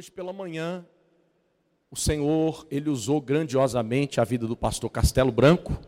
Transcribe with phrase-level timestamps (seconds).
[0.00, 0.82] Hoje pela manhã,
[1.90, 5.78] o Senhor, ele usou grandiosamente a vida do pastor Castelo Branco,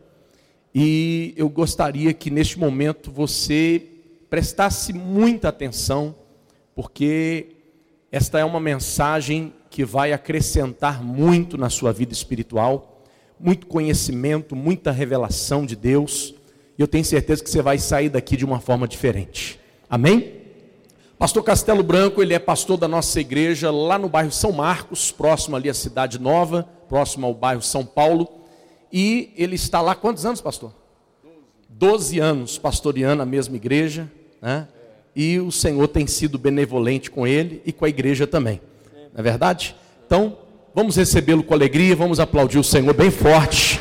[0.75, 3.83] e eu gostaria que neste momento você
[4.29, 6.15] prestasse muita atenção,
[6.75, 7.57] porque
[8.11, 13.03] esta é uma mensagem que vai acrescentar muito na sua vida espiritual,
[13.41, 16.35] muito conhecimento, muita revelação de Deus,
[16.77, 19.59] e eu tenho certeza que você vai sair daqui de uma forma diferente.
[19.89, 20.42] Amém?
[21.23, 25.55] Pastor Castelo Branco, ele é pastor da nossa igreja lá no bairro São Marcos, próximo
[25.55, 28.29] ali à Cidade Nova, próximo ao bairro São Paulo.
[28.93, 30.75] E ele está lá quantos anos, pastor?
[31.69, 34.11] Doze anos pastoreando a mesma igreja,
[34.43, 34.67] né?
[35.15, 38.61] E o Senhor tem sido benevolente com ele e com a igreja também.
[39.13, 39.77] Não é verdade?
[40.05, 40.37] Então,
[40.75, 43.81] vamos recebê-lo com alegria, vamos aplaudir o Senhor bem forte,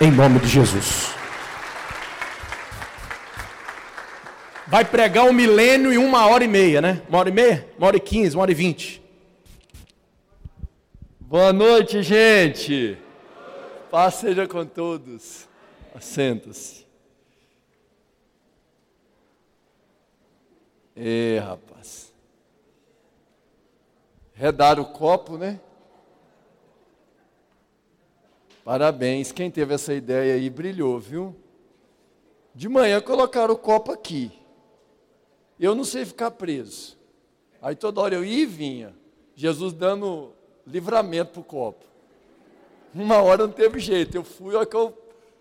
[0.00, 1.19] em nome de Jesus.
[4.70, 7.02] Vai pregar um milênio em uma hora e meia, né?
[7.08, 7.68] Uma hora e meia?
[7.76, 9.02] Uma hora e quinze, uma hora e vinte.
[11.18, 12.96] Boa noite, gente.
[13.90, 15.48] Paz seja com todos.
[15.92, 16.86] Assenta-se.
[20.94, 22.12] É, rapaz.
[24.32, 25.58] Redaram o copo, né?
[28.64, 29.32] Parabéns.
[29.32, 31.34] Quem teve essa ideia aí brilhou, viu?
[32.54, 34.39] De manhã colocaram o copo aqui.
[35.60, 36.96] Eu não sei ficar preso.
[37.60, 38.96] Aí toda hora eu ia e vinha.
[39.36, 40.32] Jesus dando
[40.66, 41.84] livramento para o copo.
[42.94, 44.16] Uma hora não teve jeito.
[44.16, 44.96] Eu fui, olha que eu,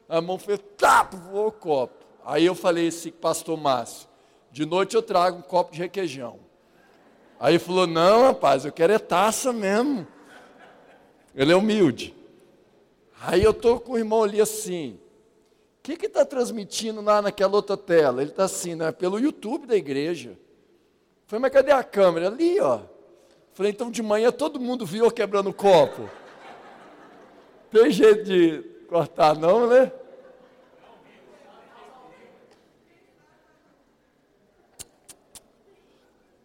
[0.09, 2.05] a mão fez, tap, voou o copo.
[2.25, 4.09] Aí eu falei assim, pastor Márcio,
[4.51, 6.37] de noite eu trago um copo de requeijão.
[7.39, 10.05] Aí ele falou, não, rapaz, eu quero é taça mesmo.
[11.33, 12.13] Ele é humilde.
[13.21, 14.99] Aí eu estou com o irmão ali assim,
[15.93, 18.21] o que está transmitindo lá naquela outra tela?
[18.21, 18.91] Ele está assim, né?
[18.91, 20.37] Pelo YouTube da igreja.
[21.25, 22.27] Falei, mas cadê a câmera?
[22.27, 22.81] Ali, ó.
[23.53, 26.09] Falei, então de manhã todo mundo viu eu quebrando o copo.
[27.71, 29.91] Tem jeito de cortar, não, né?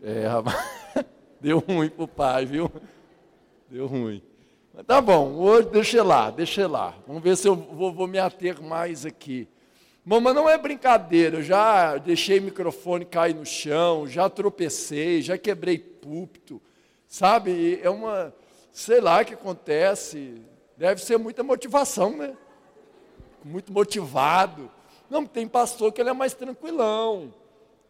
[0.02, 0.24] É.
[1.40, 2.70] Deu ruim pro pai, viu?
[3.68, 4.22] Deu ruim.
[4.82, 6.96] Tá bom, hoje deixa lá, deixa lá.
[7.06, 9.48] Vamos ver se eu vou, vou me ater mais aqui.
[10.04, 15.22] Bom, mas não é brincadeira, eu já deixei o microfone cair no chão, já tropecei,
[15.22, 16.60] já quebrei púlpito,
[17.06, 17.78] sabe?
[17.82, 18.34] É uma,
[18.72, 20.42] sei lá o que acontece,
[20.76, 22.36] deve ser muita motivação, né?
[23.44, 24.68] Muito motivado.
[25.08, 27.32] Não, tem pastor que ele é mais tranquilão,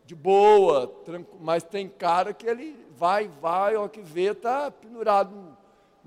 [0.04, 0.94] de boa,
[1.40, 5.53] mas tem cara que ele vai, vai, ó que vê, está pendurado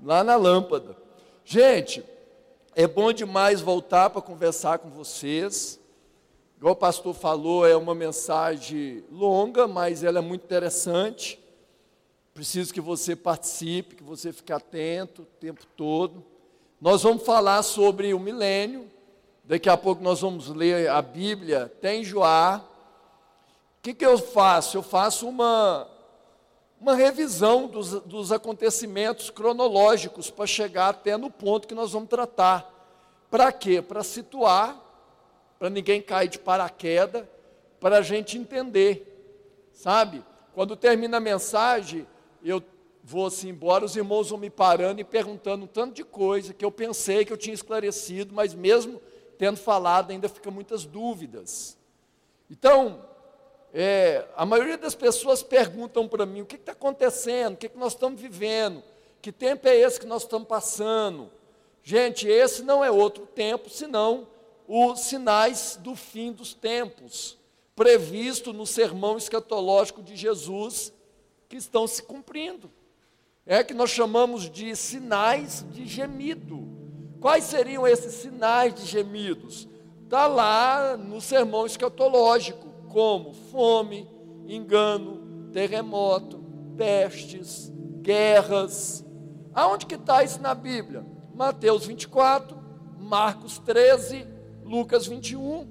[0.02, 0.96] lá na lâmpada.
[1.44, 2.04] Gente,
[2.74, 5.80] é bom demais voltar para conversar com vocês.
[6.56, 11.38] Igual o pastor falou, é uma mensagem longa, mas ela é muito interessante.
[12.34, 16.24] Preciso que você participe, que você fique atento o tempo todo.
[16.80, 18.88] Nós vamos falar sobre o milênio.
[19.42, 22.64] Daqui a pouco nós vamos ler a Bíblia, tem Joá.
[23.78, 24.76] O que, que eu faço?
[24.76, 25.88] Eu faço uma,
[26.80, 32.72] uma revisão dos, dos acontecimentos cronológicos para chegar até no ponto que nós vamos tratar.
[33.30, 33.82] Para quê?
[33.82, 34.80] Para situar,
[35.58, 37.24] para ninguém cair de paraquedas,
[37.80, 40.24] para a gente entender, sabe?
[40.54, 42.06] Quando termina a mensagem,
[42.42, 42.62] eu
[43.02, 46.64] vou assim embora, os irmãos vão me parando e perguntando um tanto de coisa que
[46.64, 49.00] eu pensei que eu tinha esclarecido, mas mesmo
[49.36, 51.78] tendo falado, ainda fica muitas dúvidas.
[52.50, 53.04] Então,
[53.72, 57.78] é, a maioria das pessoas perguntam para mim o que está acontecendo, o que, que
[57.78, 58.82] nós estamos vivendo,
[59.20, 61.30] que tempo é esse que nós estamos passando.
[61.82, 64.26] Gente, esse não é outro tempo, senão
[64.66, 67.38] os sinais do fim dos tempos,
[67.74, 70.92] previsto no sermão escatológico de Jesus,
[71.48, 72.70] que estão se cumprindo.
[73.46, 76.68] É que nós chamamos de sinais de gemido.
[77.20, 79.66] Quais seriam esses sinais de gemidos?
[80.04, 84.08] Está lá no sermão escatológico como fome,
[84.46, 86.38] engano, terremoto,
[86.76, 89.04] pestes, guerras.
[89.54, 91.04] Aonde que está isso na Bíblia?
[91.34, 92.56] Mateus 24,
[92.98, 94.26] Marcos 13,
[94.64, 95.66] Lucas 21.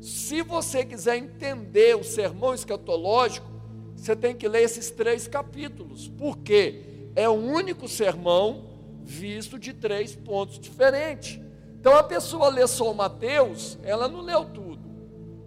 [0.00, 3.48] Se você quiser entender o sermão escatológico,
[3.96, 8.66] você tem que ler esses três capítulos, porque é o único sermão
[9.02, 11.40] visto de três pontos diferentes.
[11.80, 14.67] Então a pessoa lê só Mateus, ela não leu tudo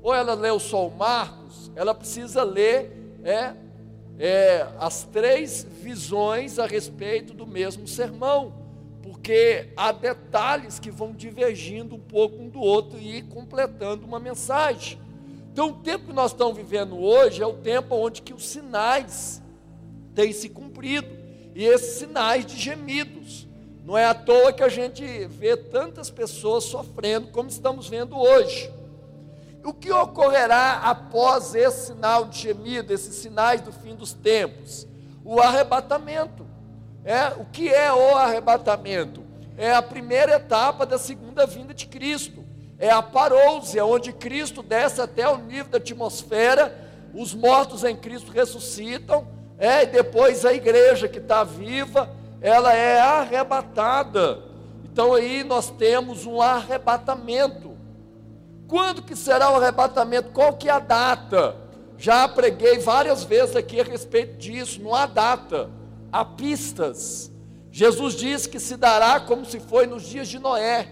[0.01, 2.91] ou ela leu só o Marcos, ela precisa ler
[3.23, 3.53] é,
[4.17, 8.53] é, as três visões a respeito do mesmo sermão,
[9.01, 14.99] porque há detalhes que vão divergindo um pouco um do outro e completando uma mensagem.
[15.51, 19.41] Então, o tempo que nós estamos vivendo hoje é o tempo onde que os sinais
[20.15, 21.19] têm se cumprido.
[21.53, 23.45] e esses sinais de gemidos.
[23.83, 28.71] Não é à toa que a gente vê tantas pessoas sofrendo como estamos vendo hoje.
[29.63, 34.87] O que ocorrerá após esse sinal de gemido, esses sinais do fim dos tempos?
[35.23, 36.47] O arrebatamento.
[37.05, 39.23] É, o que é o arrebatamento?
[39.57, 42.43] É a primeira etapa da segunda vinda de Cristo.
[42.79, 46.75] É a parousia, onde Cristo desce até o nível da atmosfera,
[47.13, 49.27] os mortos em Cristo ressuscitam,
[49.59, 52.09] é, e depois a igreja que está viva,
[52.41, 54.39] ela é arrebatada.
[54.83, 57.77] Então aí nós temos um arrebatamento.
[58.71, 60.31] Quando que será o arrebatamento?
[60.31, 61.57] Qual que é a data?
[61.97, 65.69] Já preguei várias vezes aqui a respeito disso, não há data,
[66.09, 67.29] há pistas.
[67.69, 70.87] Jesus diz que se dará como se foi nos dias de Noé.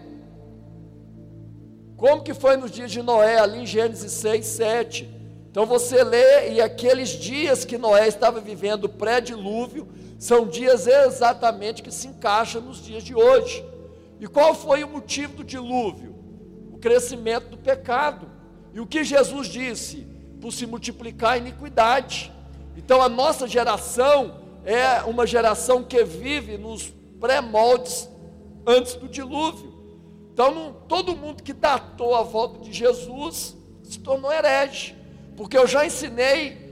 [1.96, 5.10] Como que foi nos dias de Noé, ali em Gênesis 6, 7.
[5.50, 9.88] Então você lê, e aqueles dias que Noé estava vivendo pré-dilúvio,
[10.20, 13.66] são dias exatamente que se encaixam nos dias de hoje.
[14.20, 16.19] E qual foi o motivo do dilúvio?
[16.80, 18.30] Crescimento do pecado.
[18.74, 20.08] E o que Jesus disse?
[20.42, 22.32] Por se multiplicar a iniquidade.
[22.78, 28.10] Então a nossa geração é uma geração que vive nos pré-moldes
[28.66, 29.74] antes do dilúvio.
[30.34, 34.96] Então não, todo mundo que datou a volta de Jesus se tornou herege.
[35.36, 36.70] Porque eu já ensinei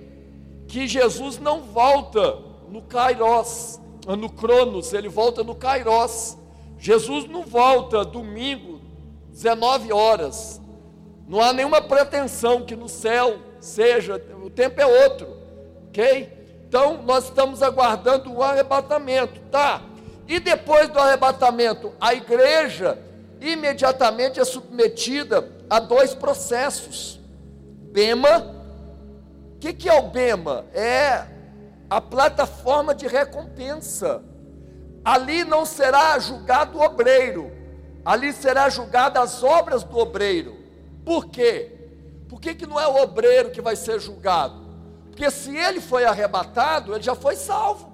[0.67, 2.37] que Jesus não volta
[2.69, 6.37] no Kairos, no Cronos, ele volta no Kairos.
[6.77, 8.76] Jesus não volta domingo,
[9.37, 10.59] 19 horas.
[11.27, 15.27] Não há nenhuma pretensão que no céu seja, o tempo é outro,
[15.87, 16.63] ok?
[16.67, 19.81] Então nós estamos aguardando o arrebatamento, tá?
[20.27, 22.97] E depois do arrebatamento, a igreja
[23.39, 27.19] imediatamente é submetida a dois processos:
[27.91, 28.55] Bema.
[29.55, 30.65] O que, que é o Bema?
[30.73, 31.25] É
[31.89, 34.21] a plataforma de recompensa.
[35.03, 37.56] Ali não será julgado o obreiro,
[38.07, 40.55] ali será julgado as obras do obreiro.
[41.03, 41.89] Por quê?
[42.29, 44.65] Por que, que não é o obreiro que vai ser julgado?
[45.09, 47.91] Porque se ele foi arrebatado, ele já foi salvo.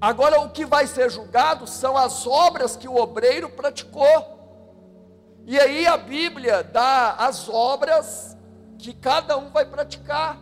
[0.00, 4.10] Agora o que vai ser julgado são as obras que o obreiro praticou.
[5.46, 8.36] E aí a Bíblia dá as obras
[8.76, 10.36] que cada um vai praticar.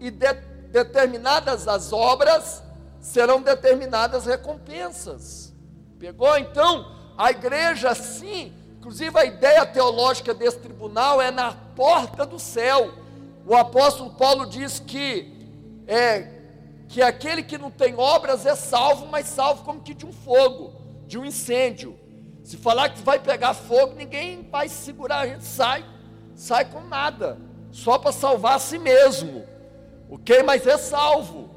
[0.00, 0.32] E de,
[0.72, 2.62] determinadas as obras,
[3.00, 5.54] serão determinadas recompensas.
[5.98, 6.38] Pegou?
[6.38, 12.92] Então, a igreja, sim, inclusive a ideia teológica desse tribunal é na porta do céu.
[13.46, 15.32] O apóstolo Paulo diz que
[15.86, 16.34] é
[16.88, 20.74] que aquele que não tem obras é salvo, mas salvo como que de um fogo,
[21.06, 21.98] de um incêndio.
[22.44, 25.84] Se falar que vai pegar fogo, ninguém vai segurar, a gente sai,
[26.34, 27.38] sai com nada,
[27.72, 29.56] só para salvar a si mesmo
[30.08, 30.42] ok?
[30.42, 31.50] Mas é salvo.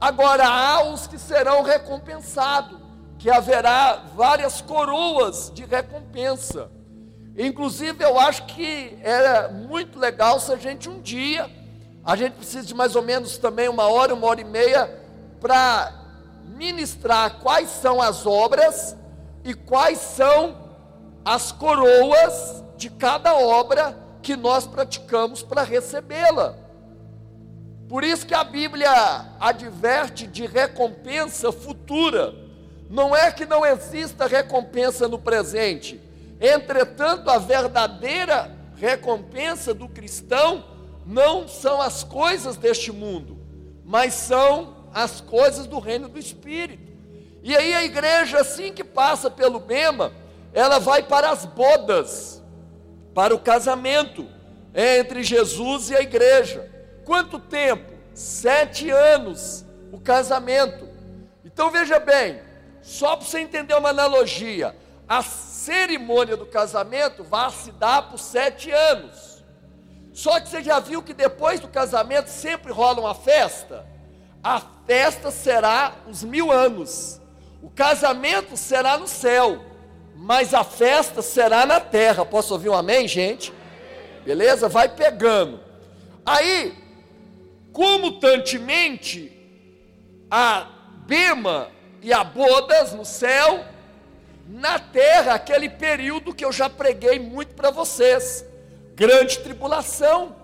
[0.00, 2.79] Agora há os que serão recompensados,
[3.20, 6.70] que haverá várias coroas de recompensa.
[7.36, 11.48] Inclusive, eu acho que era muito legal se a gente um dia,
[12.02, 14.90] a gente precisa de mais ou menos também uma hora, uma hora e meia,
[15.38, 15.92] para
[16.46, 18.96] ministrar quais são as obras
[19.44, 20.56] e quais são
[21.22, 26.54] as coroas de cada obra que nós praticamos para recebê-la.
[27.86, 28.90] Por isso que a Bíblia
[29.38, 32.48] adverte de recompensa futura.
[32.90, 36.00] Não é que não exista recompensa no presente.
[36.40, 40.64] Entretanto, a verdadeira recompensa do cristão
[41.06, 43.38] não são as coisas deste mundo,
[43.84, 46.90] mas são as coisas do reino do Espírito.
[47.44, 50.12] E aí a igreja, assim que passa pelo Bema,
[50.52, 52.42] ela vai para as bodas,
[53.14, 54.26] para o casamento
[54.74, 56.68] entre Jesus e a igreja.
[57.04, 57.92] Quanto tempo?
[58.14, 60.88] Sete anos o casamento.
[61.44, 62.49] Então veja bem,
[62.82, 64.76] só para você entender uma analogia,
[65.08, 69.44] a cerimônia do casamento vai se dar por sete anos.
[70.12, 73.86] Só que você já viu que depois do casamento sempre rola uma festa?
[74.42, 77.20] A festa será os mil anos.
[77.62, 79.64] O casamento será no céu,
[80.16, 82.24] mas a festa será na terra.
[82.24, 83.52] Posso ouvir um amém, gente?
[84.24, 84.68] Beleza?
[84.68, 85.60] Vai pegando.
[86.24, 86.80] Aí,
[87.72, 89.32] Comutantemente,
[90.30, 90.66] a
[91.06, 91.68] Bema
[92.02, 93.64] e a Bodas no céu,
[94.46, 98.44] na terra, aquele período que eu já preguei muito para vocês,
[98.94, 100.36] grande tribulação.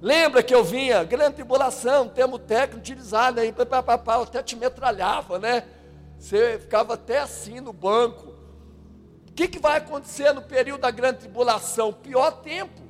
[0.00, 5.64] Lembra que eu vinha, grande tribulação, termo técnico utilizado aí, papapá, até te metralhava, né?
[6.18, 8.34] Você ficava até assim no banco.
[9.28, 11.92] O que, que vai acontecer no período da grande tribulação?
[11.92, 12.82] Pior tempo.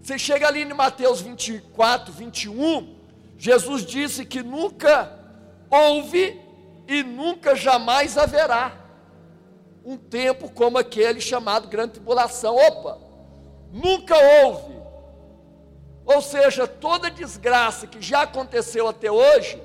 [0.00, 2.94] Você chega ali em Mateus 24, 21,
[3.38, 5.10] Jesus disse que nunca
[5.70, 6.43] houve
[6.86, 8.72] e nunca jamais haverá
[9.84, 12.56] um tempo como aquele chamado grande tribulação.
[12.56, 12.98] Opa!
[13.72, 14.74] Nunca houve.
[16.06, 19.60] Ou seja, toda desgraça que já aconteceu até hoje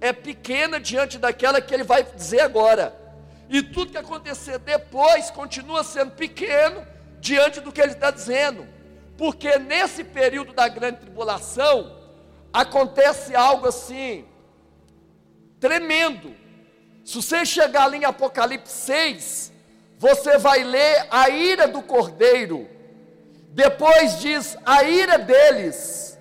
[0.00, 2.94] é pequena diante daquela que ele vai dizer agora.
[3.48, 6.86] E tudo que acontecer depois continua sendo pequeno
[7.20, 8.66] diante do que ele está dizendo.
[9.16, 11.96] Porque nesse período da grande tribulação,
[12.52, 14.26] acontece algo assim,
[15.60, 16.34] tremendo.
[17.12, 19.52] Se você chegar ali em Apocalipse 6,
[19.98, 22.66] você vai ler a ira do cordeiro.
[23.50, 26.18] Depois diz a ira deles.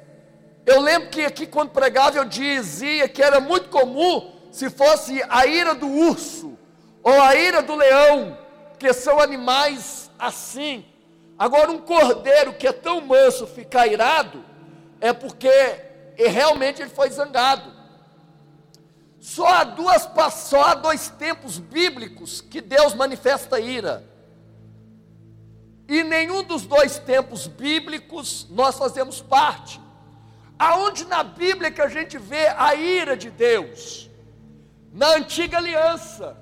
[0.65, 5.45] Eu lembro que aqui quando pregava eu dizia que era muito comum se fosse a
[5.45, 6.60] ira do urso
[7.01, 8.38] ou a ira do leão,
[8.77, 10.83] que são animais assim.
[11.39, 14.43] Agora um cordeiro que é tão manso ficar irado
[15.00, 15.50] é porque
[16.17, 17.80] realmente ele foi zangado.
[19.22, 24.04] Só há, duas, só há dois tempos bíblicos que Deus manifesta ira.
[25.88, 29.80] E nenhum dos dois tempos bíblicos nós fazemos parte.
[30.58, 34.10] Aonde na Bíblia que a gente vê a ira de Deus?
[34.92, 36.36] Na antiga aliança.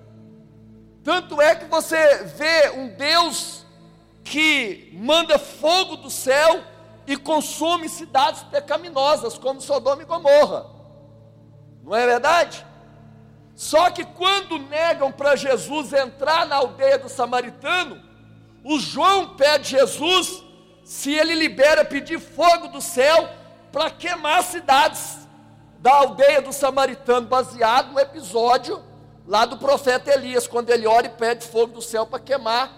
[1.03, 3.65] Tanto é que você vê um Deus
[4.23, 6.63] que manda fogo do céu
[7.05, 10.65] e consome cidades pecaminosas, como Sodoma e Gomorra.
[11.83, 12.68] Não é verdade?
[13.59, 18.01] Só que quando negam para Jesus entrar na aldeia do samaritano,
[18.63, 20.41] o João pede Jesus
[20.81, 23.29] se ele libera pedir fogo do céu
[23.69, 25.27] para queimar cidades
[25.79, 28.81] da aldeia do samaritano, baseado no episódio
[29.27, 32.71] lá do profeta Elias, quando ele ora e pede fogo do céu para queimar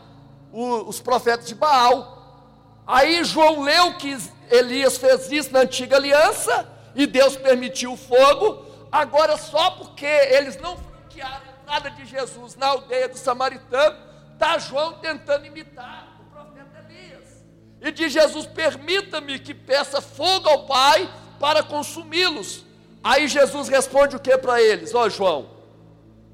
[0.52, 2.42] o, os profetas de Baal.
[2.88, 4.18] Aí João leu que
[4.50, 10.58] Elias fez isso na antiga aliança e Deus permitiu o fogo, Agora, só porque eles
[10.58, 13.98] não franquearam a entrada de Jesus na aldeia do samaritano,
[14.34, 17.46] está João tentando imitar o profeta Elias.
[17.80, 22.66] E diz Jesus: permita-me que peça fogo ao Pai para consumi-los.
[23.04, 24.94] Aí Jesus responde o que para eles?
[24.94, 25.50] Ó João,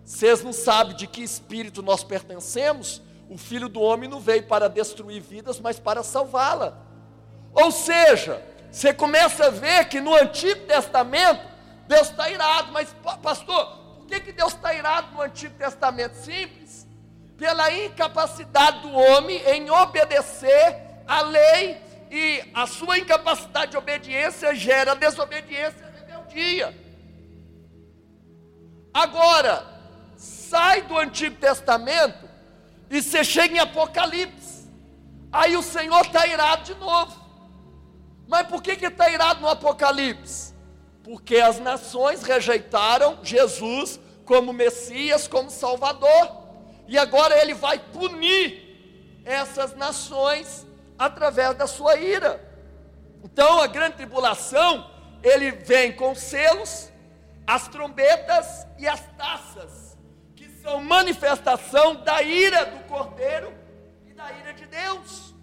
[0.03, 3.01] vocês não sabem de que espírito nós pertencemos?
[3.29, 6.77] O filho do homem não veio para destruir vidas, mas para salvá-la.
[7.53, 11.56] Ou seja, você começa a ver que no Antigo Testamento
[11.87, 13.65] Deus está irado, mas pastor,
[13.97, 16.15] por que, que Deus está irado no Antigo Testamento?
[16.15, 16.87] Simples,
[17.37, 24.95] pela incapacidade do homem em obedecer a lei e a sua incapacidade de obediência gera
[24.95, 26.77] desobediência e rebeldia.
[28.93, 29.65] Agora,
[30.15, 32.27] sai do Antigo Testamento
[32.89, 34.67] e você chega em Apocalipse.
[35.31, 37.27] Aí o Senhor está irado de novo.
[38.27, 40.56] Mas por que está irado no Apocalipse?
[41.07, 46.43] Porque as nações rejeitaram Jesus como Messias, como Salvador,
[46.85, 50.67] e agora ele vai punir essas nações
[50.99, 52.45] através da sua ira.
[53.23, 54.91] Então a grande tribulação,
[55.23, 56.91] ele vem com selos,
[57.47, 59.97] as trombetas e as taças,
[60.35, 63.53] que são manifestação da ira do Cordeiro
[64.05, 65.33] e da ira de Deus.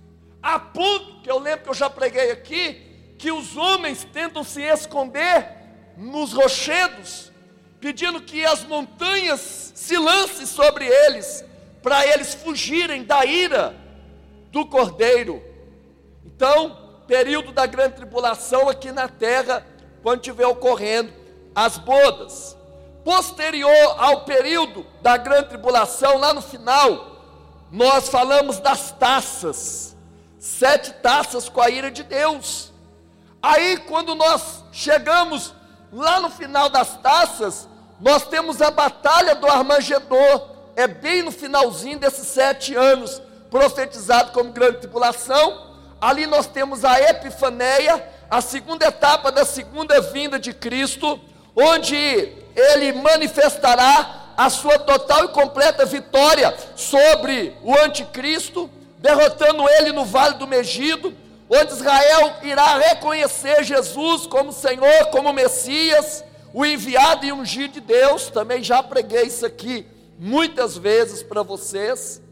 [0.42, 2.83] A ponto que eu lembro que eu já preguei aqui,
[3.24, 5.48] que os homens tentam se esconder
[5.96, 7.32] nos rochedos,
[7.80, 11.42] pedindo que as montanhas se lancem sobre eles,
[11.82, 13.74] para eles fugirem da ira
[14.50, 15.42] do cordeiro.
[16.26, 19.66] Então, período da grande tribulação aqui na terra,
[20.02, 21.10] quando estiver ocorrendo
[21.54, 22.54] as bodas.
[23.02, 27.22] Posterior ao período da grande tribulação, lá no final,
[27.72, 29.96] nós falamos das taças,
[30.38, 32.73] sete taças com a ira de Deus.
[33.46, 35.52] Aí, quando nós chegamos
[35.92, 37.68] lá no final das taças,
[38.00, 43.20] nós temos a batalha do Armagedon, é bem no finalzinho desses sete anos,
[43.50, 45.74] profetizado como grande tribulação.
[46.00, 51.20] Ali nós temos a Epifaneia, a segunda etapa da segunda vinda de Cristo,
[51.54, 51.96] onde
[52.56, 58.70] ele manifestará a sua total e completa vitória sobre o anticristo,
[59.00, 61.14] derrotando ele no vale do Megido
[61.48, 68.28] onde Israel irá reconhecer Jesus como Senhor, como Messias, o enviado e ungido de Deus.
[68.28, 69.86] Também já preguei isso aqui
[70.18, 72.22] muitas vezes para vocês.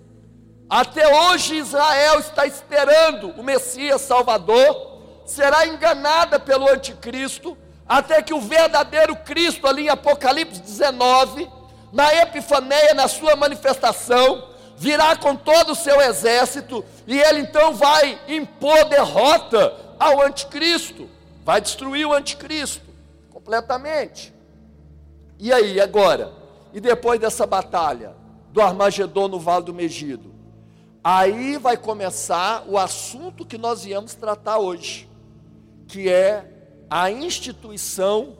[0.68, 8.40] Até hoje Israel está esperando o Messias Salvador, será enganada pelo anticristo, até que o
[8.40, 11.50] verdadeiro Cristo, ali em Apocalipse 19,
[11.92, 14.48] na Epifaneia, na sua manifestação,
[14.82, 21.08] virá com todo o seu exército, e ele então vai impor derrota ao anticristo,
[21.44, 22.82] vai destruir o anticristo
[23.30, 24.34] completamente.
[25.38, 26.32] E aí, agora,
[26.72, 28.12] e depois dessa batalha
[28.50, 30.34] do Armagedon no Vale do Megido?
[31.04, 35.08] Aí vai começar o assunto que nós viemos tratar hoje,
[35.86, 36.44] que é
[36.90, 38.36] a instituição,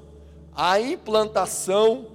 [0.52, 2.08] a implantação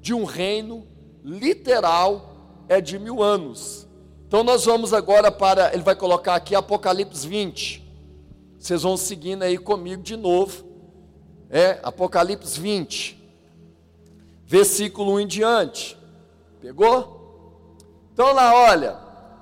[0.00, 0.86] de um reino
[1.22, 2.29] literal
[2.70, 3.88] é de mil anos.
[4.28, 7.84] Então nós vamos agora para, ele vai colocar aqui Apocalipse 20.
[8.56, 10.64] Vocês vão seguindo aí comigo de novo.
[11.50, 13.20] É Apocalipse 20,
[14.46, 15.98] versículo 1 em diante.
[16.60, 17.74] Pegou?
[18.12, 18.96] Então lá, olha,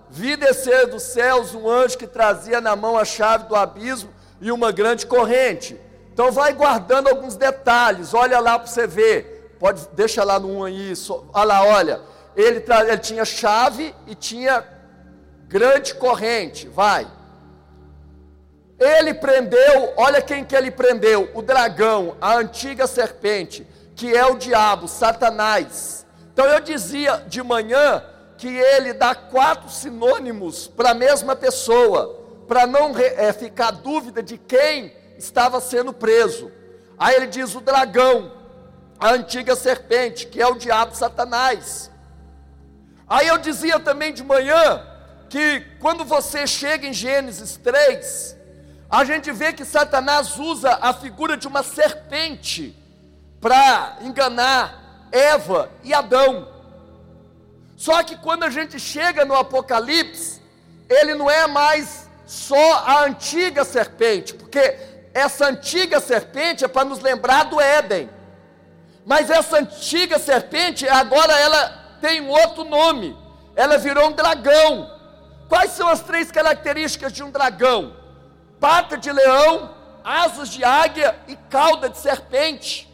[0.08, 4.08] vi descer dos céus um anjo que trazia na mão a chave do abismo
[4.40, 5.78] e uma grande corrente.
[6.14, 9.54] Então vai guardando alguns detalhes, olha lá para você ver.
[9.60, 10.92] Pode, deixa lá no 1 aí,
[11.34, 12.17] olha lá, olha.
[12.38, 14.64] Ele, ele tinha chave e tinha
[15.48, 17.04] grande corrente, vai.
[18.78, 23.66] Ele prendeu, olha quem que ele prendeu: o dragão, a antiga serpente,
[23.96, 26.06] que é o diabo, Satanás.
[26.32, 28.04] Então eu dizia de manhã
[28.36, 34.38] que ele dá quatro sinônimos para a mesma pessoa, para não é, ficar dúvida de
[34.38, 36.52] quem estava sendo preso.
[36.96, 38.30] Aí ele diz o dragão,
[38.96, 41.90] a antiga serpente, que é o diabo Satanás.
[43.08, 44.84] Aí eu dizia também de manhã
[45.30, 48.36] que quando você chega em Gênesis 3,
[48.90, 52.76] a gente vê que Satanás usa a figura de uma serpente
[53.40, 56.48] para enganar Eva e Adão.
[57.76, 60.42] Só que quando a gente chega no Apocalipse,
[60.88, 64.76] ele não é mais só a antiga serpente, porque
[65.14, 68.10] essa antiga serpente é para nos lembrar do Éden.
[69.06, 73.16] Mas essa antiga serpente, agora ela tem um outro nome.
[73.54, 74.90] Ela virou um dragão.
[75.48, 77.96] Quais são as três características de um dragão?
[78.60, 79.74] Pata de leão,
[80.04, 82.88] asas de águia e cauda de serpente.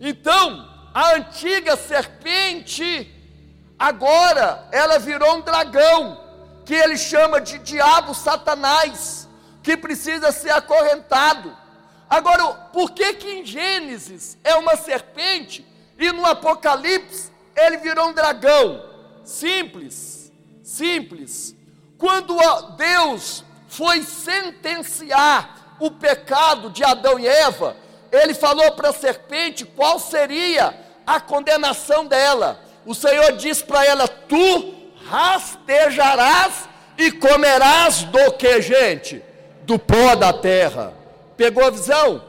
[0.00, 3.12] Então, a antiga serpente,
[3.78, 6.24] agora ela virou um dragão,
[6.64, 9.28] que ele chama de diabo Satanás,
[9.62, 11.56] que precisa ser acorrentado.
[12.08, 15.66] Agora, por que que em Gênesis é uma serpente
[15.98, 18.84] e no Apocalipse ele virou um dragão?
[19.24, 20.30] Simples,
[20.62, 21.56] simples.
[21.98, 22.36] Quando
[22.76, 27.76] Deus foi sentenciar o pecado de Adão e Eva,
[28.12, 32.60] ele falou para a serpente qual seria a condenação dela.
[32.84, 34.74] O Senhor disse para ela: Tu
[35.08, 39.22] rastejarás e comerás do que, gente?
[39.62, 40.94] Do pó da terra.
[41.36, 42.22] Pegou a visão?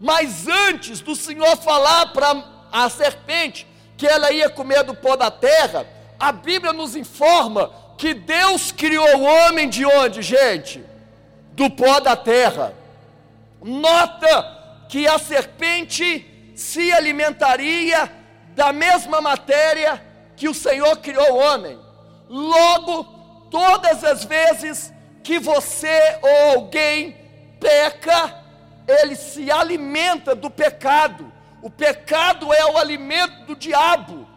[0.00, 5.30] Mas antes do Senhor falar para a serpente que ela ia comer do pó da
[5.30, 5.86] terra,
[6.18, 10.84] a Bíblia nos informa que Deus criou o homem de onde, gente?
[11.52, 12.74] Do pó da terra.
[13.62, 18.10] Nota que a serpente se alimentaria
[18.54, 20.02] da mesma matéria
[20.36, 21.78] que o Senhor criou o homem.
[22.28, 23.04] Logo,
[23.50, 27.16] todas as vezes que você ou alguém
[27.60, 28.34] peca,
[28.86, 31.32] ele se alimenta do pecado.
[31.64, 34.28] O pecado é o alimento do diabo.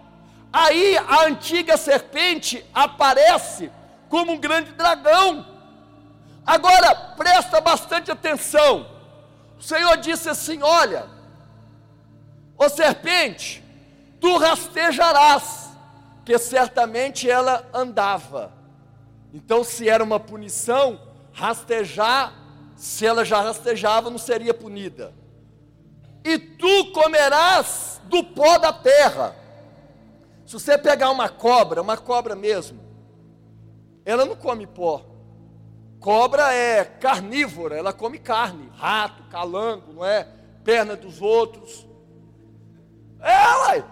[0.52, 3.70] Aí a antiga serpente aparece
[4.08, 5.46] como um grande dragão.
[6.46, 8.90] Agora presta bastante atenção.
[9.60, 11.06] O Senhor disse assim: Olha,
[12.58, 13.62] ô serpente,
[14.22, 15.72] tu rastejarás,
[16.24, 18.54] que certamente ela andava.
[19.34, 20.98] Então, se era uma punição,
[21.34, 22.34] rastejar,
[22.78, 25.14] se ela já rastejava, não seria punida.
[26.28, 29.36] E tu comerás do pó da terra
[30.48, 32.80] se você pegar uma cobra, uma cobra mesmo,
[34.06, 35.06] ela não come pó.
[36.00, 40.26] Cobra é carnívora, ela come carne, rato, calango, não é?
[40.64, 41.86] Perna dos outros.
[43.20, 43.84] É, ué.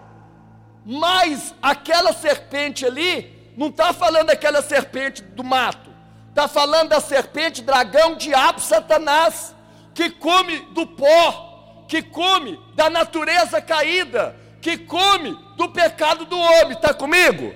[0.82, 5.90] Mas aquela serpente ali, não está falando daquela serpente do mato,
[6.30, 9.54] está falando da serpente, dragão, diabo, satanás,
[9.94, 11.45] que come do pó,
[11.88, 16.72] que come da natureza caída, que come do pecado do homem.
[16.72, 17.54] Está comigo?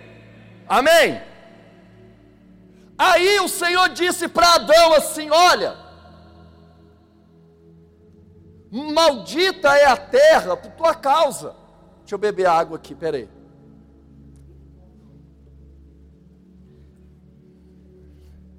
[0.68, 1.20] Amém?
[2.96, 5.76] Aí o Senhor disse para Adão assim: Olha,
[8.70, 11.56] maldita é a terra por tua causa.
[12.00, 13.28] Deixa eu beber água aqui, peraí.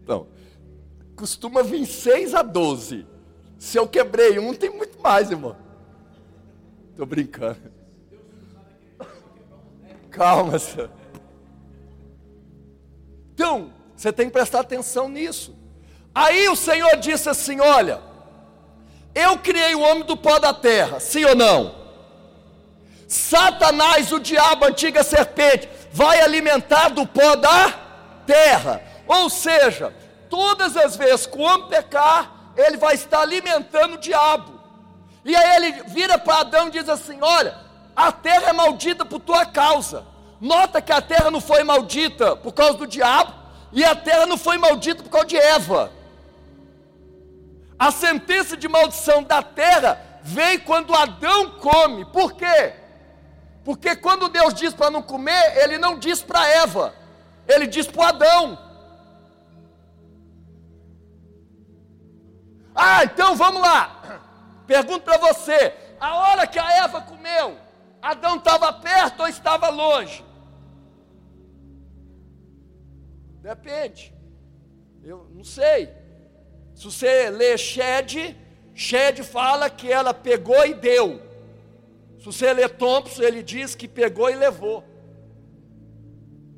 [0.04, 0.28] Então,
[1.16, 3.11] costuma vir 6 a 12.
[3.62, 5.56] Se eu quebrei um, tem muito mais, irmão.
[6.90, 7.72] Estou brincando.
[10.10, 10.90] Calma, senhor.
[13.36, 15.56] Então, você tem que prestar atenção nisso.
[16.14, 18.02] Aí o Senhor disse assim: Olha,
[19.14, 21.76] eu criei o homem do pó da terra, sim ou não?
[23.08, 27.70] Satanás, o diabo, a antiga serpente, vai alimentar do pó da
[28.26, 28.82] terra.
[29.08, 29.94] Ou seja,
[30.32, 34.60] todas as vezes que o homem pecar, ele vai estar alimentando o diabo.
[35.24, 37.56] E aí ele vira para Adão e diz assim: Olha,
[37.96, 40.06] a terra é maldita por tua causa.
[40.40, 43.34] Nota que a terra não foi maldita por causa do diabo,
[43.72, 45.92] e a terra não foi maldita por causa de Eva.
[47.78, 52.06] A sentença de maldição da terra vem quando Adão come.
[52.06, 52.74] Por quê?
[53.64, 56.94] Porque quando Deus diz para não comer, ele não diz para Eva,
[57.48, 58.58] ele diz para Adão.
[62.76, 64.22] Ah, então vamos lá.
[64.66, 67.58] Pergunto para você: a hora que a Eva comeu,
[68.02, 70.24] Adão estava perto ou estava longe?
[73.42, 74.14] Depende.
[75.04, 75.90] Eu não sei.
[76.76, 78.38] Se você lê Shed,
[78.74, 81.22] Shed fala que ela pegou e deu.
[82.20, 84.84] Se você lê Thompson, ele diz que pegou e levou.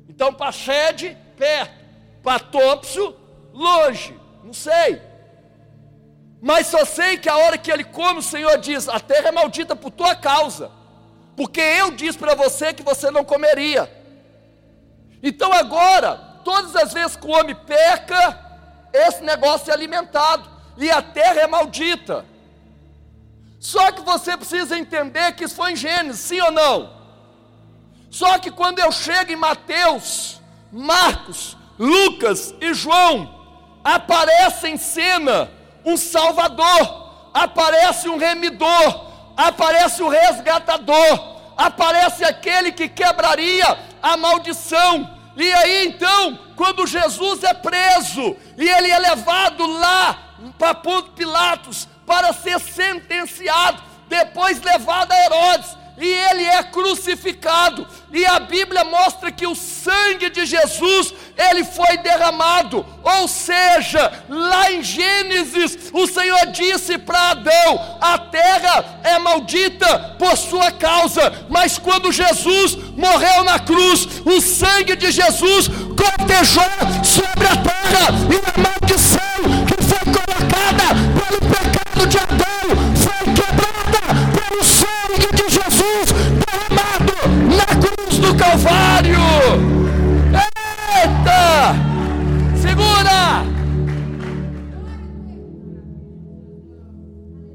[0.08, 1.84] Então, para Shed, perto.
[2.22, 3.14] Para Thompson,
[3.52, 4.14] longe.
[4.42, 5.00] Não sei.
[6.46, 9.32] Mas só sei que a hora que ele come, o Senhor diz: A terra é
[9.32, 10.70] maldita por tua causa.
[11.34, 13.90] Porque eu disse para você que você não comeria.
[15.22, 18.38] Então agora, todas as vezes que o homem peca,
[18.92, 20.46] esse negócio é alimentado.
[20.76, 22.26] E a terra é maldita.
[23.58, 26.92] Só que você precisa entender que isso foi em Gênesis, sim ou não?
[28.10, 33.34] Só que quando eu chego em Mateus, Marcos, Lucas e João,
[33.82, 35.50] aparece em cena
[35.84, 45.10] um Salvador, aparece um remidor, aparece o resgatador, aparece aquele que quebraria a maldição.
[45.36, 50.18] E aí então, quando Jesus é preso e ele é levado lá
[50.58, 58.26] para Ponto Pilatos, para ser sentenciado, depois levado a Herodes, e ele é crucificado, e
[58.26, 64.82] a Bíblia mostra que o sangue de Jesus, ele foi derramado, ou seja, lá em
[64.82, 72.10] Gênesis, o Senhor disse para Adão: a terra é maldita por sua causa, mas quando
[72.12, 76.64] Jesus morreu na cruz, o sangue de Jesus cortejou
[77.04, 82.93] sobre a terra, e a maldição que foi colocada pelo pecado de Adão
[87.66, 89.18] na cruz do Calvário.
[91.02, 91.74] Eita!
[92.60, 93.44] Segura!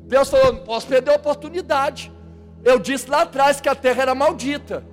[0.07, 2.11] Deus falou: não posso perder a oportunidade.
[2.63, 4.83] Eu disse lá atrás que a terra era maldita.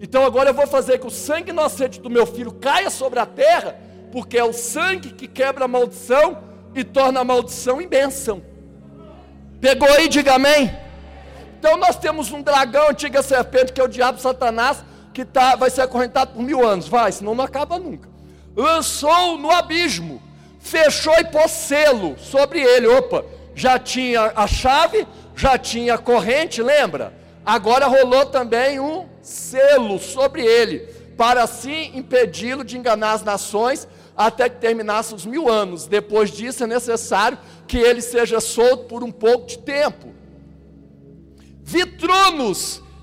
[0.00, 3.26] Então agora eu vou fazer que o sangue inocente do meu filho caia sobre a
[3.26, 3.76] terra,
[4.10, 6.38] porque é o sangue que quebra a maldição
[6.74, 8.42] e torna a maldição em bênção.
[9.60, 10.81] Pegou aí, diga amém.
[11.62, 15.70] Então nós temos um dragão, antiga serpente, que é o diabo Satanás, que tá, vai
[15.70, 16.88] ser acorrentado por mil anos.
[16.88, 18.08] Vai, senão não acaba nunca.
[18.56, 20.20] Lançou no abismo,
[20.58, 22.88] fechou e pôs selo sobre ele.
[22.88, 27.14] Opa, já tinha a chave, já tinha a corrente, lembra?
[27.46, 30.80] Agora rolou também um selo sobre ele,
[31.16, 35.86] para assim impedi-lo de enganar as nações até que terminasse os mil anos.
[35.86, 40.21] Depois disso é necessário que ele seja solto por um pouco de tempo.
[41.72, 41.86] Vi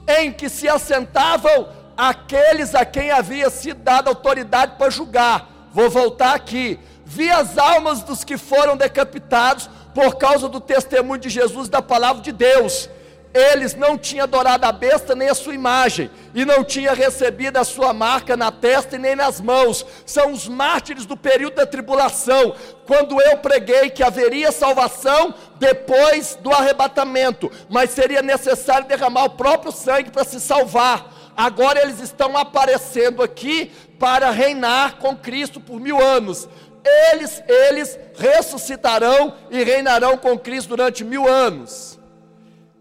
[0.07, 5.69] em que se assentavam aqueles a quem havia sido dada autoridade para julgar.
[5.73, 6.79] Vou voltar aqui.
[7.03, 12.21] Vi as almas dos que foram decapitados por causa do testemunho de Jesus da palavra
[12.21, 12.87] de Deus
[13.33, 17.63] eles não tinham adorado a besta nem a sua imagem, e não tinham recebido a
[17.63, 19.85] sua marca na testa e nem nas mãos.
[20.05, 22.55] São os mártires do período da tribulação,
[22.87, 29.71] quando eu preguei que haveria salvação depois do arrebatamento, mas seria necessário derramar o próprio
[29.71, 31.13] sangue para se salvar.
[31.37, 36.49] Agora eles estão aparecendo aqui para reinar com Cristo por mil anos.
[37.11, 41.98] Eles, eles ressuscitarão e reinarão com Cristo durante mil anos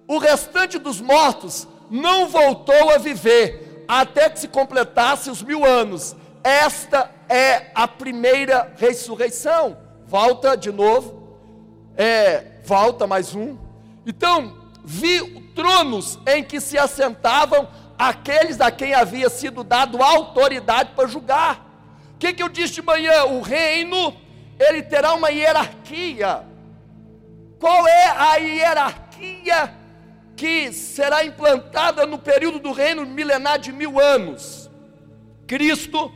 [0.09, 6.17] o restante dos mortos não voltou a viver, até que se completasse os mil anos.
[6.43, 9.77] Esta é a primeira ressurreição.
[10.07, 11.39] Volta de novo,
[11.95, 13.59] é, volta mais um.
[14.07, 17.69] Então, vi tronos em que se assentavam
[17.99, 21.67] aqueles a quem havia sido dado autoridade para julgar.
[22.15, 23.25] O que, que eu disse de manhã?
[23.25, 24.17] O reino,
[24.59, 26.45] ele terá uma hierarquia.
[27.61, 29.78] Qual é a hierarquia
[30.39, 34.71] que será implantada no período do reino milenar de mil anos.
[35.49, 36.13] Cristo,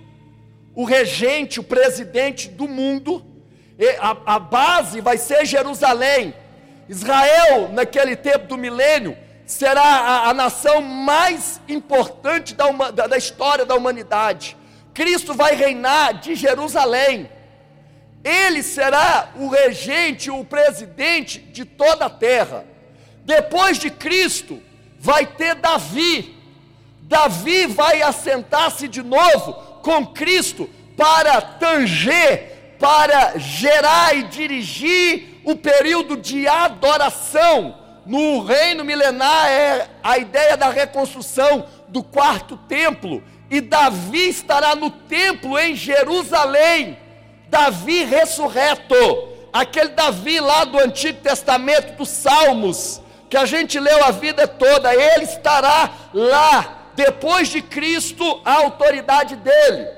[0.76, 3.26] o regente, o presidente do mundo,
[3.98, 6.32] a, a base vai ser Jerusalém.
[6.88, 13.66] Israel, naquele tempo do milênio, será a, a nação mais importante da, da, da história
[13.66, 14.56] da humanidade.
[14.94, 17.28] Cristo vai reinar de Jerusalém.
[18.22, 22.70] Ele será o regente, o presidente de toda a terra.
[23.24, 24.60] Depois de Cristo,
[24.98, 26.36] vai ter Davi.
[27.02, 36.16] Davi vai assentar-se de novo com Cristo para tanger, para gerar e dirigir o período
[36.16, 37.78] de adoração.
[38.04, 44.90] No reino milenar é a ideia da reconstrução do quarto templo, e Davi estará no
[44.90, 46.98] templo em Jerusalém.
[47.48, 48.94] Davi ressurreto,
[49.52, 53.02] aquele Davi lá do Antigo Testamento, dos Salmos,
[53.32, 59.36] que a gente leu a vida toda, ele estará lá, depois de Cristo, a autoridade
[59.36, 59.88] dele.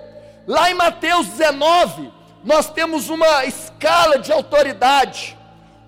[0.46, 2.12] Lá em Mateus 19,
[2.44, 5.36] nós temos uma escala de autoridade.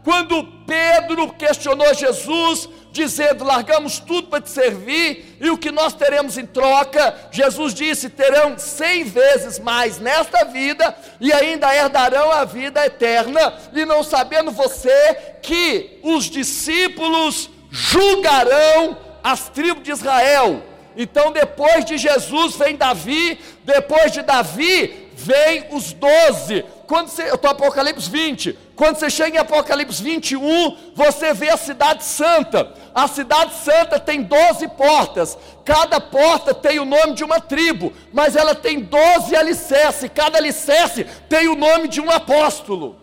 [0.03, 6.37] Quando Pedro questionou Jesus, dizendo: largamos tudo para te servir, e o que nós teremos
[6.37, 7.15] em troca?
[7.31, 13.85] Jesus disse: terão cem vezes mais nesta vida, e ainda herdarão a vida eterna, e
[13.85, 20.63] não sabendo você que os discípulos julgarão as tribos de Israel.
[20.97, 26.65] Então, depois de Jesus vem Davi, depois de Davi vem os doze.
[26.87, 31.57] Quando você, eu estou Apocalipse 20, quando você chega em Apocalipse 21, você vê a
[31.57, 32.73] cidade santa.
[32.95, 38.37] A cidade santa tem 12 portas, cada porta tem o nome de uma tribo, mas
[38.37, 42.97] ela tem 12 alicerces, cada alicerce tem o nome de um apóstolo.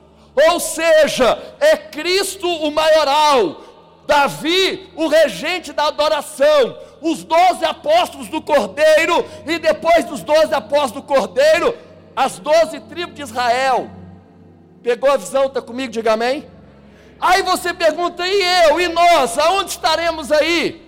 [0.50, 3.62] Ou seja, é Cristo o maioral,
[4.08, 10.94] Davi, o regente da adoração, os doze apóstolos do Cordeiro, e depois dos doze apóstolos
[10.94, 11.76] do Cordeiro,
[12.16, 13.90] as doze tribos de Israel.
[14.82, 15.46] Pegou a visão?
[15.46, 15.92] Está comigo?
[15.92, 16.46] Diga amém.
[17.20, 20.84] Aí você pergunta, e eu, e nós, aonde estaremos aí?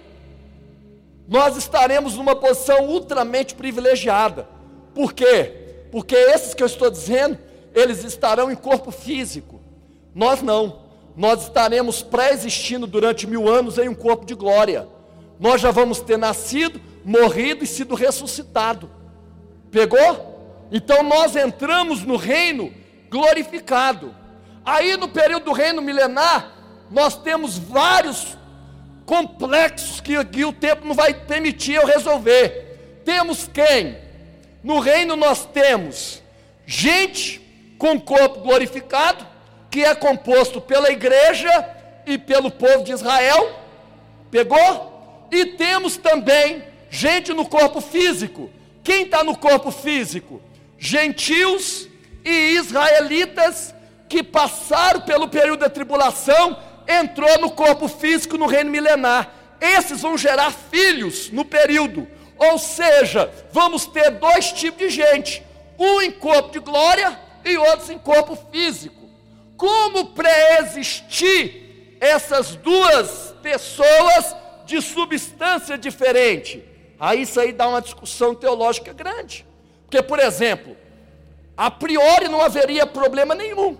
[1.27, 4.47] Nós estaremos numa posição ultramente privilegiada.
[4.93, 5.85] Por quê?
[5.91, 7.38] Porque esses que eu estou dizendo,
[7.73, 9.61] eles estarão em corpo físico.
[10.13, 10.79] Nós não.
[11.15, 14.88] Nós estaremos pré-existindo durante mil anos em um corpo de glória.
[15.39, 18.89] Nós já vamos ter nascido, morrido e sido ressuscitado.
[19.71, 20.35] Pegou?
[20.71, 22.73] Então nós entramos no reino
[23.10, 24.15] glorificado.
[24.65, 26.51] Aí no período do reino milenar,
[26.89, 28.38] nós temos vários
[29.06, 33.01] complexos que, que o tempo não vai permitir eu resolver.
[33.06, 33.97] Temos quem?
[34.63, 36.21] No reino nós temos
[36.65, 37.39] gente
[37.78, 39.25] com corpo glorificado,
[39.69, 41.49] que é composto pela igreja
[42.06, 43.60] e pelo povo de Israel.
[44.32, 45.28] Pegou?
[45.32, 48.49] E temos também gente no corpo físico.
[48.84, 50.41] Quem está no corpo físico?
[50.86, 51.88] Gentios
[52.24, 53.74] e israelitas
[54.08, 59.34] que passaram pelo período da tribulação, entrou no corpo físico no reino milenar.
[59.60, 62.08] Esses vão gerar filhos no período.
[62.38, 65.43] Ou seja, vamos ter dois tipos de gente:
[65.80, 69.10] um em corpo de glória e outros em corpo físico.
[69.58, 76.63] Como pré-existir essas duas pessoas de substância diferente?
[77.00, 79.44] Aí isso aí dá uma discussão teológica grande.
[79.86, 80.76] Porque, por exemplo,
[81.56, 83.78] a priori não haveria problema nenhum.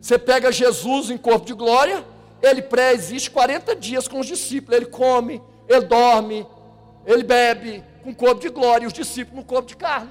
[0.00, 2.04] Você pega Jesus em corpo de glória,
[2.42, 6.46] ele pré-existe 40 dias com os discípulos, ele come, ele dorme,
[7.06, 10.10] ele bebe com corpo de glória, e os discípulos no corpo de carne.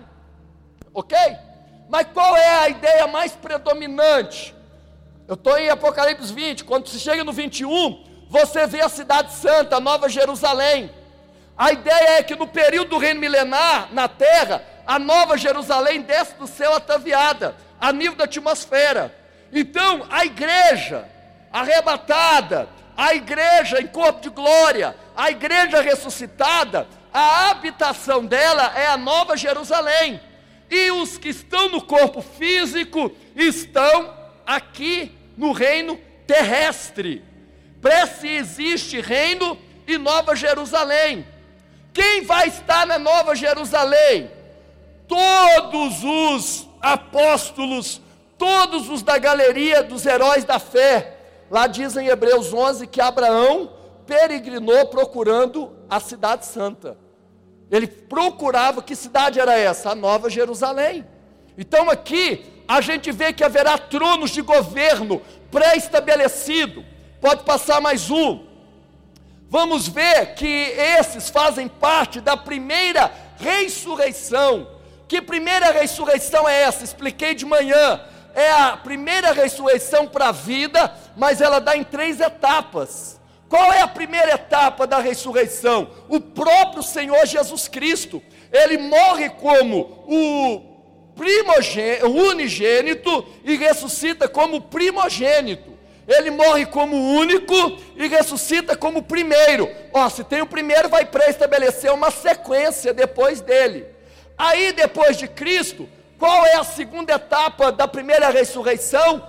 [0.93, 1.15] Ok?
[1.87, 4.55] Mas qual é a ideia mais predominante?
[5.27, 9.79] Eu estou em Apocalipse 20, quando você chega no 21, você vê a cidade santa,
[9.79, 10.89] Nova Jerusalém.
[11.55, 16.35] A ideia é que no período do reino milenar, na terra, a nova Jerusalém desce
[16.35, 19.13] do céu ataviada, a nível da atmosfera.
[19.51, 21.07] Então, a igreja
[21.51, 22.67] arrebatada,
[22.97, 29.37] a igreja em corpo de glória, a igreja ressuscitada, a habitação dela é a nova
[29.37, 30.19] Jerusalém.
[30.69, 34.13] E os que estão no corpo físico estão
[34.45, 37.23] aqui no reino terrestre.
[37.81, 41.27] Prece existe reino e nova Jerusalém.
[41.93, 44.31] Quem vai estar na nova Jerusalém?
[45.07, 48.01] Todos os apóstolos,
[48.37, 51.17] todos os da galeria dos heróis da fé.
[51.49, 53.71] Lá diz em Hebreus 11 que Abraão
[54.05, 56.97] peregrinou procurando a cidade santa.
[57.71, 59.91] Ele procurava que cidade era essa?
[59.91, 61.05] A Nova Jerusalém.
[61.57, 66.83] Então aqui a gente vê que haverá tronos de governo pré-estabelecido.
[67.21, 68.45] Pode passar mais um.
[69.49, 70.47] Vamos ver que
[70.99, 74.72] esses fazem parte da primeira ressurreição
[75.13, 76.83] que primeira ressurreição é essa?
[76.83, 78.01] Expliquei de manhã.
[78.33, 83.21] É a primeira ressurreição para a vida, mas ela dá em três etapas.
[83.47, 85.87] Qual é a primeira etapa da ressurreição?
[86.09, 88.23] O próprio Senhor Jesus Cristo.
[88.51, 95.73] Ele morre como o primogênito, unigênito e ressuscita como primogênito.
[96.07, 97.53] Ele morre como único
[97.95, 99.69] e ressuscita como primeiro.
[99.93, 103.92] Ó, se tem o primeiro, vai pré-estabelecer uma sequência depois dele.
[104.37, 109.21] Aí, depois de Cristo, qual é a segunda etapa da primeira ressurreição?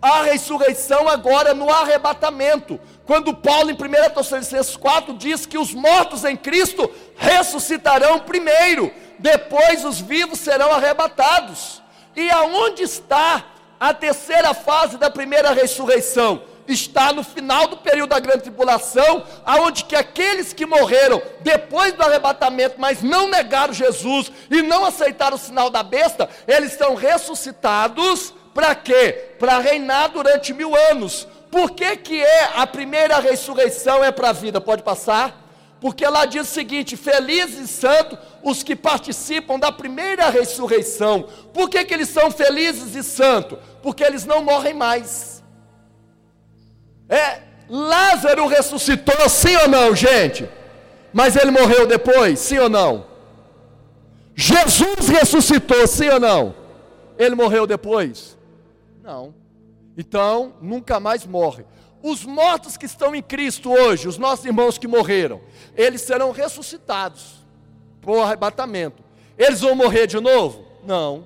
[0.00, 2.80] A ressurreição agora no arrebatamento.
[3.04, 9.84] Quando Paulo, em 1 Tessalonicenses 4, diz que os mortos em Cristo ressuscitarão primeiro, depois
[9.84, 11.82] os vivos serão arrebatados.
[12.14, 13.44] E aonde está
[13.78, 16.42] a terceira fase da primeira ressurreição?
[16.68, 22.02] Está no final do período da grande tribulação, aonde que aqueles que morreram depois do
[22.02, 28.34] arrebatamento, mas não negaram Jesus e não aceitaram o sinal da besta, eles são ressuscitados
[28.52, 29.34] para quê?
[29.38, 31.28] Para reinar durante mil anos.
[31.50, 34.60] Por que, que é a primeira ressurreição é para a vida?
[34.60, 35.44] Pode passar?
[35.80, 41.28] Porque lá diz o seguinte: felizes e santos os que participam da primeira ressurreição.
[41.52, 43.58] Por que, que eles são felizes e santos?
[43.82, 45.35] Porque eles não morrem mais.
[47.08, 50.48] É, Lázaro ressuscitou, sim ou não, gente?
[51.12, 53.06] Mas ele morreu depois, sim ou não?
[54.34, 56.54] Jesus ressuscitou, sim ou não?
[57.18, 58.36] Ele morreu depois?
[59.02, 59.34] Não.
[59.96, 61.64] Então, nunca mais morre.
[62.02, 65.40] Os mortos que estão em Cristo hoje, os nossos irmãos que morreram,
[65.74, 67.44] eles serão ressuscitados
[68.00, 69.02] por arrebatamento.
[69.38, 70.64] Eles vão morrer de novo?
[70.84, 71.24] Não.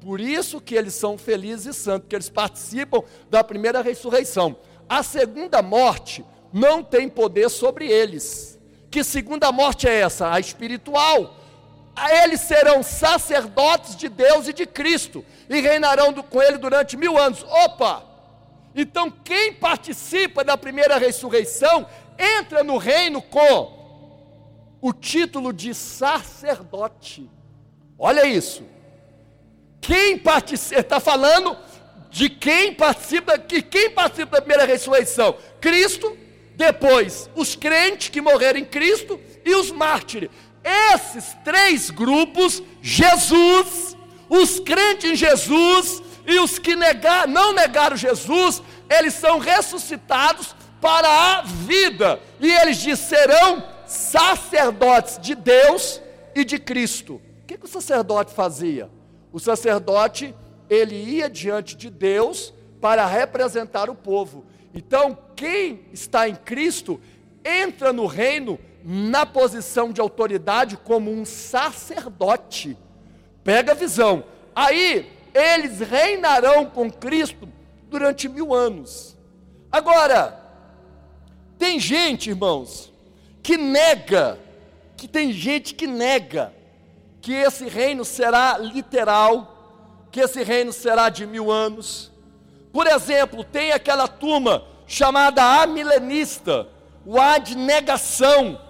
[0.00, 4.56] Por isso que eles são felizes e santos, que eles participam da primeira ressurreição.
[4.88, 8.58] A segunda morte não tem poder sobre eles.
[8.90, 10.32] Que segunda morte é essa?
[10.32, 11.36] A espiritual.
[12.22, 17.44] Eles serão sacerdotes de Deus e de Cristo e reinarão com ele durante mil anos.
[17.44, 18.04] Opa!
[18.74, 21.86] Então, quem participa da primeira ressurreição
[22.18, 23.78] entra no reino com
[24.80, 27.28] o título de sacerdote.
[27.98, 28.62] Olha isso.
[29.80, 31.56] Quem participa, está falando
[32.10, 35.36] de quem participa, que quem participa da primeira ressurreição?
[35.60, 36.16] Cristo,
[36.56, 40.30] depois os crentes que morreram em Cristo e os mártires.
[40.64, 43.96] Esses três grupos, Jesus,
[44.28, 51.08] os crentes em Jesus e os que negar, não negaram Jesus, eles são ressuscitados para
[51.08, 52.20] a vida.
[52.40, 56.02] E eles disserão sacerdotes de Deus
[56.34, 57.14] e de Cristo.
[57.14, 58.90] O que, que o sacerdote fazia?
[59.32, 60.34] O sacerdote
[60.68, 64.44] ele ia diante de Deus para representar o povo.
[64.74, 67.00] Então, quem está em Cristo
[67.44, 72.76] entra no reino na posição de autoridade como um sacerdote.
[73.42, 74.24] Pega a visão.
[74.54, 77.48] Aí, eles reinarão com Cristo
[77.88, 79.16] durante mil anos.
[79.70, 80.38] Agora,
[81.58, 82.92] tem gente, irmãos,
[83.42, 84.38] que nega,
[84.96, 86.52] que tem gente que nega
[87.20, 89.57] que esse reino será literal,
[90.18, 92.10] que esse reino será de mil anos.
[92.72, 96.66] Por exemplo, tem aquela turma chamada amilenista,
[97.06, 98.60] o A de negação.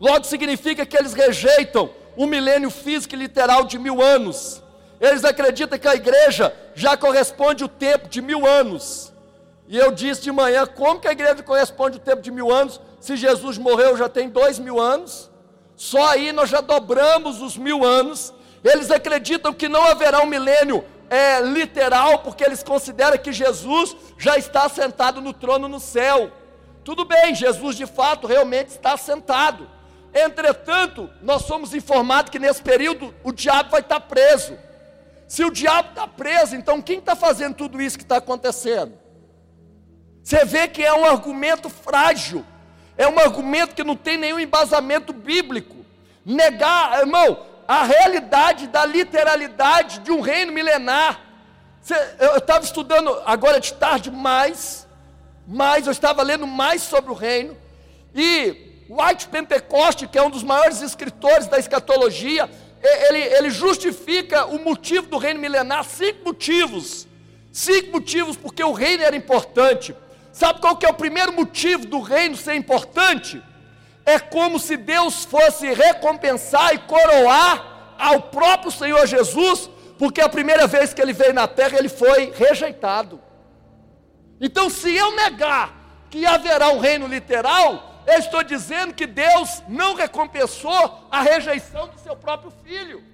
[0.00, 4.60] Logo significa que eles rejeitam o milênio físico e literal de mil anos.
[5.00, 9.12] Eles acreditam que a igreja já corresponde o tempo de mil anos.
[9.68, 12.80] E eu disse de manhã, como que a igreja corresponde o tempo de mil anos,
[12.98, 15.30] se Jesus morreu já tem dois mil anos?
[15.76, 20.84] Só aí nós já dobramos os mil anos eles acreditam que não haverá um milênio
[21.10, 26.30] é, literal, porque eles consideram que Jesus já está sentado no trono no céu.
[26.84, 29.68] Tudo bem, Jesus de fato realmente está sentado.
[30.14, 34.56] Entretanto, nós somos informados que nesse período o diabo vai estar preso.
[35.26, 38.92] Se o diabo está preso, então quem está fazendo tudo isso que está acontecendo?
[40.22, 42.44] Você vê que é um argumento frágil,
[42.96, 45.76] é um argumento que não tem nenhum embasamento bíblico.
[46.24, 51.20] Negar, irmão, a realidade da literalidade de um reino milenar.
[52.18, 54.86] Eu estava estudando agora de tarde mais,
[55.46, 57.56] mais, eu estava lendo mais sobre o reino,
[58.14, 62.48] e White Pentecoste, que é um dos maiores escritores da escatologia,
[62.82, 67.06] ele, ele justifica o motivo do reino milenar, cinco motivos.
[67.52, 69.94] Cinco motivos porque o reino era importante.
[70.32, 73.42] Sabe qual que é o primeiro motivo do reino ser importante?
[74.04, 80.66] É como se Deus fosse recompensar e coroar ao próprio Senhor Jesus, porque a primeira
[80.66, 83.20] vez que ele veio na terra ele foi rejeitado.
[84.40, 85.72] Então, se eu negar
[86.10, 91.98] que haverá um reino literal, eu estou dizendo que Deus não recompensou a rejeição do
[92.00, 93.04] seu próprio filho.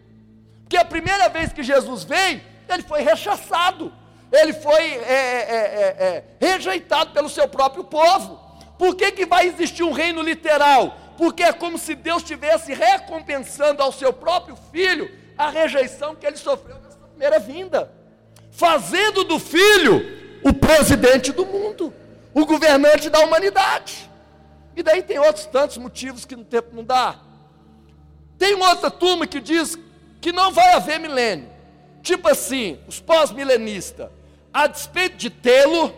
[0.63, 3.93] Porque a primeira vez que Jesus veio, ele foi rechaçado,
[4.33, 5.57] ele foi é, é,
[5.99, 8.48] é, é rejeitado pelo seu próprio povo.
[8.79, 10.97] Por que, que vai existir um reino literal?
[11.19, 16.37] Porque é como se Deus estivesse recompensando ao seu próprio filho a rejeição que ele
[16.37, 17.93] sofreu nessa primeira vinda,
[18.53, 21.93] fazendo do filho o presidente do mundo,
[22.33, 24.09] o governante da humanidade.
[24.77, 27.19] E daí tem outros tantos motivos que no tempo não dá.
[28.39, 29.77] Tem outra turma que diz
[30.21, 31.51] que não vai haver milênio.
[32.01, 34.09] Tipo assim, os pós-milenistas,
[34.53, 35.93] a despeito de tê-lo,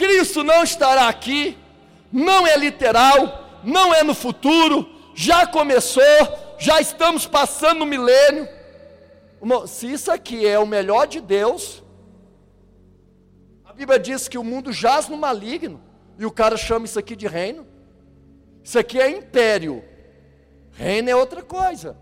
[0.00, 1.58] Cristo não estará aqui,
[2.10, 6.02] não é literal, não é no futuro, já começou,
[6.58, 8.48] já estamos passando no milênio.
[9.66, 11.82] Se isso aqui é o melhor de Deus,
[13.62, 15.82] a Bíblia diz que o mundo jaz no maligno,
[16.18, 17.66] e o cara chama isso aqui de reino.
[18.64, 19.84] Isso aqui é império,
[20.72, 21.94] reino é outra coisa.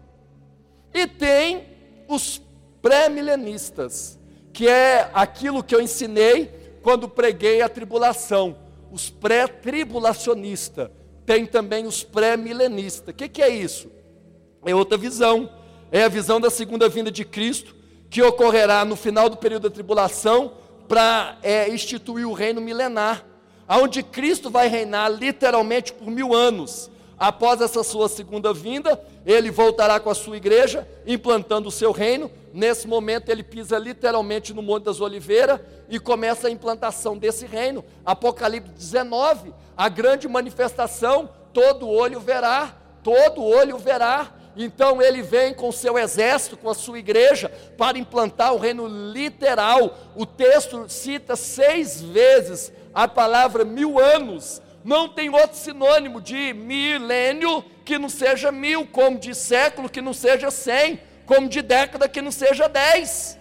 [0.95, 1.67] E tem
[2.07, 2.41] os
[2.81, 4.17] pré-milenistas,
[4.53, 6.58] que é aquilo que eu ensinei
[6.89, 8.57] quando preguei a tribulação,
[8.91, 10.89] os pré-tribulacionistas.
[11.27, 13.13] Tem também os pré-milenistas.
[13.13, 13.91] O que, que é isso?
[14.65, 15.51] É outra visão.
[15.93, 17.77] É a visão da segunda vinda de Cristo,
[18.09, 20.55] que ocorrerá no final do período da tribulação,
[20.89, 23.23] para é, instituir o reino milenar,
[23.69, 26.91] onde Cristo vai reinar literalmente por mil anos.
[27.19, 32.31] Após essa sua segunda vinda, ele voltará com a sua igreja, implantando o seu reino.
[32.55, 37.85] Nesse momento, ele pisa literalmente no Monte das Oliveiras e começa a implantação desse reino.
[38.05, 44.33] Apocalipse 19, a grande manifestação, todo olho verá, todo olho verá.
[44.57, 49.97] Então ele vem com seu exército, com a sua igreja, para implantar o reino literal.
[50.17, 57.63] O texto cita seis vezes a palavra mil anos não tem outro sinônimo de milênio
[57.85, 62.23] que não seja mil, como de século que não seja cem, como de década que
[62.23, 63.39] não seja dez.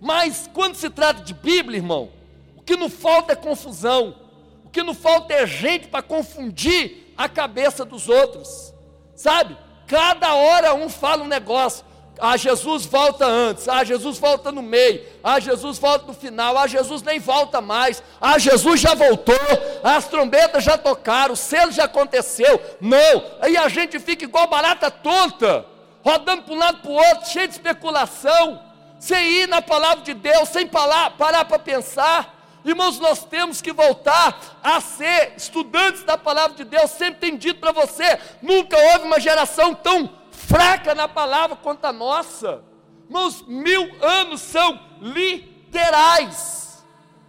[0.00, 2.10] Mas quando se trata de Bíblia, irmão,
[2.56, 4.16] o que não falta é confusão,
[4.64, 8.72] o que não falta é gente para confundir a cabeça dos outros,
[9.14, 9.58] sabe?
[9.86, 11.84] Cada hora um fala um negócio.
[12.18, 16.66] Ah, Jesus volta antes, ah, Jesus volta no meio, ah, Jesus volta no final, ah,
[16.66, 19.34] Jesus nem volta mais, ah, Jesus já voltou,
[19.82, 22.60] as trombetas já tocaram, o selo já aconteceu.
[22.80, 25.66] Não, aí a gente fica igual barata tonta,
[26.04, 28.62] rodando para um lado para o outro, cheio de especulação,
[29.00, 32.32] sem ir na palavra de Deus, sem parar para pensar.
[32.64, 36.90] Irmãos, nós temos que voltar a ser estudantes da palavra de Deus.
[36.92, 40.06] Sempre tem dito para você: nunca houve uma geração tão
[40.54, 42.62] fraca na palavra quanto a nossa.
[43.08, 46.84] Irmãos, mil anos são literais.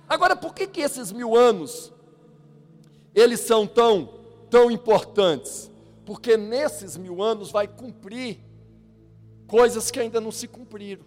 [0.08, 1.92] Agora, por que, que esses mil anos
[3.16, 4.10] eles são tão,
[4.48, 5.72] tão importantes?
[6.06, 8.40] Porque nesses mil anos vai cumprir
[9.48, 11.04] coisas que ainda não se cumpriram.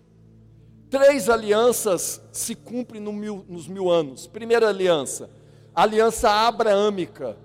[0.91, 4.27] Três alianças se cumprem no mil, nos mil anos.
[4.27, 5.31] Primeira aliança,
[5.73, 7.39] aliança abraâmica.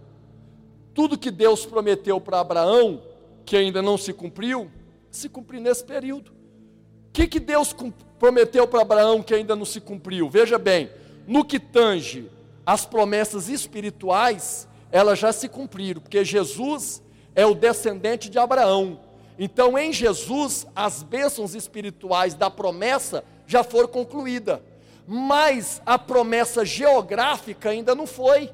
[0.95, 3.12] Tudo que Deus prometeu para Abraão,
[3.46, 4.70] que ainda não se cumpriu,
[5.12, 6.32] se cumpriu nesse período.
[6.32, 7.76] O que, que Deus
[8.18, 10.30] prometeu para Abraão que ainda não se cumpriu?
[10.30, 10.89] Veja bem,
[11.28, 12.30] no que tange
[12.66, 17.02] as promessas espirituais, elas já se cumpriram, porque Jesus
[17.36, 19.00] é o descendente de Abraão.
[19.38, 24.60] Então, em Jesus, as bênçãos espirituais da promessa já foram concluídas,
[25.06, 28.52] mas a promessa geográfica ainda não foi.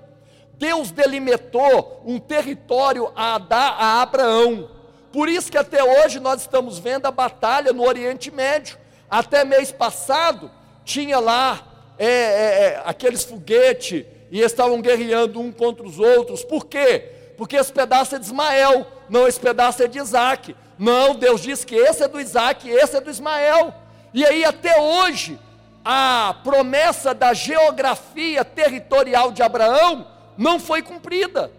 [0.57, 4.69] Deus delimitou um território a dar a Abraão.
[5.11, 8.77] Por isso que até hoje nós estamos vendo a batalha no Oriente Médio.
[9.09, 10.51] Até mês passado
[10.85, 11.59] tinha lá
[11.97, 16.43] é, é, é, aqueles foguetes e estavam guerreando um contra os outros.
[16.43, 17.11] Por quê?
[17.35, 20.55] Porque esse pedaço é de Ismael, não esse pedaço é de Isaac.
[20.77, 23.73] Não, Deus diz que esse é do Isaac e esse é do Ismael.
[24.13, 25.39] E aí até hoje
[25.83, 30.07] a promessa da geografia territorial de Abraão
[30.37, 31.51] não foi cumprida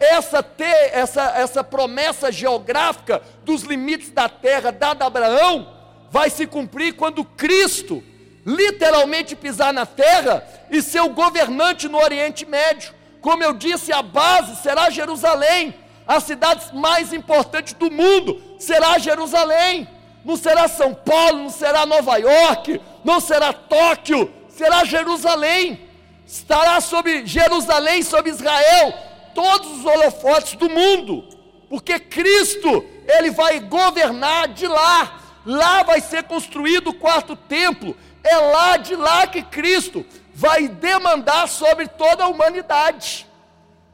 [0.00, 5.76] essa, ter, essa, essa promessa geográfica dos limites da terra dada a Abraão
[6.10, 8.02] vai se cumprir quando Cristo
[8.46, 12.94] literalmente pisar na terra e ser o governante no Oriente Médio.
[13.20, 15.74] Como eu disse, a base será Jerusalém,
[16.06, 19.86] a cidade mais importante do mundo será Jerusalém.
[20.24, 25.88] Não será São Paulo, não será Nova York, não será Tóquio, será Jerusalém.
[26.26, 28.94] Estará sobre Jerusalém, sobre Israel,
[29.34, 31.24] todos os holofotes do mundo,
[31.68, 38.36] porque Cristo, ele vai governar de lá, lá vai ser construído o quarto templo, é
[38.36, 40.04] lá de lá que Cristo
[40.34, 43.26] vai demandar sobre toda a humanidade,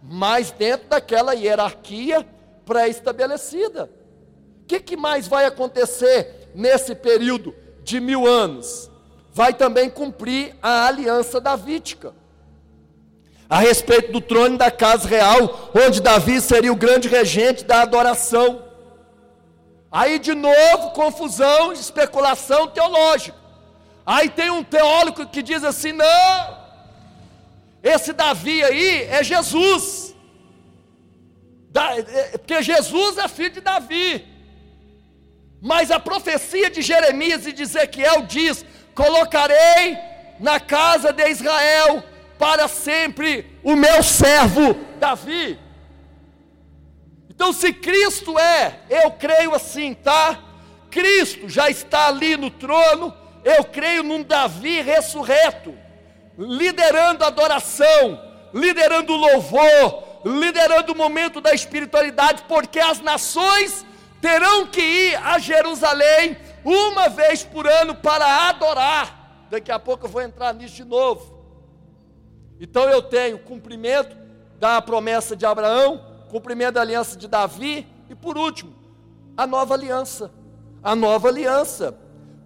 [0.03, 2.27] mas dentro daquela hierarquia
[2.65, 3.91] pré-estabelecida.
[4.63, 8.91] O que, que mais vai acontecer nesse período de mil anos?
[9.33, 12.15] Vai também cumprir a aliança davídica.
[13.49, 18.65] A respeito do trono da casa real, onde Davi seria o grande regente da adoração.
[19.91, 23.39] Aí de novo, confusão, especulação teológica.
[24.05, 26.59] Aí tem um teólogo que diz assim: não,
[27.83, 30.15] esse Davi aí é Jesus,
[31.75, 34.27] é, porque Jesus é filho de Davi.
[35.61, 39.99] Mas a profecia de Jeremias e de Ezequiel diz: Colocarei
[40.39, 42.03] na casa de Israel
[42.39, 45.59] para sempre o meu servo Davi.
[47.29, 50.39] Então, se Cristo é, eu creio assim, tá?
[50.91, 53.15] Cristo já está ali no trono,
[53.45, 55.75] eu creio num Davi ressurreto,
[56.39, 58.21] liderando a adoração,
[58.55, 63.85] liderando o louvor, liderando o momento da espiritualidade, porque as nações
[64.21, 69.47] terão que ir a Jerusalém uma vez por ano para adorar.
[69.51, 71.36] Daqui a pouco eu vou entrar nisso de novo.
[72.61, 74.17] Então eu tenho cumprimento
[74.59, 78.75] da promessa de Abraão, cumprimento da aliança de Davi e por último,
[79.37, 80.31] a nova aliança.
[80.83, 81.97] A nova aliança.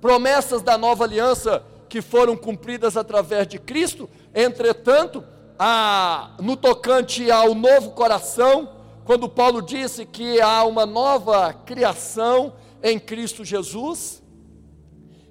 [0.00, 5.24] Promessas da nova aliança que foram cumpridas através de Cristo, entretanto,
[5.58, 12.98] a, no tocante ao novo coração, quando Paulo disse que há uma nova criação em
[12.98, 14.22] Cristo Jesus,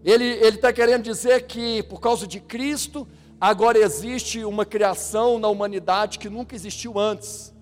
[0.03, 3.07] ele está querendo dizer que por causa de Cristo,
[3.39, 7.53] agora existe uma criação na humanidade que nunca existiu antes.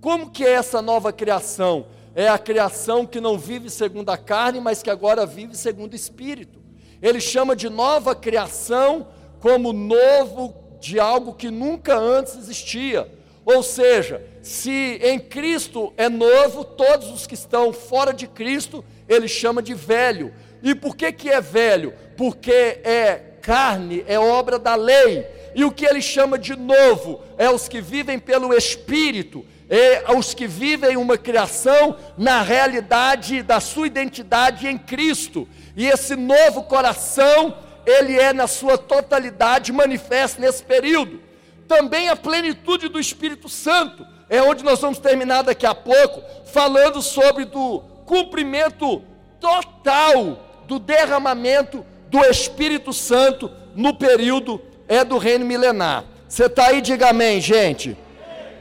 [0.00, 1.86] Como que é essa nova criação?
[2.14, 5.96] É a criação que não vive segundo a carne, mas que agora vive segundo o
[5.96, 6.60] Espírito.
[7.02, 9.08] Ele chama de nova criação
[9.40, 13.10] como novo de algo que nunca antes existia.
[13.44, 19.28] Ou seja, se em Cristo é novo, todos os que estão fora de Cristo, ele
[19.28, 20.32] chama de velho.
[20.62, 21.94] E por que, que é velho?
[22.16, 25.24] Porque é carne, é obra da lei.
[25.54, 30.34] E o que ele chama de novo é os que vivem pelo Espírito, é os
[30.34, 35.48] que vivem uma criação na realidade da sua identidade em Cristo.
[35.76, 41.20] E esse novo coração, ele é na sua totalidade manifesto nesse período.
[41.68, 47.00] Também a plenitude do Espírito Santo, é onde nós vamos terminar daqui a pouco, falando
[47.00, 49.02] sobre do cumprimento
[49.40, 56.04] total do derramamento do Espírito Santo no período é do reino milenar.
[56.28, 57.96] Você está aí, diga amém, gente.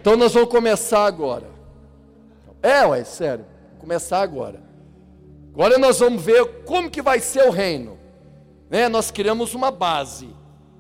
[0.02, 1.48] Então nós vamos começar agora.
[2.62, 3.46] É, ué, sério,
[3.80, 4.60] começar agora.
[5.54, 7.98] Agora nós vamos ver como que vai ser o reino.
[8.70, 8.90] Né?
[8.90, 10.30] Nós criamos uma base.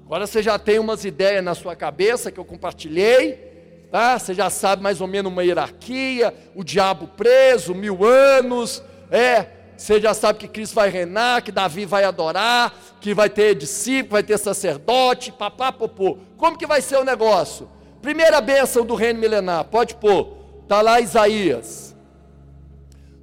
[0.05, 4.19] Agora você já tem umas ideias na sua cabeça que eu compartilhei, tá?
[4.19, 9.47] Você já sabe mais ou menos uma hierarquia, o diabo preso, mil anos, é,
[9.77, 14.13] você já sabe que Cristo vai reinar, que Davi vai adorar, que vai ter discípulo,
[14.13, 16.17] vai ter sacerdote, papá, popô.
[16.37, 17.69] Como que vai ser o negócio?
[18.01, 21.95] Primeira bênção do reino milenar, pode pôr, está lá Isaías.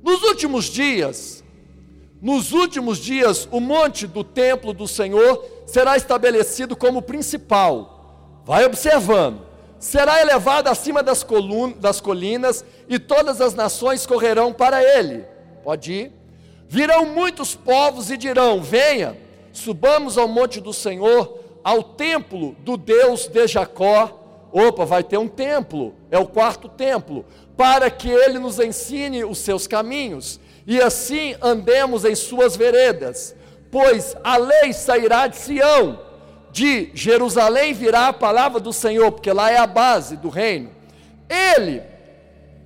[0.02, 1.42] Nos últimos dias,
[2.20, 8.42] nos últimos dias, o monte do templo do Senhor será estabelecido como principal.
[8.44, 9.46] Vai observando.
[9.78, 11.26] Será elevado acima das,
[11.78, 15.24] das colinas e todas as nações correrão para ele.
[15.64, 16.21] Pode ir.
[16.72, 19.14] Virão muitos povos e dirão: Venha,
[19.52, 24.48] subamos ao monte do Senhor, ao templo do Deus de Jacó.
[24.50, 27.26] Opa, vai ter um templo, é o quarto templo,
[27.58, 33.36] para que ele nos ensine os seus caminhos e assim andemos em suas veredas.
[33.70, 36.00] Pois a lei sairá de Sião,
[36.50, 40.70] de Jerusalém virá a palavra do Senhor, porque lá é a base do reino.
[41.28, 41.82] Ele,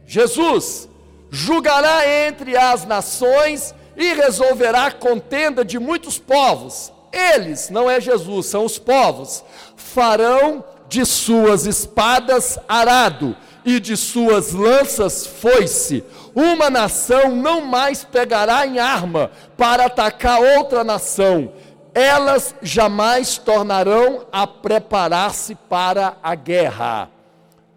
[0.07, 0.89] Jesus,
[1.29, 6.93] julgará entre as nações e resolverá a contenda de muitos povos.
[7.13, 9.43] Eles, não é Jesus, são os povos,
[9.75, 13.35] farão de suas espadas arado
[13.65, 16.05] e de suas lanças foice.
[16.35, 21.53] Uma nação não mais pegará em arma para atacar outra nação.
[21.95, 27.11] Elas jamais tornarão a preparar-se para a guerra.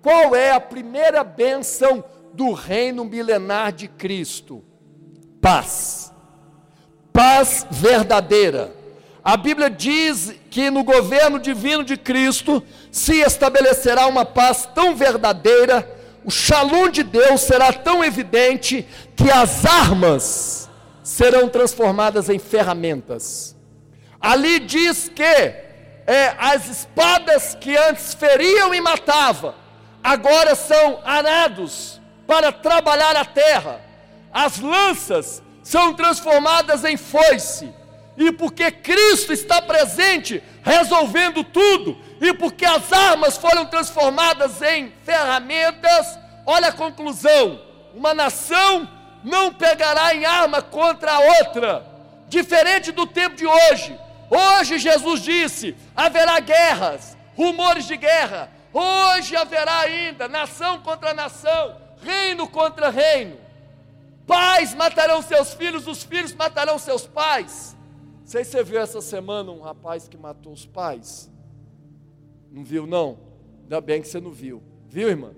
[0.02, 2.04] Qual é a primeira bênção
[2.34, 4.62] do reino milenar de Cristo?
[5.42, 6.09] Paz
[7.14, 8.72] paz verdadeira.
[9.24, 15.88] A Bíblia diz que no governo divino de Cristo se estabelecerá uma paz tão verdadeira,
[16.24, 20.70] o shalom de Deus será tão evidente que as armas
[21.04, 23.56] serão transformadas em ferramentas.
[24.20, 29.54] Ali diz que é, as espadas que antes feriam e matavam,
[30.04, 33.82] agora são arados para trabalhar a terra.
[34.32, 37.72] As lanças são transformadas em foice.
[38.18, 46.20] e porque Cristo está presente, resolvendo tudo, e porque as armas foram transformadas em ferramentas,
[46.46, 47.62] olha a conclusão:
[47.94, 48.90] uma nação
[49.24, 51.86] não pegará em arma contra a outra,
[52.28, 53.98] diferente do tempo de hoje.
[54.30, 58.50] Hoje Jesus disse: haverá guerras, rumores de guerra.
[58.74, 63.49] Hoje haverá ainda nação contra nação, reino contra reino.
[64.30, 67.76] Pais matarão seus filhos, os filhos matarão seus pais.
[68.20, 71.32] Não sei se você viu essa semana um rapaz que matou os pais.
[72.52, 73.18] Não viu, não?
[73.64, 74.62] Ainda bem que você não viu.
[74.88, 75.32] Viu, irmã?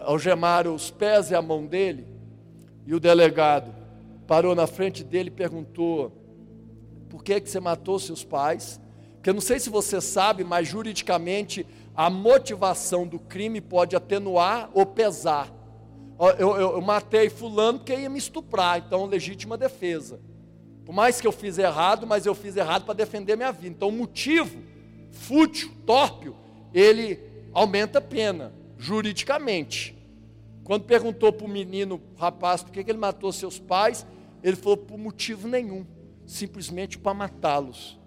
[0.00, 2.08] Algemaram os pés e a mão dele.
[2.84, 3.72] E o delegado
[4.26, 6.10] parou na frente dele e perguntou:
[7.08, 8.80] Por que, que você matou seus pais?
[9.14, 11.64] Porque eu não sei se você sabe, mas juridicamente
[11.94, 15.56] a motivação do crime pode atenuar ou pesar.
[16.18, 20.20] Eu, eu, eu, matei fulano porque ia me estuprar, então legítima defesa.
[20.84, 23.76] Por mais que eu fiz errado, mas eu fiz errado para defender minha vida.
[23.76, 24.58] Então o motivo
[25.12, 26.34] fútil, tórpio,
[26.74, 27.20] ele
[27.52, 29.96] aumenta a pena, juridicamente.
[30.64, 34.04] Quando perguntou para o menino, rapaz, por que, que ele matou seus pais,
[34.42, 35.86] ele falou por motivo nenhum,
[36.26, 37.98] simplesmente para matá-los.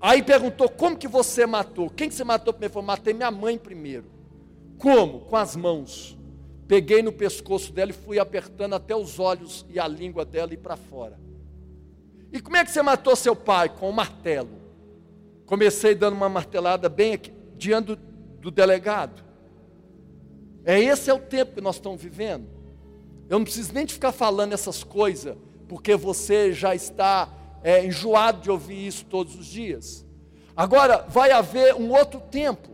[0.00, 1.90] Aí perguntou, como que você matou?
[1.90, 2.70] Quem que você matou primeiro?
[2.70, 4.06] Ele falou, matei minha mãe primeiro.
[4.78, 5.20] Como?
[5.20, 6.16] Com as mãos.
[6.70, 10.58] Peguei no pescoço dela e fui apertando até os olhos e a língua dela ir
[10.58, 11.18] para fora.
[12.32, 13.68] E como é que você matou seu pai?
[13.68, 14.50] Com um martelo.
[15.46, 19.20] Comecei dando uma martelada bem aqui, diante do, do delegado.
[20.64, 22.46] É esse é o tempo que nós estamos vivendo.
[23.28, 27.28] Eu não preciso nem de ficar falando essas coisas, porque você já está
[27.64, 30.06] é, enjoado de ouvir isso todos os dias.
[30.54, 32.68] Agora, vai haver um outro tempo,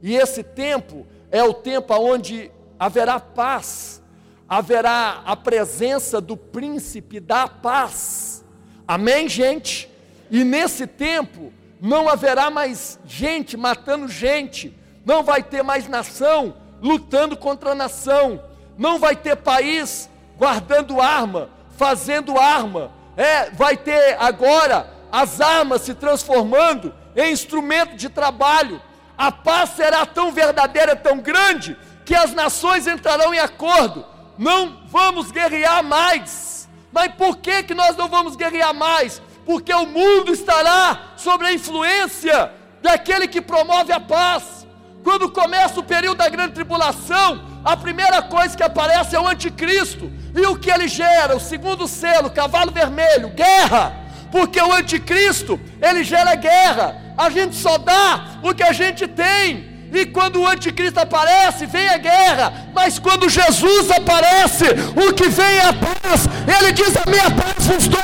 [0.00, 4.02] e esse tempo é o tempo onde haverá paz,
[4.48, 8.44] haverá a presença do príncipe da paz.
[8.86, 9.90] Amém, gente?
[10.30, 17.36] E nesse tempo, não haverá mais gente matando gente, não vai ter mais nação lutando
[17.36, 18.42] contra nação,
[18.76, 25.94] não vai ter país guardando arma, fazendo arma, é, vai ter agora as armas se
[25.94, 28.80] transformando em instrumento de trabalho.
[29.16, 31.76] A paz será tão verdadeira, tão grande,
[32.06, 34.06] que as nações entrarão em acordo.
[34.38, 36.66] Não vamos guerrear mais.
[36.90, 39.20] Mas por que, que nós não vamos guerrear mais?
[39.46, 42.50] porque o mundo estará sob a influência
[42.82, 44.66] daquele que promove a paz.
[45.04, 50.10] Quando começa o período da grande tribulação, a primeira coisa que aparece é o anticristo.
[50.34, 51.36] E o que ele gera?
[51.36, 53.94] O segundo selo, cavalo vermelho, guerra.
[54.32, 57.00] Porque o anticristo, ele gera guerra.
[57.16, 59.75] A gente só dá o que a gente tem.
[59.96, 62.52] E quando o anticristo aparece, vem a guerra.
[62.74, 66.28] Mas quando Jesus aparece, o que vem é a paz.
[66.46, 68.00] Ele diz: A minha paz vos dou,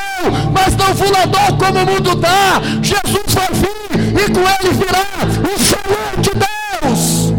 [0.54, 2.62] mas não la dou como o mundo dá.
[2.80, 5.04] Jesus vai vir e com ele virá
[5.44, 7.30] o Senhor de Deus.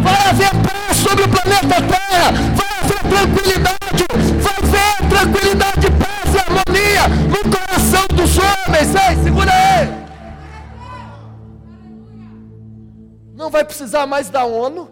[0.00, 2.32] Vai haver paz sobre o planeta Terra.
[2.54, 4.06] Vai haver tranquilidade.
[4.42, 4.51] Vai
[13.62, 14.90] vai precisar mais da ONU?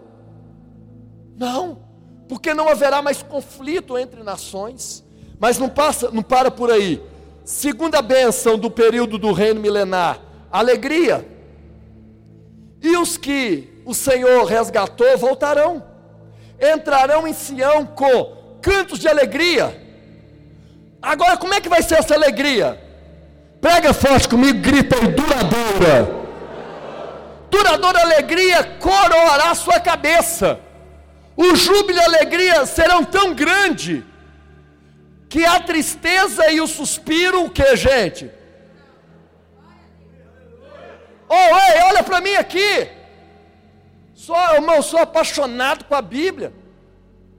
[1.37, 1.79] Não,
[2.27, 5.03] porque não haverá mais conflito entre nações.
[5.39, 7.01] Mas não passa, não para por aí.
[7.43, 10.19] Segunda bênção do período do reino milenar,
[10.51, 11.27] alegria.
[12.81, 15.83] E os que o Senhor resgatou voltarão.
[16.59, 19.79] Entrarão em Sião com cantos de alegria.
[21.01, 22.79] Agora, como é que vai ser essa alegria?
[23.59, 26.20] Prega forte comigo, grita aí, duradoura
[27.51, 30.59] duradoura alegria coroará sua cabeça.
[31.35, 34.03] O júbilo e a alegria serão tão grande
[35.29, 38.29] que a tristeza e o suspiro, o que, gente?
[41.29, 42.89] Oh, ei, olha para mim aqui.
[44.13, 46.53] Só, irmão, sou apaixonado com a Bíblia,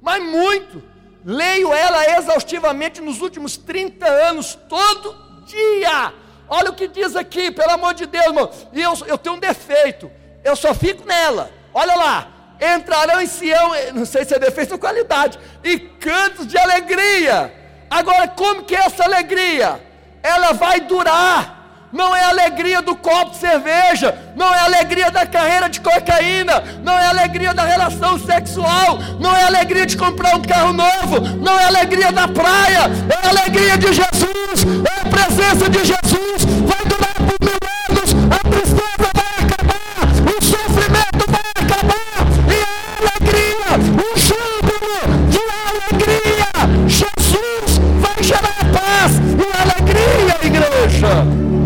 [0.00, 0.82] mas muito.
[1.24, 6.12] Leio ela exaustivamente nos últimos 30 anos, todo dia.
[6.54, 8.50] Olha o que diz aqui, pelo amor de Deus, irmão.
[8.74, 10.12] E eu, eu tenho um defeito.
[10.44, 11.50] Eu só fico nela.
[11.72, 12.28] Olha lá.
[12.60, 17.52] Entrarão em Sião, não sei se é defeito ou qualidade, e cantos de alegria.
[17.90, 19.80] Agora, como que é essa alegria?
[20.22, 21.61] Ela vai durar
[21.92, 25.80] não é a alegria do copo de cerveja, não é a alegria da carreira de
[25.80, 30.42] cocaína, não é a alegria da relação sexual, não é a alegria de comprar um
[30.42, 35.10] carro novo, não é a alegria da praia, é a alegria de Jesus, é a
[35.10, 37.58] presença de Jesus, vai durar por mil
[37.90, 43.70] anos, a tristeza vai acabar, o sofrimento vai acabar, e a alegria,
[44.00, 51.61] o júbilo de alegria, Jesus vai gerar paz e alegria, igreja.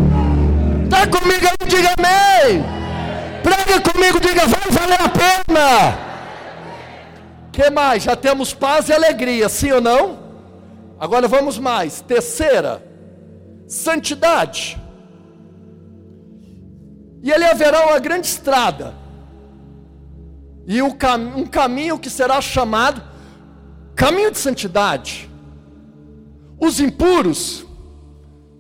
[3.77, 5.99] Diga comigo, diga, vai valer a pena.
[7.53, 8.05] que mais?
[8.05, 10.19] Já temos paz e alegria, sim ou não?
[10.99, 12.01] Agora vamos mais.
[12.01, 12.83] Terceira,
[13.69, 14.81] santidade.
[17.23, 18.95] E ali haverá uma grande estrada,
[20.67, 23.03] e um caminho que será chamado
[23.95, 25.29] caminho de santidade.
[26.59, 27.67] Os impuros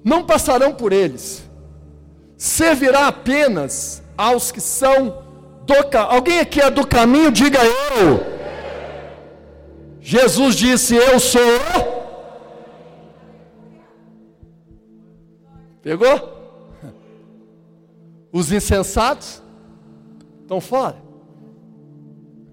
[0.05, 1.46] não passarão por eles,
[2.37, 5.25] servirá apenas aos que são
[5.65, 6.15] do caminho.
[6.15, 8.37] Alguém aqui é do caminho, diga eu.
[10.01, 11.41] Jesus disse: Eu sou.
[15.83, 16.35] Pegou?
[18.33, 19.43] Os insensatos
[20.43, 20.97] estão fora.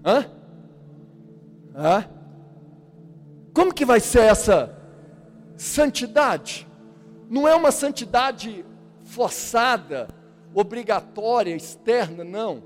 [0.04, 0.26] Hã?
[1.74, 2.04] Hã?
[3.52, 4.76] Como que vai ser essa
[5.56, 6.66] santidade?
[7.30, 8.63] Não é uma santidade
[9.14, 10.08] forçada,
[10.52, 12.62] obrigatória, externa, não.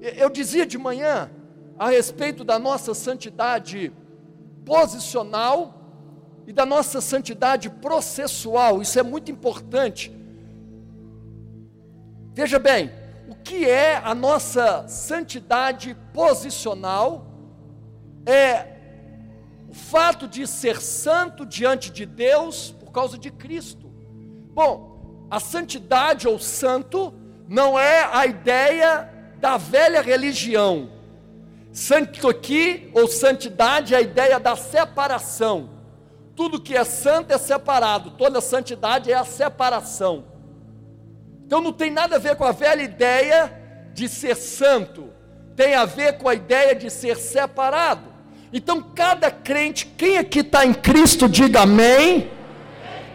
[0.00, 1.30] Eu dizia de manhã
[1.78, 3.90] a respeito da nossa santidade
[4.66, 5.74] posicional
[6.46, 10.14] e da nossa santidade processual, isso é muito importante.
[12.34, 12.90] Veja bem,
[13.28, 17.26] o que é a nossa santidade posicional?
[18.26, 18.76] É
[19.68, 23.88] o fato de ser santo diante de Deus por causa de Cristo.
[24.54, 24.87] Bom,
[25.30, 27.12] a santidade ou santo
[27.48, 29.08] não é a ideia
[29.40, 30.90] da velha religião.
[31.72, 35.70] Santo aqui, ou santidade, é a ideia da separação.
[36.34, 40.24] Tudo que é santo é separado, toda santidade é a separação.
[41.44, 43.52] Então não tem nada a ver com a velha ideia
[43.92, 45.10] de ser santo,
[45.56, 48.08] tem a ver com a ideia de ser separado.
[48.52, 52.30] Então, cada crente, quem aqui está em Cristo, diga amém.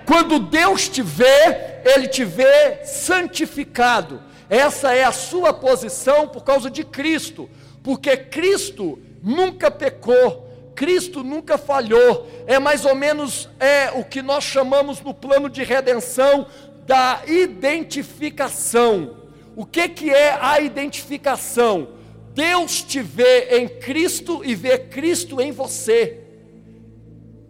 [0.06, 4.22] Quando Deus te vê, Ele te vê santificado.
[4.50, 7.50] Essa é a sua posição por causa de Cristo,
[7.82, 12.28] porque Cristo nunca pecou, Cristo nunca falhou.
[12.46, 16.48] É mais ou menos é o que nós chamamos no plano de redenção
[16.86, 19.18] da identificação.
[19.56, 21.90] O que, que é a identificação?
[22.34, 26.20] Deus te vê em Cristo e vê Cristo em você.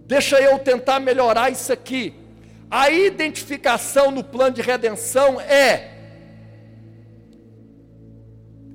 [0.05, 2.13] Deixa eu tentar melhorar isso aqui.
[2.75, 5.91] A identificação no plano de redenção é: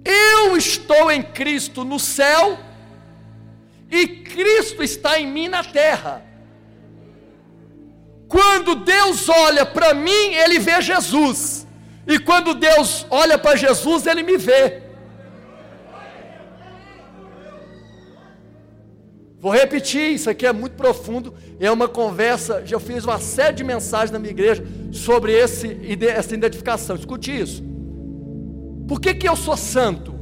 [0.05, 2.57] eu estou em Cristo no céu
[3.91, 6.23] e Cristo está em mim na terra.
[8.29, 11.67] Quando Deus olha para mim, Ele vê Jesus,
[12.07, 14.88] e quando Deus olha para Jesus, Ele me vê.
[19.41, 21.33] Vou repetir, isso aqui é muito profundo.
[21.61, 22.63] É uma conversa.
[22.67, 26.97] Já fiz uma série de mensagens na minha igreja sobre esse, essa identificação.
[26.97, 27.63] Escute isso.
[28.89, 30.15] Por que, que eu sou santo?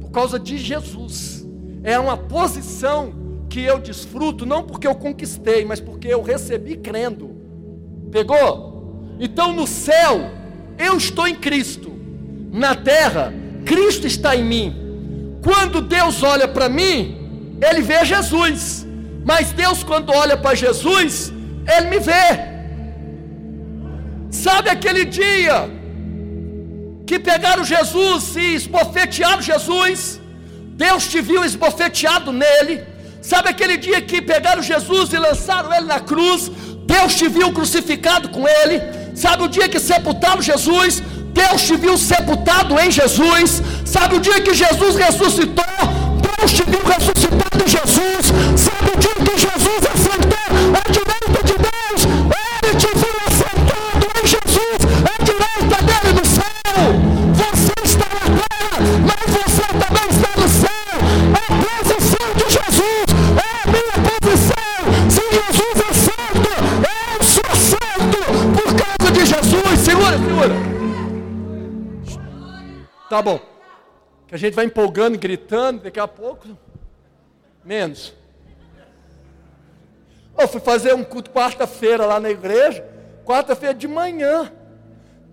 [0.00, 1.46] Por causa de Jesus.
[1.82, 3.14] É uma posição
[3.48, 7.30] que eu desfruto, não porque eu conquistei, mas porque eu recebi crendo.
[8.10, 9.16] Pegou?
[9.18, 10.30] Então no céu,
[10.78, 11.90] eu estou em Cristo.
[12.52, 13.32] Na terra,
[13.64, 14.76] Cristo está em mim.
[15.42, 17.17] Quando Deus olha para mim,
[17.60, 18.86] ele vê Jesus.
[19.30, 21.32] Mas Deus, quando olha para Jesus,
[21.74, 22.26] Ele me vê.
[24.30, 25.56] Sabe aquele dia
[27.08, 30.20] que pegaram Jesus e esbofetearam Jesus?
[30.84, 32.74] Deus te viu esbofeteado nele.
[33.20, 36.50] Sabe aquele dia que pegaram Jesus e lançaram ele na cruz?
[36.94, 38.76] Deus te viu crucificado com ele.
[39.14, 41.02] Sabe o dia que sepultaram Jesus?
[41.40, 43.62] Deus te viu sepultado em Jesus.
[43.84, 45.74] Sabe o dia que Jesus ressuscitou?
[46.28, 48.32] Deus te viu ressuscitado em Jesus.
[48.56, 52.00] Sabe o dia que Jesus assentou à direita de Deus?
[52.62, 56.78] Ele te viu assentado em Jesus, à direita dele no céu.
[57.34, 60.94] Você está na terra, mas você também está no céu.
[61.34, 63.06] É a posição de Jesus,
[63.36, 64.80] é a minha posição.
[65.10, 66.50] Se Jesus é santo,
[66.88, 68.20] eu sou santo
[68.56, 69.78] por causa de Jesus.
[69.80, 70.54] Segura, segura.
[73.08, 73.40] Tá bom
[74.26, 76.46] que a gente vai empolgando, gritando, daqui a pouco,
[77.68, 78.14] menos.
[80.38, 82.82] Eu fui fazer um culto quarta-feira lá na igreja,
[83.26, 84.50] quarta-feira de manhã,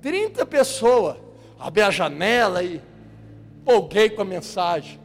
[0.01, 1.15] 30 pessoas,
[1.57, 2.81] abri a janela e
[3.61, 4.99] empolguei com a mensagem.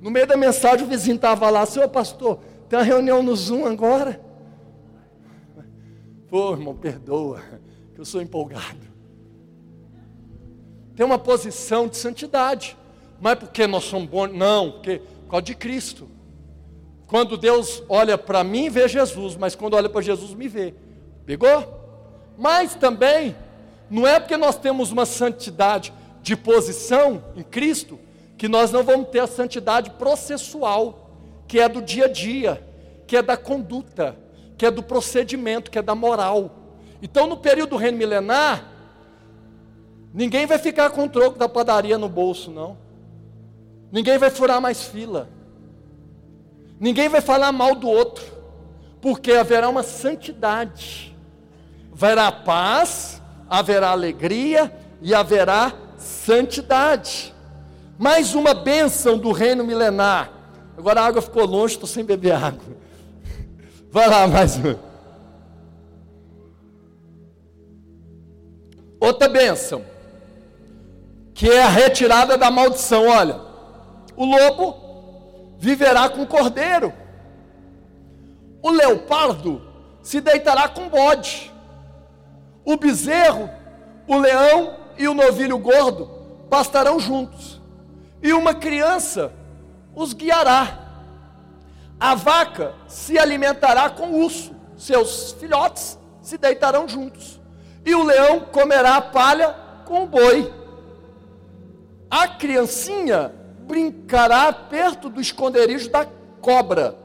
[0.00, 3.66] No meio da mensagem o vizinho estava lá, senhor pastor, tem uma reunião no Zoom
[3.66, 4.20] agora?
[6.28, 7.40] Pô, irmão, perdoa,
[7.94, 8.80] que eu sou empolgado.
[10.96, 12.76] Tem uma posição de santidade.
[13.20, 16.08] Não é porque nós somos bons, não, porque por causa de Cristo.
[17.06, 20.74] Quando Deus olha para mim, vê Jesus, mas quando olha para Jesus, me vê.
[21.26, 21.82] Pegou?
[22.36, 23.36] Mas também,
[23.90, 25.92] não é porque nós temos uma santidade
[26.22, 27.98] de posição em Cristo,
[28.36, 31.10] que nós não vamos ter a santidade processual,
[31.46, 32.64] que é do dia a dia,
[33.06, 34.16] que é da conduta,
[34.56, 36.50] que é do procedimento, que é da moral.
[37.02, 38.72] Então, no período do reino milenar,
[40.12, 42.78] ninguém vai ficar com o troco da padaria no bolso, não.
[43.92, 45.28] Ninguém vai furar mais fila.
[46.78, 48.24] Ninguém vai falar mal do outro,
[49.00, 51.16] porque haverá uma santidade.
[51.92, 57.34] Haverá paz, haverá alegria e haverá santidade.
[57.96, 60.30] Mais uma bênção do reino milenar.
[60.76, 62.76] Agora a água ficou longe, estou sem beber água.
[63.90, 64.78] Vai lá, mais uma.
[68.98, 69.84] Outra bênção,
[71.34, 73.06] que é a retirada da maldição.
[73.06, 73.38] Olha,
[74.16, 74.83] o lobo
[75.58, 76.92] viverá com cordeiro,
[78.62, 79.62] o leopardo
[80.02, 81.52] se deitará com bode,
[82.64, 83.50] o bezerro,
[84.06, 86.06] o leão e o novilho gordo
[86.48, 87.60] pastarão juntos,
[88.22, 89.32] e uma criança
[89.94, 90.80] os guiará.
[91.98, 97.40] A vaca se alimentará com o urso, seus filhotes se deitarão juntos,
[97.84, 100.52] e o leão comerá a palha com o boi.
[102.10, 103.32] A criancinha
[103.66, 106.06] brincará perto do esconderijo da
[106.40, 106.96] cobra.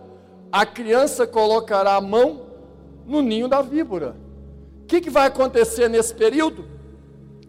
[0.52, 2.42] A criança colocará a mão
[3.06, 4.16] no ninho da víbora.
[4.84, 6.66] O que, que vai acontecer nesse período?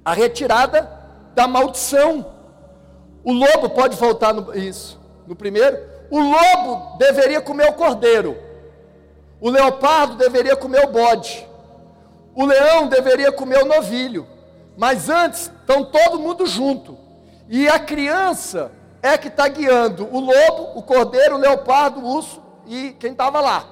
[0.04, 0.90] A retirada
[1.34, 2.26] da maldição.
[3.24, 5.00] O lobo pode voltar no, isso.
[5.26, 5.78] No primeiro,
[6.10, 8.36] o lobo deveria comer o cordeiro.
[9.40, 11.46] O leopardo deveria comer o bode.
[12.34, 14.26] O leão deveria comer o novilho.
[14.76, 16.96] Mas antes, estão todo mundo junto.
[17.48, 18.70] E a criança
[19.02, 23.40] é que está guiando o lobo, o cordeiro, o leopardo, o urso e quem estava
[23.40, 23.64] lá.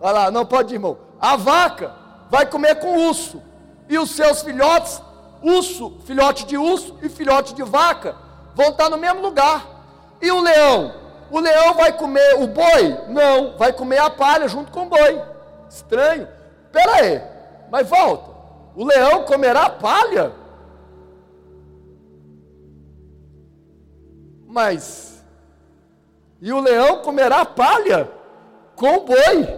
[0.00, 0.96] Olha lá, não pode ir, irmão.
[1.20, 1.92] A vaca
[2.30, 3.42] vai comer com o urso.
[3.88, 5.02] E os seus filhotes,
[5.42, 8.14] urso, filhote de urso e filhote de vaca,
[8.54, 9.66] vão estar no mesmo lugar.
[10.22, 10.94] E o leão?
[11.30, 12.96] O leão vai comer o boi?
[13.08, 15.22] Não, vai comer a palha junto com o boi.
[15.68, 16.28] Estranho.
[16.66, 17.22] Espera aí,
[17.70, 18.30] mas volta.
[18.76, 20.32] O leão comerá palha?
[24.50, 25.22] Mas,
[26.42, 28.10] e o leão comerá palha
[28.74, 29.48] com boi.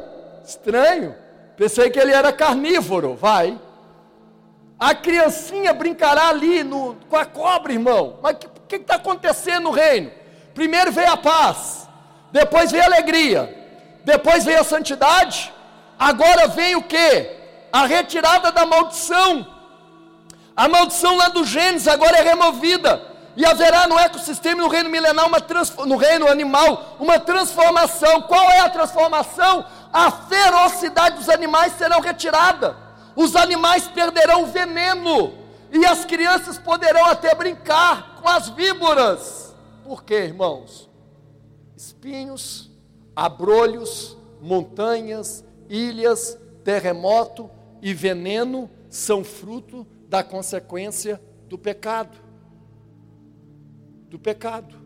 [0.44, 1.14] Estranho.
[1.56, 3.14] Pensei que ele era carnívoro.
[3.14, 3.58] Vai.
[4.78, 8.18] A criancinha brincará ali no, com a cobra, irmão.
[8.20, 10.10] Mas o que está acontecendo no reino?
[10.52, 11.88] Primeiro veio a paz,
[12.30, 15.50] depois veio a alegria, depois veio a santidade,
[15.98, 17.30] agora vem o que?
[17.72, 19.46] A retirada da maldição.
[20.54, 25.26] A maldição lá do Gênesis agora é removida e haverá no ecossistema no reino milenar,
[25.26, 25.38] uma
[25.86, 28.22] no reino animal, uma transformação.
[28.22, 29.64] Qual é a transformação?
[29.92, 32.76] A ferocidade dos animais será retirada.
[33.16, 35.34] Os animais perderão o veneno
[35.70, 39.54] e as crianças poderão até brincar com as víboras.
[39.84, 40.88] Por quê, irmãos?
[41.76, 42.70] Espinhos,
[43.16, 52.21] abrolhos, montanhas, ilhas, terremoto e veneno são fruto da consequência do pecado
[54.12, 54.76] do pecado.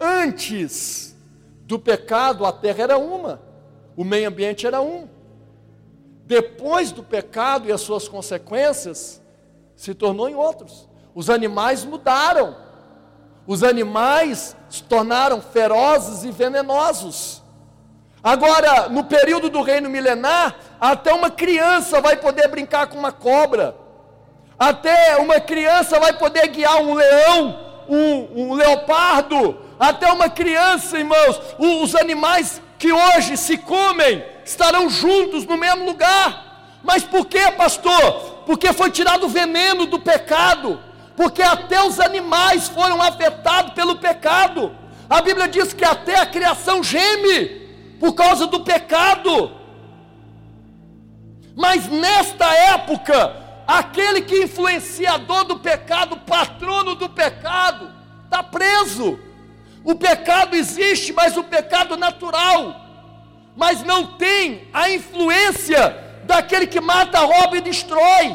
[0.00, 1.16] Antes
[1.62, 3.40] do pecado, a terra era uma,
[3.96, 5.08] o meio ambiente era um.
[6.26, 9.22] Depois do pecado e as suas consequências,
[9.76, 10.88] se tornou em outros.
[11.14, 12.56] Os animais mudaram.
[13.46, 17.40] Os animais se tornaram ferozes e venenosos.
[18.20, 23.76] Agora, no período do reino milenar, até uma criança vai poder brincar com uma cobra.
[24.58, 31.40] Até uma criança vai poder guiar um leão um, um leopardo, até uma criança, irmãos,
[31.58, 36.78] os animais que hoje se comem estarão juntos no mesmo lugar.
[36.82, 38.12] Mas por que, pastor?
[38.46, 40.80] Porque foi tirado o veneno do pecado,
[41.16, 44.74] porque até os animais foram afetados pelo pecado.
[45.10, 47.68] A Bíblia diz que até a criação geme
[47.98, 49.52] por causa do pecado.
[51.56, 57.92] Mas nesta época, Aquele que influenciador do pecado, patrono do pecado,
[58.24, 59.20] está preso.
[59.84, 62.80] O pecado existe, mas o pecado natural,
[63.54, 68.34] mas não tem a influência daquele que mata, rouba e destrói.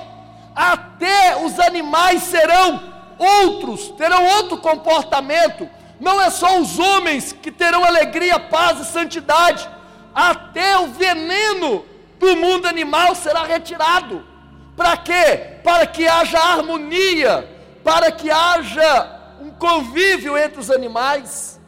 [0.56, 2.84] Até os animais serão
[3.18, 5.68] outros, terão outro comportamento.
[6.00, 9.68] Não é só os homens que terão alegria, paz e santidade.
[10.14, 11.84] Até o veneno
[12.20, 14.33] do mundo animal será retirado.
[14.76, 15.60] Para quê?
[15.64, 17.48] Para que haja harmonia,
[17.84, 21.60] para que haja um convívio entre os animais.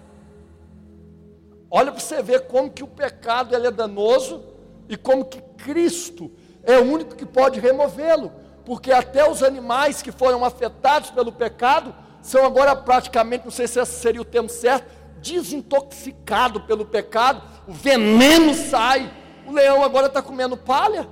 [1.69, 4.43] Olha para você ver como que o pecado ele é danoso
[4.87, 6.31] e como que Cristo
[6.63, 8.31] é o único que pode removê-lo,
[8.65, 13.79] porque até os animais que foram afetados pelo pecado são agora praticamente, não sei se
[13.79, 14.91] esse seria o termo certo,
[15.21, 19.11] desintoxicado pelo pecado, o veneno sai.
[19.45, 21.07] O leão agora está comendo palha.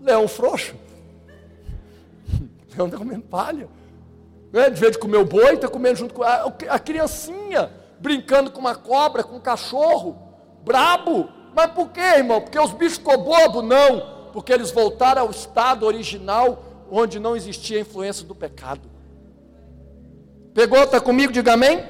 [0.00, 0.74] Leão frouxo.
[2.76, 3.68] O leão está comendo palha.
[4.52, 4.70] Né?
[4.70, 8.60] De vez de comer o boi, está comendo junto com a, a criancinha, brincando com
[8.60, 10.16] uma cobra, com um cachorro,
[10.64, 11.28] brabo.
[11.54, 12.40] Mas por quê, irmão?
[12.40, 13.62] Porque os bichos ficou bobo?
[13.62, 14.30] Não.
[14.32, 18.82] Porque eles voltaram ao estado original, onde não existia a influência do pecado.
[20.52, 20.82] Pegou?
[20.82, 21.32] Está comigo?
[21.32, 21.84] Diga amém.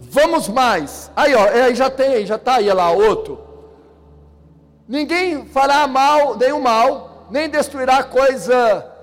[0.00, 1.10] Vamos mais.
[1.16, 3.42] Aí, ó, aí já tem, já está aí lá outro.
[4.86, 8.93] Ninguém fará mal, nenhum mal, nem destruirá coisa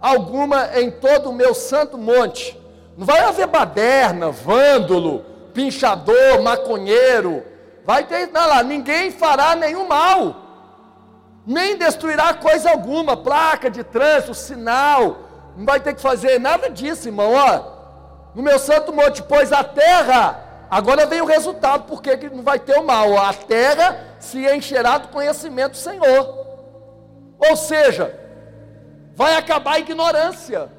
[0.00, 2.60] alguma em todo o meu santo monte.
[2.96, 7.42] Não vai haver baderna, vândalo, pinchador, maconheiro.
[7.84, 10.34] Vai ter, não lá, ninguém fará nenhum mal,
[11.46, 15.18] nem destruirá coisa alguma, placa de trânsito, sinal.
[15.56, 17.32] Não vai ter que fazer nada disso, irmão.
[17.32, 17.76] Ó,
[18.34, 22.58] no meu santo monte, pois a terra, agora vem o resultado, porque que não vai
[22.58, 23.16] ter o mal.
[23.16, 26.46] A terra se encherá do conhecimento do Senhor.
[27.38, 28.25] Ou seja,
[29.16, 30.70] vai acabar a ignorância,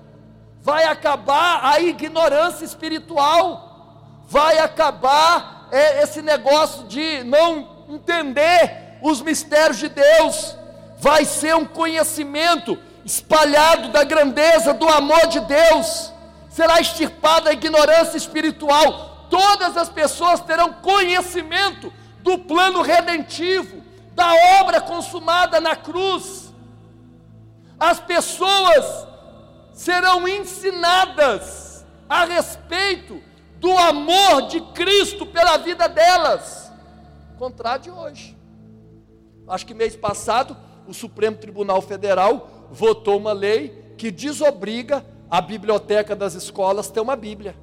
[0.61, 9.79] vai acabar a ignorância espiritual, vai acabar é, esse negócio de não entender os mistérios
[9.79, 10.55] de Deus,
[10.99, 16.13] vai ser um conhecimento espalhado da grandeza, do amor de Deus,
[16.47, 23.81] será extirpada a ignorância espiritual, todas as pessoas terão conhecimento do plano redentivo,
[24.13, 26.46] da obra consumada na cruz
[27.79, 29.07] as pessoas
[29.71, 33.21] serão ensinadas a respeito
[33.59, 36.71] do amor de Cristo pela vida delas,
[37.37, 38.37] contrário de hoje.
[39.47, 40.57] Acho que mês passado
[40.87, 47.15] o Supremo Tribunal Federal votou uma lei que desobriga a biblioteca das escolas ter uma
[47.15, 47.55] Bíblia.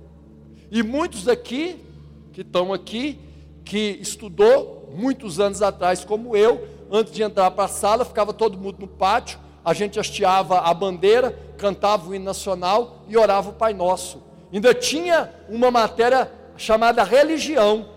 [0.70, 1.84] E muitos aqui
[2.32, 3.20] que estão aqui,
[3.64, 8.58] que estudou muitos anos atrás, como eu, antes de entrar para a sala, ficava todo
[8.58, 13.54] mundo no pátio, a gente hasteava a bandeira, cantava o hino nacional e orava o
[13.54, 14.22] Pai Nosso.
[14.52, 17.88] Ainda tinha uma matéria chamada religião.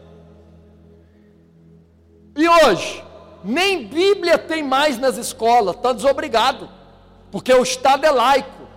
[2.36, 3.03] E hoje,
[3.43, 6.70] nem Bíblia tem mais nas escolas, está desobrigado,
[7.32, 8.68] porque o Estado é laico.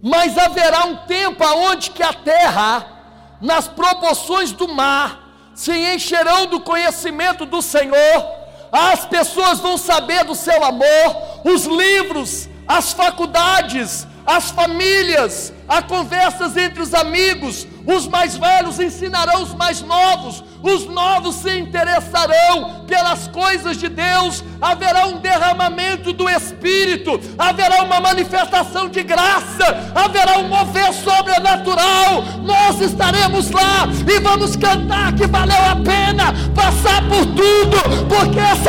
[0.00, 6.60] Mas haverá um tempo aonde que a terra, nas proporções do mar, se encherão do
[6.60, 8.41] conhecimento do Senhor
[8.72, 16.56] as pessoas vão saber do seu amor, os livros, as faculdades, as famílias, as conversas
[16.56, 23.26] entre os amigos, os mais velhos ensinarão os mais novos, os novos se interessarão pelas
[23.28, 30.48] coisas de Deus, haverá um derramamento do Espírito, haverá uma manifestação de graça, haverá um
[30.48, 32.22] mover sobrenatural.
[32.42, 38.61] Nós estaremos lá e vamos cantar que valeu a pena passar por tudo, porque essa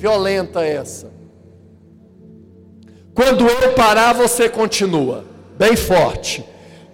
[0.00, 1.12] Violenta essa.
[3.14, 5.26] Quando eu parar, você continua.
[5.58, 6.42] Bem forte.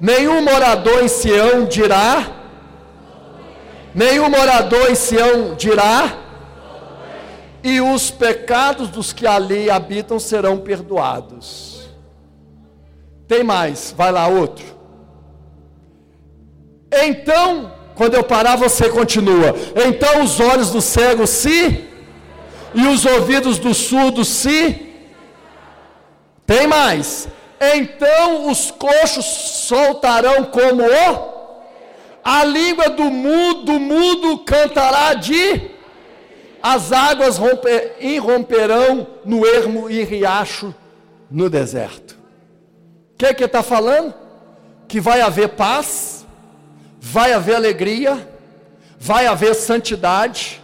[0.01, 2.27] Nenhum morador em Sião dirá.
[3.95, 6.19] Nenhum morador em Sião dirá
[7.63, 11.89] e os pecados dos que ali habitam serão perdoados.
[13.29, 14.65] Tem mais, vai lá outro.
[16.93, 19.55] Então, quando eu parar, você continua.
[19.87, 21.85] Então os olhos do cego se,
[22.77, 24.95] e os ouvidos do surdo se.
[26.47, 27.27] Tem mais.
[27.59, 31.37] Então os coxos soltarão como o.
[32.23, 35.71] A língua do mudo, do mudo cantará de
[36.63, 40.75] as águas romper, irromperão no ermo e riacho
[41.31, 42.19] no deserto.
[43.15, 44.13] O que é que está falando?
[44.87, 46.27] Que vai haver paz,
[47.01, 48.29] vai haver alegria,
[48.99, 50.61] vai haver santidade,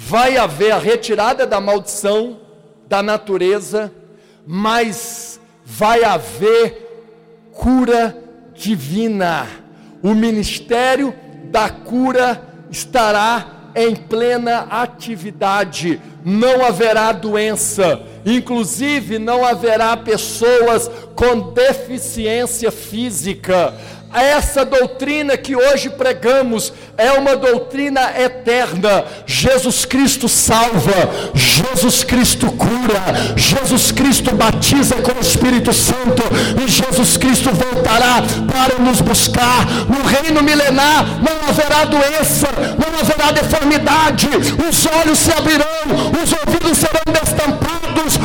[0.00, 2.38] vai haver a retirada da maldição
[2.88, 3.92] da natureza,
[4.46, 8.16] mas vai haver cura
[8.54, 9.48] divina.
[10.00, 11.12] O ministério
[11.50, 12.40] da cura
[12.70, 23.74] estará em plena atividade, não haverá doença, inclusive não haverá pessoas com deficiência física.
[24.12, 29.04] Essa doutrina que hoje pregamos é uma doutrina eterna.
[29.26, 36.22] Jesus Cristo salva, Jesus Cristo cura, Jesus Cristo batiza com o Espírito Santo
[36.64, 39.66] e Jesus Cristo voltará para nos buscar.
[39.88, 42.48] No reino milenar não haverá doença,
[42.78, 44.28] não haverá deformidade,
[44.68, 48.18] os olhos se abrirão, os ouvidos serão destampados,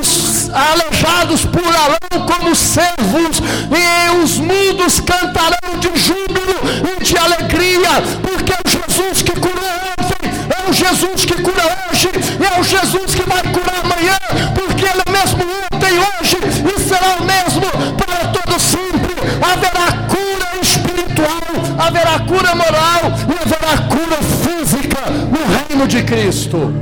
[0.00, 6.56] os aleijados pularão como servos, e os mudos cantarão de júbilo
[6.98, 7.90] e de alegria,
[8.22, 12.62] porque é o Jesus que curou ontem, é o Jesus que cura hoje, é o
[12.62, 14.18] Jesus que vai curar amanhã,
[14.54, 15.42] porque Ele é mesmo
[15.72, 16.38] ontem, hoje
[16.76, 19.14] e será o mesmo para todo sempre.
[19.42, 26.72] Haverá cura espiritual, haverá cura moral e haverá cura física no reino de Cristo.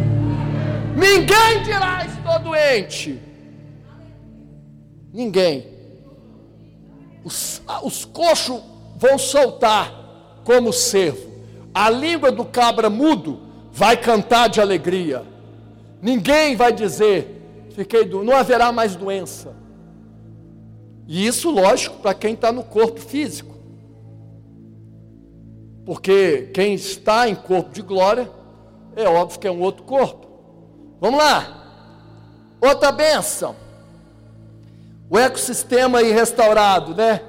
[0.96, 3.25] Ninguém dirá estou doente.
[5.16, 5.66] Ninguém.
[7.24, 8.60] Os, os coxos
[8.98, 11.32] vão soltar como servo.
[11.72, 13.40] A língua do cabra mudo
[13.72, 15.24] vai cantar de alegria.
[16.02, 19.56] Ninguém vai dizer, fiquei do, não haverá mais doença.
[21.06, 23.56] E isso, lógico, para quem está no corpo físico.
[25.86, 28.30] Porque quem está em corpo de glória,
[28.94, 30.26] é óbvio que é um outro corpo.
[31.00, 32.58] Vamos lá.
[32.60, 33.64] Outra benção.
[35.08, 37.20] O ecossistema aí restaurado, né?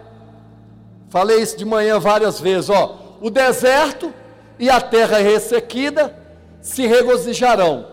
[1.09, 3.17] Falei isso de manhã várias vezes, ó.
[3.21, 4.13] O deserto
[4.59, 6.15] e a terra ressequida
[6.61, 7.87] se regozijarão.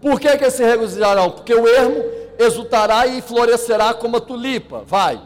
[0.00, 1.30] Por que, que se regozijarão?
[1.30, 2.02] Porque o ermo
[2.38, 4.82] exultará e florescerá como a tulipa.
[4.84, 5.20] Vai.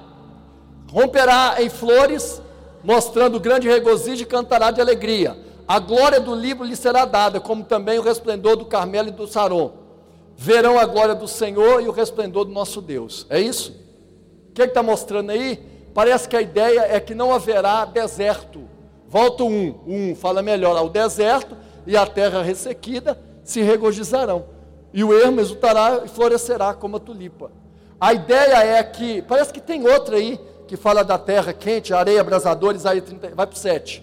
[0.91, 2.41] Romperá em flores,
[2.85, 5.37] mostrando grande regozijo e cantará de alegria.
[5.67, 9.27] A glória do livro lhe será dada, como também o resplendor do Carmelo e do
[9.27, 9.73] Saron.
[10.37, 13.27] Verão a glória do Senhor e o resplendor do nosso Deus.
[13.31, 13.86] É isso?
[14.57, 15.63] O que está mostrando aí?
[15.93, 18.63] Parece que a ideia é que não haverá deserto.
[19.07, 21.55] Volta um, um fala melhor, ao deserto
[21.87, 24.47] e a terra ressequida se regozijarão.
[24.95, 27.51] E o ermo exultará e florescerá como a tulipa.
[28.01, 32.23] A ideia é que, parece que tem outra aí, que fala da terra quente, areia
[32.23, 34.03] abrasadora, Isaías 30, vai para o 7.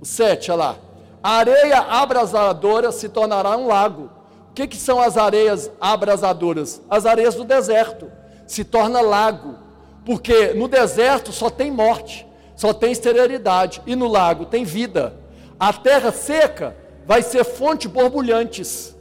[0.00, 0.76] O 7, olha lá.
[1.20, 4.08] A areia abrasadora se tornará um lago.
[4.50, 6.80] O que, que são as areias abrasadoras?
[6.88, 8.08] As areias do deserto.
[8.46, 9.69] Se torna lago.
[10.04, 12.26] Porque no deserto só tem morte,
[12.56, 13.82] só tem esterilidade.
[13.86, 15.14] E no lago tem vida.
[15.58, 16.76] A terra seca
[17.06, 18.96] vai ser fonte borbulhantes.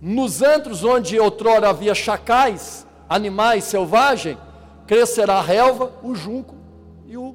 [0.00, 4.36] Nos antros onde outrora havia chacais, animais selvagens,
[4.86, 6.56] crescerá a relva, o junco
[7.06, 7.34] e o.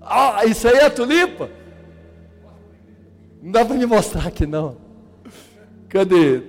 [0.00, 1.50] Ah, isso aí é tulipa?
[3.42, 4.76] Não dá para me mostrar aqui não.
[5.88, 6.42] Cadê?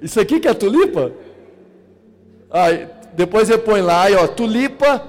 [0.00, 1.12] Isso aqui que é tulipa?
[2.50, 5.02] Aí, depois você põe lá, aí, ó, tulipa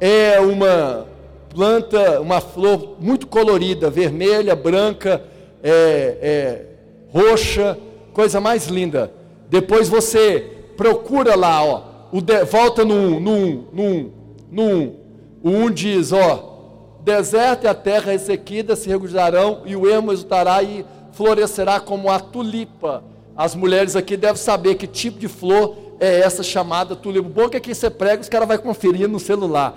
[0.00, 1.06] é uma
[1.50, 5.20] planta, uma flor muito colorida, vermelha, branca,
[5.60, 6.66] é, é,
[7.12, 7.76] roxa,
[8.12, 9.12] coisa mais linda.
[9.50, 11.82] Depois você procura lá, ó,
[12.12, 14.12] o de, volta no 1, no 1, no 1,
[14.52, 14.96] no 1.
[15.42, 20.62] O 1 diz, ó, deserto e a terra ressequida se regozijarão e o ermo exultará
[20.62, 23.02] e florescerá como a tulipa.
[23.36, 27.26] As mulheres aqui devem saber que tipo de flor é essa chamada tulipa.
[27.26, 29.74] O bom é que aqui você prega, os caras vão conferir no celular.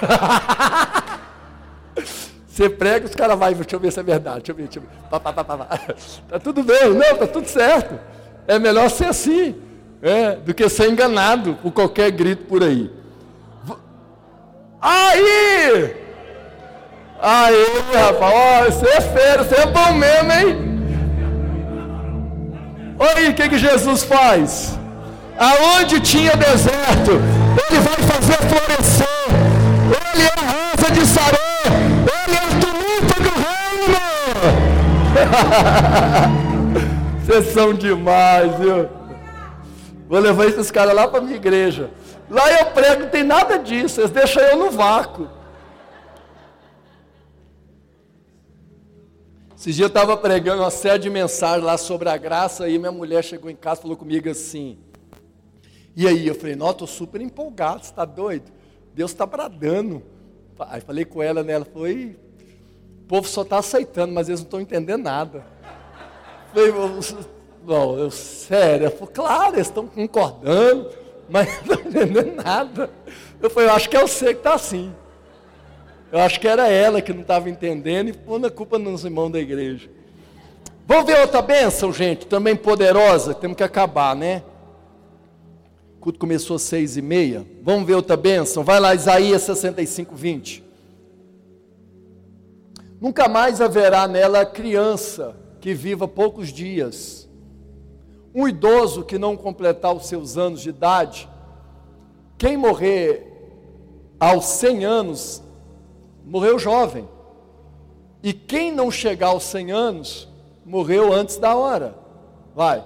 [2.46, 4.78] você prega, os caras vão, deixa eu ver se é verdade, deixa eu ver, deixa
[4.78, 4.88] eu ver.
[5.10, 5.78] Pá, pá, pá,
[6.28, 7.98] tá tudo bem, não, tá tudo certo.
[8.46, 9.54] É melhor ser assim
[10.02, 12.90] é, do que ser enganado por qualquer grito por aí.
[14.80, 15.96] Aí!
[17.20, 20.68] Aí, rapaz, ó, você é feio, você é bom mesmo, hein?
[22.98, 24.78] Olha o que, que Jesus faz.
[25.38, 29.06] Aonde tinha deserto, Ele vai fazer florescer.
[30.12, 31.62] Ele é a rosa de Saré.
[32.26, 34.00] Ele é a tulipa do reino.
[37.24, 38.88] Vocês são demais, viu?
[40.08, 41.90] Vou levar esses caras lá para minha igreja.
[42.28, 44.00] Lá eu prego, não tem nada disso.
[44.00, 45.28] Eles deixam eu no vácuo.
[49.56, 52.92] Esses dias eu estava pregando uma série de mensagens lá sobre a graça, e minha
[52.92, 54.78] mulher chegou em casa e falou comigo assim.
[55.98, 58.52] E aí eu falei, não, estou super empolgado, está doido?
[58.94, 60.00] Deus está bradando.
[60.60, 61.54] Aí falei com ela, né?
[61.54, 65.44] Ela falou, o povo só está aceitando, mas eles não estão entendendo nada.
[66.54, 66.72] Falei,
[67.66, 70.88] não, eu, sério, eu falei, claro, eles estão concordando,
[71.28, 72.90] mas não estão entendendo nada.
[73.42, 74.94] Eu falei, eu acho que é você que está assim.
[76.12, 79.30] Eu acho que era ela que não estava entendendo e pondo a culpa nos irmãos
[79.30, 79.90] da igreja.
[80.86, 84.44] Vamos ver outra bênção, gente, também poderosa, temos que acabar, né?
[85.98, 87.44] O culto começou às seis e meia.
[87.60, 88.62] Vamos ver outra bênção.
[88.62, 90.64] Vai lá, Isaías 65, 20.
[93.00, 97.28] Nunca mais haverá nela criança que viva poucos dias,
[98.32, 101.28] um idoso que não completar os seus anos de idade.
[102.38, 103.26] Quem morrer
[104.20, 105.42] aos 100 anos,
[106.24, 107.08] morreu jovem.
[108.22, 110.28] E quem não chegar aos 100 anos,
[110.64, 111.98] morreu antes da hora.
[112.54, 112.84] Vai.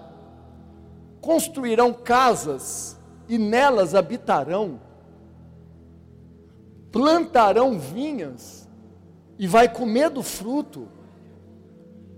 [1.20, 3.01] Construirão casas
[3.32, 4.78] e nelas habitarão.
[6.92, 8.68] Plantarão vinhas
[9.38, 10.86] e vai comer do fruto.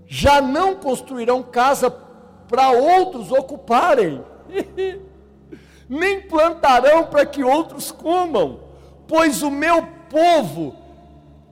[0.05, 4.21] Já não construirão casa para outros ocuparem,
[5.87, 8.59] nem plantarão para que outros comam,
[9.07, 10.75] pois o meu povo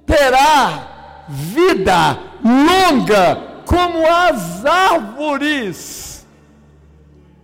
[0.06, 6.13] terá vida longa como as árvores.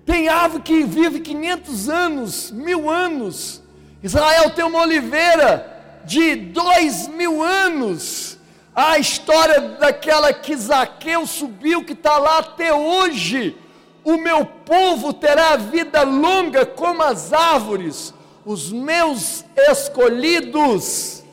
[0.10, 3.61] Tem árvore que vive 500 anos, mil anos.
[4.02, 8.40] Israel tem uma oliveira de dois mil anos.
[8.76, 13.56] A história daquela que Zaqueu subiu, que está lá até hoje.
[14.03, 18.11] O meu povo terá vida longa como as árvores,
[18.44, 21.23] os meus escolhidos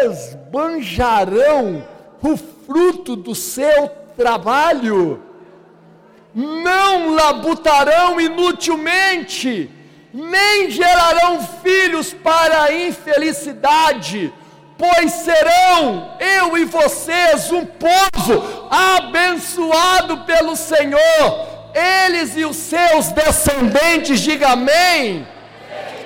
[0.00, 1.84] esbanjarão
[2.22, 5.20] o fruto do seu trabalho,
[6.34, 9.70] não labutarão inutilmente,
[10.12, 14.32] nem gerarão filhos para a infelicidade,
[14.76, 24.20] pois serão eu e vocês um povo abençoado pelo Senhor, eles e os seus descendentes,
[24.20, 25.26] diga amém.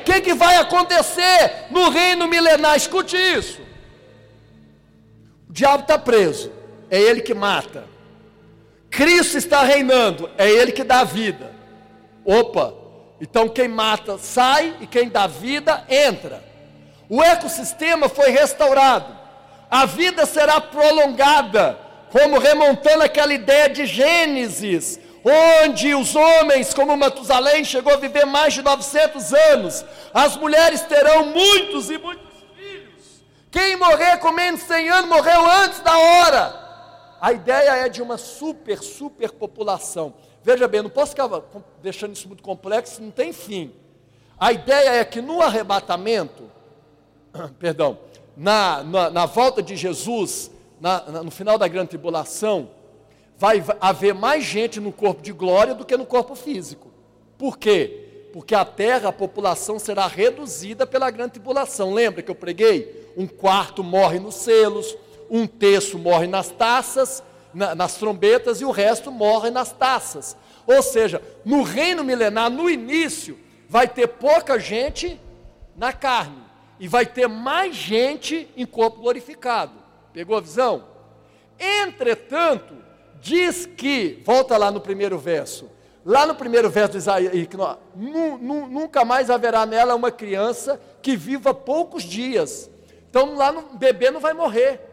[0.00, 2.76] O que, que vai acontecer no reino milenar?
[2.76, 3.60] Escute isso.
[5.48, 6.50] O diabo está preso,
[6.90, 7.97] é ele que mata.
[8.90, 11.52] Cristo está reinando, é ele que dá vida.
[12.24, 12.74] Opa,
[13.20, 16.42] então quem mata sai e quem dá vida entra.
[17.08, 19.16] O ecossistema foi restaurado.
[19.70, 21.78] A vida será prolongada,
[22.10, 28.54] como remontando aquela ideia de Gênesis, onde os homens, como Matusalém, chegou a viver mais
[28.54, 29.84] de 900 anos.
[30.12, 33.22] As mulheres terão muitos e muitos filhos.
[33.50, 36.67] Quem morrer com menos de 100 anos morreu antes da hora.
[37.20, 40.14] A ideia é de uma super, super população.
[40.42, 41.28] Veja bem, não posso ficar
[41.82, 43.72] deixando isso muito complexo, não tem fim.
[44.38, 46.44] A ideia é que no arrebatamento,
[47.58, 47.98] perdão,
[48.36, 50.50] na, na, na, volta de Jesus,
[50.80, 52.70] na, no final da grande tribulação,
[53.36, 56.88] vai haver mais gente no corpo de glória do que no corpo físico.
[57.36, 58.28] Por quê?
[58.32, 61.92] Porque a terra, a população será reduzida pela grande tribulação.
[61.92, 63.12] Lembra que eu preguei?
[63.16, 64.96] Um quarto morre nos selos,
[65.30, 67.22] um terço morre nas taças
[67.52, 70.36] na, nas trombetas e o resto morre nas taças.
[70.66, 73.38] Ou seja, no reino milenar, no início,
[73.68, 75.20] vai ter pouca gente
[75.76, 76.42] na carne
[76.78, 79.72] e vai ter mais gente em corpo glorificado.
[80.12, 80.84] Pegou a visão?
[81.58, 82.74] Entretanto,
[83.20, 85.70] diz que, volta lá no primeiro verso,
[86.04, 87.32] lá no primeiro verso de Isaías,
[87.96, 92.70] nunca mais haverá nela uma criança que viva poucos dias.
[93.10, 94.87] Então lá no bebê não vai morrer.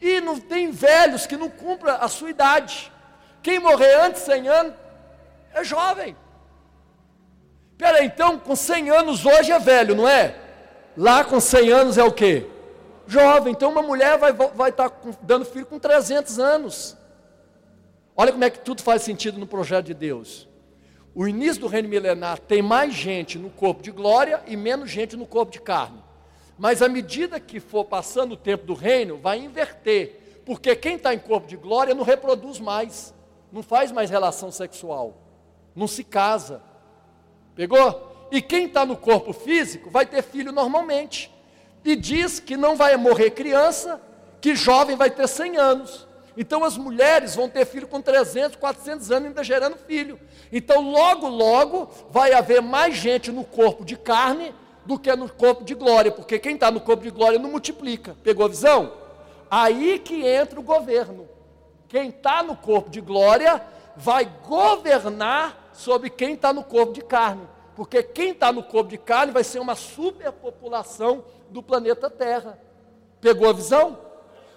[0.00, 2.90] E não tem velhos que não cumpram a sua idade.
[3.42, 4.74] Quem morrer antes de 100 anos
[5.52, 6.16] é jovem.
[7.76, 10.36] Peraí, então com 100 anos hoje é velho, não é?
[10.96, 12.46] Lá com 100 anos é o quê?
[13.06, 13.52] Jovem.
[13.52, 16.96] Então uma mulher vai, vai estar tá dando filho com 300 anos.
[18.16, 20.48] Olha como é que tudo faz sentido no projeto de Deus.
[21.14, 25.16] O início do reino milenar tem mais gente no corpo de glória e menos gente
[25.16, 26.02] no corpo de carne.
[26.60, 30.42] Mas à medida que for passando o tempo do reino, vai inverter.
[30.44, 33.14] Porque quem está em corpo de glória não reproduz mais,
[33.50, 35.16] não faz mais relação sexual,
[35.74, 36.60] não se casa.
[37.54, 38.28] Pegou?
[38.30, 41.34] E quem está no corpo físico vai ter filho normalmente.
[41.82, 43.98] E diz que não vai morrer criança,
[44.38, 46.06] que jovem vai ter 100 anos.
[46.36, 50.20] Então as mulheres vão ter filho com 300, 400 anos ainda gerando filho.
[50.52, 54.54] Então logo, logo vai haver mais gente no corpo de carne
[54.90, 58.16] do que no corpo de glória, porque quem está no corpo de glória não multiplica.
[58.24, 58.92] Pegou a visão?
[59.48, 61.28] Aí que entra o governo.
[61.86, 63.64] Quem está no corpo de glória
[63.94, 67.46] vai governar sobre quem está no corpo de carne.
[67.76, 72.58] Porque quem está no corpo de carne vai ser uma superpopulação do planeta Terra.
[73.20, 73.96] Pegou a visão?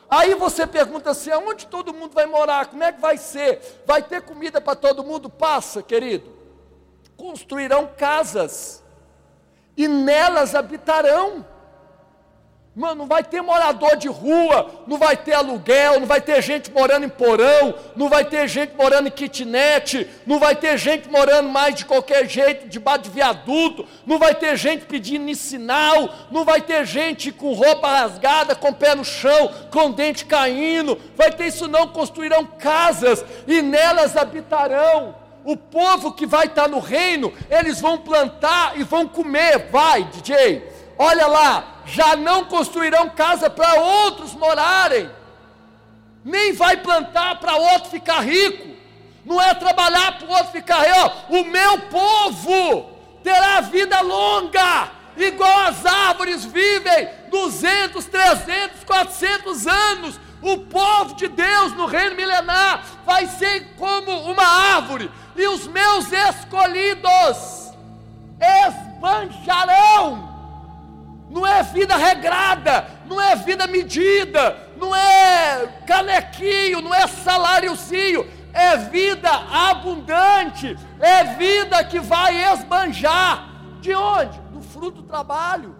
[0.09, 2.65] Aí você pergunta assim: aonde todo mundo vai morar?
[2.65, 3.83] Como é que vai ser?
[3.85, 5.29] Vai ter comida para todo mundo?
[5.29, 6.31] Passa, querido.
[7.15, 8.82] Construirão casas
[9.75, 11.45] e nelas habitarão.
[12.75, 16.71] Mano, não vai ter morador de rua, não vai ter aluguel, não vai ter gente
[16.71, 21.49] morando em porão, não vai ter gente morando em kitnet, não vai ter gente morando
[21.49, 26.61] mais de qualquer jeito, debaixo de viaduto, não vai ter gente pedindo sinal, não vai
[26.61, 31.67] ter gente com roupa rasgada, com pé no chão, com dente caindo, vai ter isso
[31.67, 35.22] não, construirão casas e nelas habitarão.
[35.43, 40.73] O povo que vai estar no reino, eles vão plantar e vão comer, vai, DJ
[40.97, 45.09] olha lá, já não construirão casa para outros morarem,
[46.23, 48.73] nem vai plantar para outro ficar rico,
[49.25, 52.91] não é trabalhar para outro ficar rico, o meu povo
[53.23, 60.19] terá vida longa, igual as árvores vivem 200, 300, 400 anos.
[60.43, 64.45] O povo de Deus no reino milenar vai ser como uma
[64.75, 67.71] árvore, e os meus escolhidos
[68.39, 70.33] esbanjarão
[71.33, 78.77] não é vida regrada, não é vida medida, não é canequinho, não é saláriozinho, é
[78.77, 83.49] vida abundante, é vida que vai esbanjar.
[83.81, 84.39] De onde?
[84.51, 85.75] Do fruto do trabalho,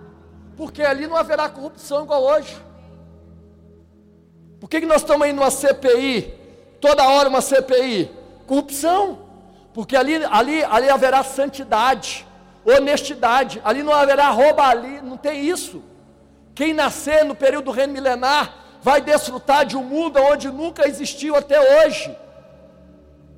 [0.58, 2.58] porque ali não haverá corrupção igual hoje.
[4.64, 6.34] Por que, que nós estamos aí numa CPI?
[6.80, 8.10] Toda hora uma CPI?
[8.48, 9.20] Corrupção.
[9.74, 12.26] Porque ali, ali, ali haverá santidade
[12.66, 13.62] honestidade.
[13.62, 15.84] Ali não haverá rouba, ali não tem isso.
[16.56, 21.36] Quem nascer no período do reino milenar vai desfrutar de um mundo onde nunca existiu
[21.36, 22.16] até hoje.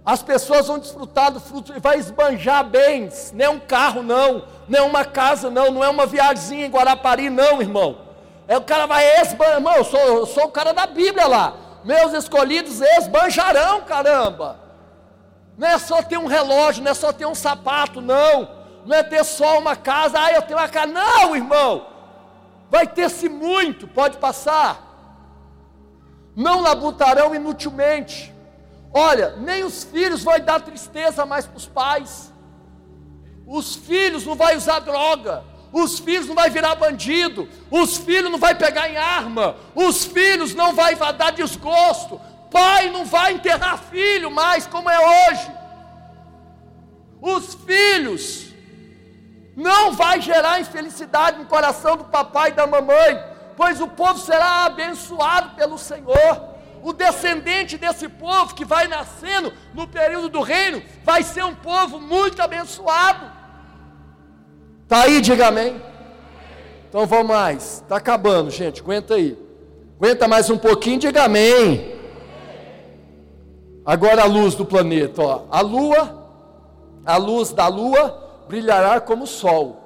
[0.06, 4.44] As pessoas vão desfrutar do fruto e vai esbanjar bens, não é um carro não,
[4.68, 8.05] não é uma casa não, não é uma viagem em Guarapari não, irmão.
[8.48, 11.56] É o cara vai esbanjar, irmão, eu sou, eu sou o cara da Bíblia lá.
[11.84, 14.60] Meus escolhidos esbanjarão, caramba.
[15.58, 19.04] Não é só ter um relógio, não é só ter um sapato, não não é
[19.04, 20.92] ter só uma casa, ah, eu tenho uma casa.
[20.92, 21.88] Não, irmão,
[22.70, 24.82] vai ter-se muito, pode passar.
[26.36, 28.34] Não labutarão inutilmente.
[28.94, 32.32] Olha, nem os filhos vão dar tristeza mais para os pais.
[33.48, 35.44] Os filhos não vai usar droga.
[35.76, 37.50] Os filhos não vai virar bandido.
[37.70, 39.58] Os filhos não vai pegar em arma.
[39.76, 42.22] Os filhos não vai dar desgosto.
[42.50, 45.52] Pai não vai enterrar filho mais como é hoje.
[47.22, 48.54] Os filhos
[49.54, 53.22] não vai gerar infelicidade no coração do papai e da mamãe,
[53.58, 56.56] pois o povo será abençoado pelo Senhor.
[56.82, 62.00] O descendente desse povo que vai nascendo no período do reino vai ser um povo
[62.00, 63.35] muito abençoado.
[64.86, 65.82] Está aí, diga amém.
[66.88, 69.36] Então vamos mais, está acabando, gente, aguenta aí.
[70.00, 71.96] Aguenta mais um pouquinho, diga amém.
[73.84, 75.42] Agora a luz do planeta, ó.
[75.50, 76.30] A lua,
[77.04, 79.82] a luz da lua brilhará como o sol.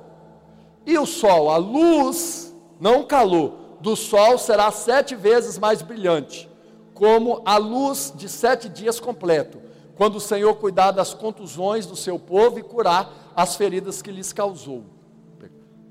[0.86, 6.50] E o sol, a luz, não o calor, do sol será sete vezes mais brilhante,
[6.94, 9.62] como a luz de sete dias completo,
[9.96, 14.34] quando o Senhor cuidar das contusões do seu povo e curar as feridas que lhes
[14.34, 14.84] causou.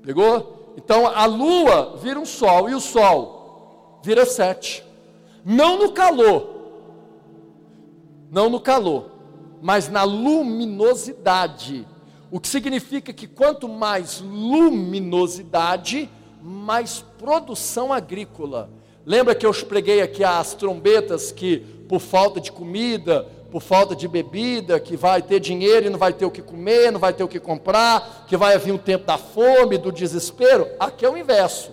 [0.03, 0.75] Pegou?
[0.77, 4.85] Então a lua vira um sol e o sol vira sete.
[5.43, 6.47] Não no calor,
[8.29, 9.09] não no calor,
[9.63, 11.87] mas na luminosidade
[12.29, 16.07] o que significa que quanto mais luminosidade,
[16.43, 18.69] mais produção agrícola.
[19.03, 21.57] Lembra que eu preguei aqui as trombetas que
[21.89, 26.13] por falta de comida, por falta de bebida, que vai ter dinheiro e não vai
[26.13, 29.05] ter o que comer, não vai ter o que comprar, que vai vir o tempo
[29.05, 30.67] da fome, do desespero.
[30.79, 31.71] Aqui é o inverso.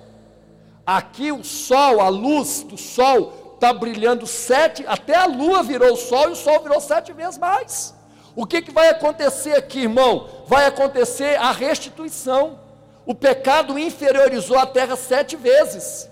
[0.87, 5.97] Aqui o sol, a luz do sol está brilhando sete, até a lua virou o
[5.97, 7.95] sol e o sol virou sete vezes mais.
[8.35, 10.29] O que, que vai acontecer aqui, irmão?
[10.47, 12.61] Vai acontecer a restituição.
[13.07, 16.09] O pecado inferiorizou a terra sete vezes.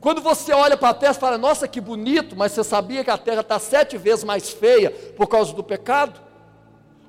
[0.00, 3.10] Quando você olha para a terra e fala, nossa, que bonito, mas você sabia que
[3.10, 6.20] a terra está sete vezes mais feia por causa do pecado?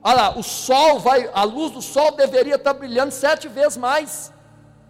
[0.04, 3.78] Olha lá, o sol vai, a luz do sol deveria estar tá brilhando sete vezes
[3.78, 4.32] mais,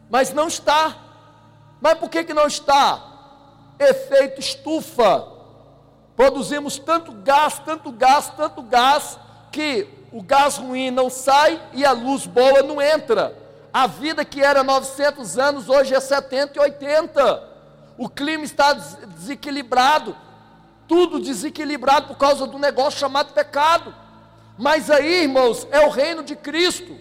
[0.10, 0.96] mas não está.
[1.82, 3.04] Mas por que, que não está?
[3.80, 5.28] Efeito estufa.
[6.16, 9.20] Produzimos tanto gás, tanto gás, tanto gás,
[9.52, 13.38] que o gás ruim não sai e a luz boa não entra.
[13.72, 17.47] A vida que era 900 anos, hoje é 70 e 80.
[17.98, 20.16] O clima está desequilibrado,
[20.88, 23.94] tudo desequilibrado por causa do negócio chamado pecado.
[24.58, 26.96] Mas aí, irmãos, é o reino de Cristo.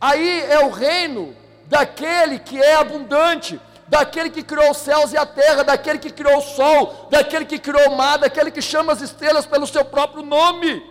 [0.00, 1.34] Aí é o reino
[1.66, 3.58] daquele que é abundante,
[3.88, 7.58] daquele que criou os céus e a terra, daquele que criou o sol, daquele que
[7.58, 10.82] criou o mar, daquele que chama as estrelas pelo seu próprio nome.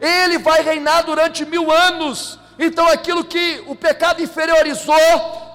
[0.00, 2.38] Ele vai reinar durante mil anos.
[2.58, 4.94] Então aquilo que o pecado inferiorizou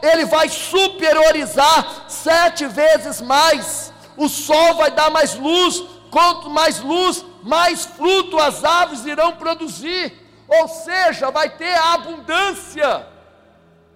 [0.02, 3.94] ele vai superiorizar sete vezes mais.
[4.16, 10.14] O sol vai dar mais luz, quanto mais luz, mais fruto as árvores irão produzir.
[10.48, 13.08] Ou seja, vai ter a abundância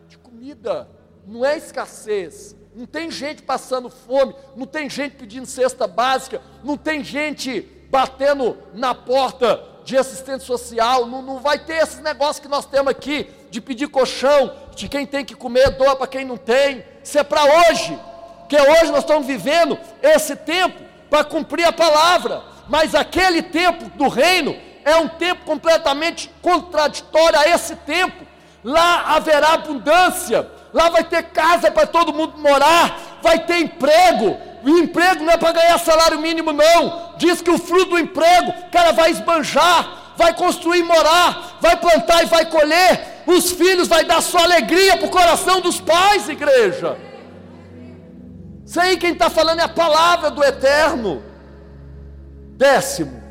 [0.07, 0.87] de comida,
[1.25, 2.55] não é escassez.
[2.73, 8.57] Não tem gente passando fome, não tem gente pedindo cesta básica, não tem gente batendo
[8.73, 13.29] na porta de assistente social, não, não vai ter esses negócios que nós temos aqui,
[13.49, 16.83] de pedir colchão, de quem tem que comer, doa para quem não tem.
[17.03, 17.97] Isso é para hoje,
[18.39, 20.79] porque hoje nós estamos vivendo esse tempo
[21.09, 24.55] para cumprir a palavra, mas aquele tempo do reino
[24.85, 28.25] é um tempo completamente contraditório a esse tempo.
[28.63, 34.37] Lá haverá abundância, lá vai ter casa para todo mundo morar, vai ter emprego.
[34.63, 37.13] O emprego não é para ganhar salário mínimo, não.
[37.17, 42.27] Diz que o fruto do emprego, cara vai esbanjar, vai construir morar, vai plantar e
[42.27, 43.23] vai colher.
[43.25, 46.97] Os filhos vai dar sua alegria para o coração dos pais, igreja.
[48.65, 51.23] Isso aí quem está falando é a palavra do eterno.
[52.55, 53.21] Décimo,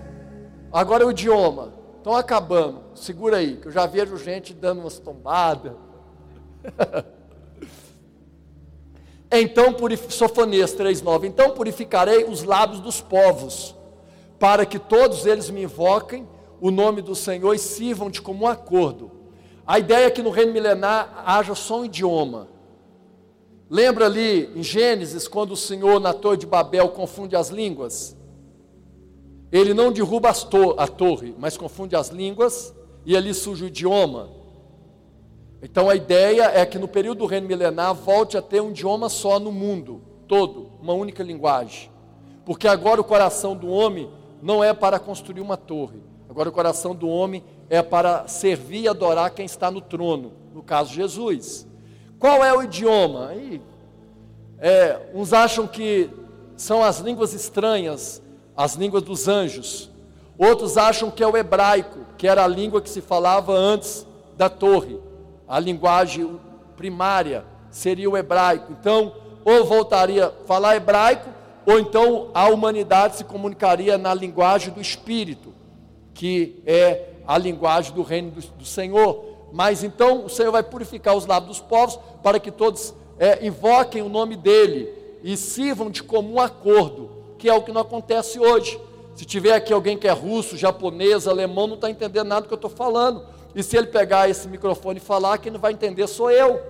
[0.73, 1.73] agora é o idioma.
[1.97, 2.83] Estão acabando.
[2.95, 5.73] Segura aí, que eu já vejo gente dando umas tombadas.
[9.31, 9.77] Então,
[10.09, 13.77] Sofonias 3,9: Então purificarei os lábios dos povos,
[14.39, 16.27] para que todos eles me invoquem
[16.61, 19.11] o nome do Senhor e sirvam de comum acordo.
[19.67, 22.49] A ideia é que no reino milenar haja só um idioma.
[23.69, 28.17] Lembra ali em Gênesis, quando o Senhor na torre de Babel confunde as línguas?
[29.53, 30.31] Ele não derruba
[30.77, 32.75] a torre, mas confunde as línguas,
[33.07, 34.40] e ali surge o idioma.
[35.63, 39.09] Então a ideia é que no período do reino milenar volte a ter um idioma
[39.09, 41.91] só no mundo todo, uma única linguagem.
[42.45, 44.09] Porque agora o coração do homem
[44.41, 48.89] não é para construir uma torre, agora o coração do homem é para servir e
[48.89, 51.67] adorar quem está no trono, no caso Jesus.
[52.19, 53.29] Qual é o idioma?
[53.29, 53.61] Aí,
[54.59, 56.09] é, uns acham que
[56.57, 58.23] são as línguas estranhas,
[58.57, 59.91] as línguas dos anjos.
[60.39, 64.07] Outros acham que é o hebraico, que era a língua que se falava antes
[64.37, 65.10] da torre
[65.51, 66.39] a linguagem
[66.77, 68.71] primária seria o hebraico.
[68.71, 69.13] Então,
[69.45, 71.29] ou voltaria a falar hebraico,
[71.67, 75.53] ou então a humanidade se comunicaria na linguagem do Espírito,
[76.15, 79.25] que é a linguagem do reino do, do Senhor.
[79.53, 84.03] Mas então o Senhor vai purificar os lábios dos povos para que todos é, invoquem
[84.03, 84.89] o nome dele
[85.21, 88.81] e sirvam de comum acordo, que é o que não acontece hoje.
[89.17, 92.55] Se tiver aqui alguém que é russo, japonês, alemão, não está entendendo nada do que
[92.55, 93.27] eu estou falando.
[93.55, 96.61] E se ele pegar esse microfone e falar, quem não vai entender sou eu,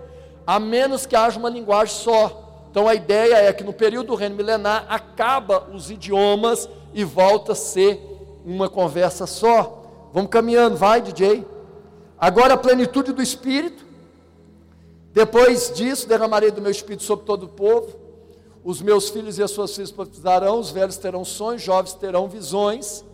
[0.46, 2.66] a menos que haja uma linguagem só.
[2.70, 7.52] Então a ideia é que no período do reino milenar acaba os idiomas e volta
[7.52, 8.00] a ser
[8.44, 9.82] uma conversa só.
[10.12, 11.46] Vamos caminhando, vai, DJ.
[12.18, 13.84] Agora a plenitude do Espírito.
[15.12, 17.98] Depois disso, derramarei do meu Espírito sobre todo o povo.
[18.62, 23.04] Os meus filhos e as suas filhas profetizarão, os velhos terão sonhos, jovens terão visões.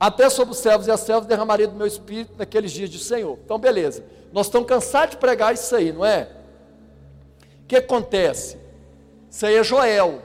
[0.00, 3.38] Até sobre os servos e as servas derramaria do meu espírito naqueles dias de Senhor.
[3.44, 4.04] Então, beleza.
[4.32, 6.30] Nós estamos cansados de pregar isso aí, não é?
[7.62, 8.58] O que acontece?
[9.30, 10.22] Isso aí é Joel,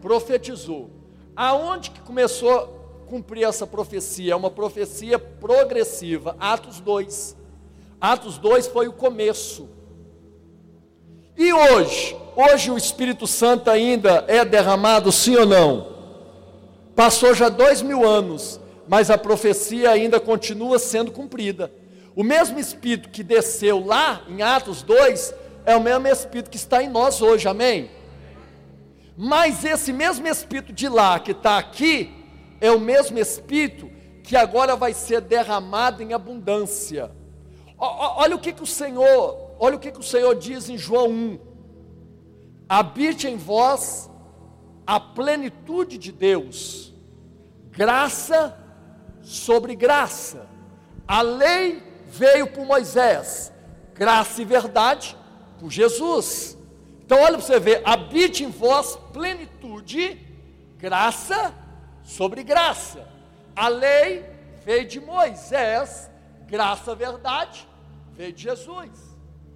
[0.00, 0.90] profetizou.
[1.36, 4.32] Aonde que começou a cumprir essa profecia?
[4.32, 6.34] É uma profecia progressiva.
[6.40, 7.36] Atos 2.
[8.00, 9.68] Atos 2 foi o começo.
[11.36, 12.16] E hoje?
[12.34, 15.92] Hoje o Espírito Santo ainda é derramado, sim ou não?
[16.96, 18.60] Passou já dois mil anos
[18.92, 21.72] mas a profecia ainda continua sendo cumprida.
[22.14, 26.82] O mesmo Espírito que desceu lá em Atos 2 é o mesmo Espírito que está
[26.82, 27.90] em nós hoje, amém?
[29.16, 32.12] Mas esse mesmo Espírito de lá que está aqui
[32.60, 33.90] é o mesmo Espírito
[34.22, 37.10] que agora vai ser derramado em abundância.
[37.78, 41.08] Olha o que, que o Senhor, olha o que, que o Senhor diz em João
[41.08, 41.38] 1.
[42.68, 44.10] Habite em vós
[44.86, 46.92] a plenitude de Deus,
[47.70, 48.58] graça
[49.22, 50.46] sobre graça.
[51.06, 53.52] A lei veio por Moisés,
[53.94, 55.16] graça e verdade
[55.58, 56.56] por Jesus.
[57.04, 60.18] Então, olha para você ver: habite em vós plenitude,
[60.78, 61.54] graça
[62.02, 63.06] sobre graça.
[63.54, 64.24] A lei
[64.64, 66.10] veio de Moisés,
[66.46, 67.66] graça, verdade,
[68.12, 68.90] veio de Jesus.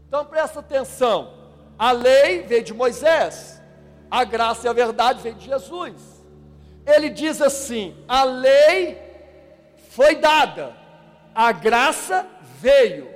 [0.06, 1.32] Então presta atenção:
[1.78, 3.60] a lei veio de Moisés,
[4.10, 5.94] a graça e a verdade veio de Jesus.
[6.86, 9.06] Ele diz assim: a lei
[9.97, 10.77] foi dada,
[11.35, 12.27] a graça
[12.60, 13.09] veio,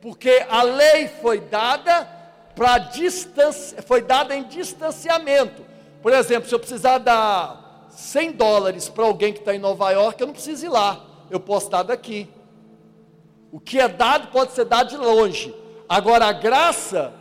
[0.00, 2.08] porque a lei foi dada
[2.54, 5.66] para distância, foi dada em distanciamento.
[6.00, 10.20] Por exemplo, se eu precisar dar 100 dólares para alguém que está em Nova York,
[10.20, 12.30] eu não preciso ir lá, eu posso dar daqui.
[13.50, 15.52] O que é dado pode ser dado de longe.
[15.88, 17.12] Agora a graça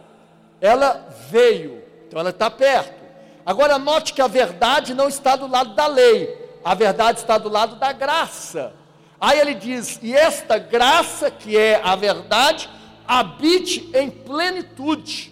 [0.61, 3.03] ela veio, então ela está perto.
[3.43, 7.47] Agora note que a verdade não está do lado da lei, a verdade está do
[7.47, 8.73] lado da graça.
[9.21, 12.69] Aí ele diz: e esta graça, que é a verdade,
[13.07, 15.31] habite em plenitude.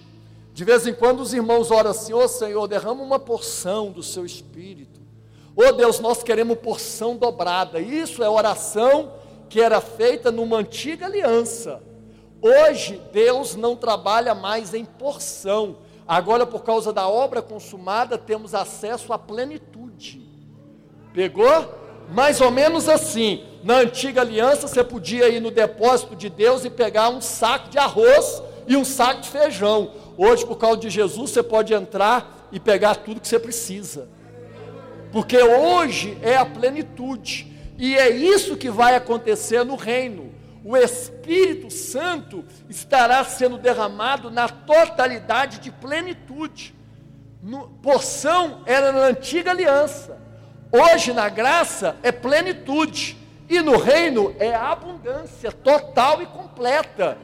[0.53, 4.01] De vez em quando os irmãos oram assim: Ô oh, Senhor, derrama uma porção do
[4.01, 5.01] seu espírito.
[5.53, 7.81] Ô oh, Deus, nós queremos porção dobrada.
[7.81, 9.11] Isso é oração
[9.49, 11.83] que era feita numa antiga aliança.
[12.41, 15.79] Hoje, Deus não trabalha mais em porção.
[16.07, 20.24] Agora, por causa da obra consumada, temos acesso à plenitude.
[21.15, 21.73] Pegou?
[22.09, 23.45] Mais ou menos assim.
[23.63, 27.79] Na antiga aliança, você podia ir no depósito de Deus e pegar um saco de
[27.79, 29.91] arroz e um saco de feijão.
[30.17, 34.07] Hoje, por causa de Jesus, você pode entrar e pegar tudo que você precisa.
[35.11, 37.51] Porque hoje é a plenitude.
[37.77, 40.31] E é isso que vai acontecer no reino.
[40.63, 46.75] O Espírito Santo estará sendo derramado na totalidade de plenitude.
[47.41, 50.24] No, porção era na antiga aliança.
[50.75, 53.17] Hoje na graça é plenitude.
[53.47, 57.17] E no reino é abundância total e completa.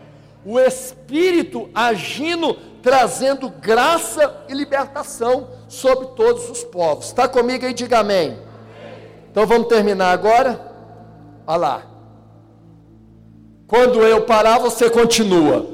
[0.45, 7.07] O Espírito agindo, trazendo graça e libertação sobre todos os povos.
[7.07, 7.73] Está comigo aí?
[7.73, 8.37] Diga amém.
[9.31, 10.59] Então vamos terminar agora?
[11.47, 11.81] Olha lá.
[13.67, 15.65] Quando eu parar, você continua.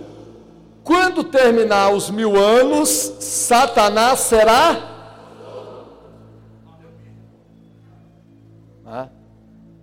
[0.84, 2.90] Quando terminar os mil anos,
[3.20, 4.97] Satanás será.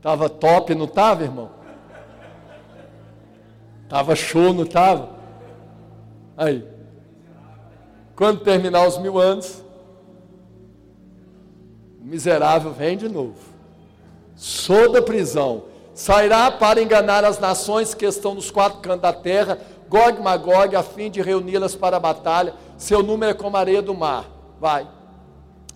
[0.05, 1.51] Tava top, não tava, irmão?
[3.89, 5.09] Tava show, não tava?
[6.37, 6.65] Aí.
[8.15, 9.65] Quando terminar os mil anos,
[12.01, 13.55] o miserável vem de novo
[14.37, 15.65] sou da prisão,
[15.95, 19.59] sairá para enganar as nações que estão nos quatro cantos da terra,
[19.89, 23.83] Gog Magog, a fim de reuni-las para a batalha, seu número é como a areia
[23.83, 24.25] do mar.
[24.61, 24.87] Vai.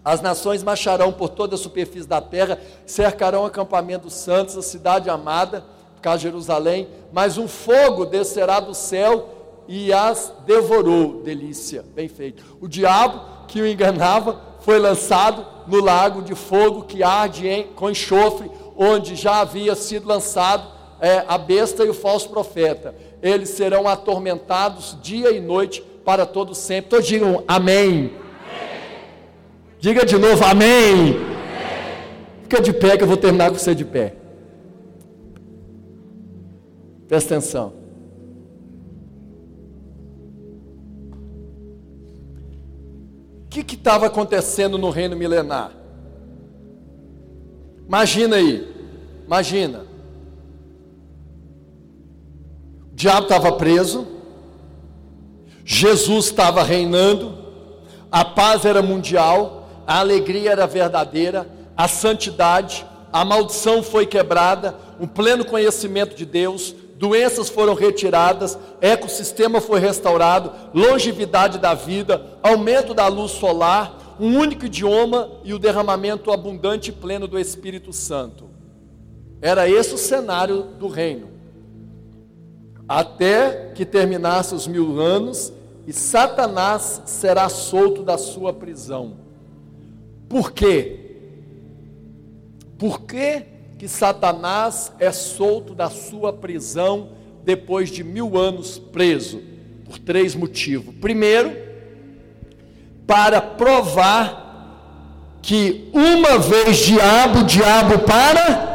[0.04, 4.62] As nações marcharão por toda a superfície da terra, cercarão o acampamento dos santos, a
[4.62, 5.64] cidade amada,
[6.00, 9.28] por Jerusalém, mas um fogo descerá do céu
[9.66, 11.22] e as devorou.
[11.22, 12.42] Delícia, bem feito.
[12.60, 17.90] O diabo que o enganava foi lançado no lago de fogo que arde em, com
[17.90, 20.66] enxofre, onde já havia sido lançado
[21.00, 22.94] é, a besta e o falso profeta.
[23.22, 26.90] Eles serão atormentados dia e noite para todo sempre.
[26.90, 28.12] Todos digam amém.
[29.80, 31.16] Diga de novo amém.
[31.16, 31.28] amém.
[32.42, 34.16] Fica de pé que eu vou terminar com você de pé.
[37.06, 37.72] Presta atenção.
[43.44, 45.72] O que estava acontecendo no reino milenar?
[47.86, 48.66] Imagina aí,
[49.24, 49.86] imagina.
[52.92, 54.06] O diabo estava preso,
[55.64, 57.34] Jesus estava reinando,
[58.10, 59.57] a paz era mundial,
[59.88, 66.74] a alegria era verdadeira, a santidade, a maldição foi quebrada, o pleno conhecimento de Deus,
[66.98, 74.66] doenças foram retiradas, ecossistema foi restaurado, longevidade da vida, aumento da luz solar, um único
[74.66, 78.50] idioma e o derramamento abundante e pleno do Espírito Santo.
[79.40, 81.30] Era esse o cenário do reino.
[82.86, 85.50] Até que terminasse os mil anos
[85.86, 89.27] e Satanás será solto da sua prisão.
[90.28, 91.00] Por quê?
[92.78, 93.46] Por quê?
[93.78, 97.10] que Satanás é solto da sua prisão
[97.44, 99.40] depois de mil anos preso,
[99.84, 100.94] por três motivos.
[100.96, 101.56] Primeiro,
[103.06, 108.66] para provar que uma vez diabo, diabo para.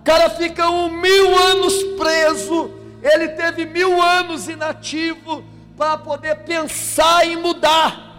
[0.00, 2.70] O cara fica um mil anos preso,
[3.02, 5.44] ele teve mil anos inativo
[5.76, 8.09] para poder pensar em mudar.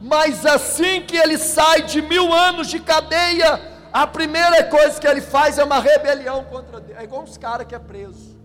[0.00, 3.60] Mas assim que ele sai de mil anos de cadeia,
[3.92, 6.98] a primeira coisa que ele faz é uma rebelião contra Deus.
[6.98, 8.36] É igual uns caras que é preso.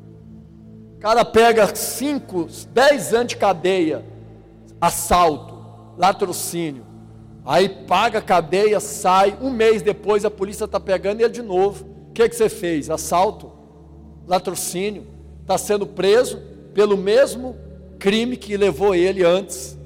[0.96, 4.06] O cara pega 5, 10 anos de cadeia,
[4.80, 5.60] assalto,
[5.98, 6.86] latrocínio.
[7.46, 9.36] Aí paga a cadeia, sai.
[9.42, 11.86] Um mês depois a polícia está pegando ele de novo.
[12.10, 12.90] O que, que você fez?
[12.90, 13.52] Assalto,
[14.28, 15.08] latrocínio.
[15.42, 16.40] Está sendo preso
[16.74, 17.58] pelo mesmo
[18.00, 19.78] crime que levou ele antes.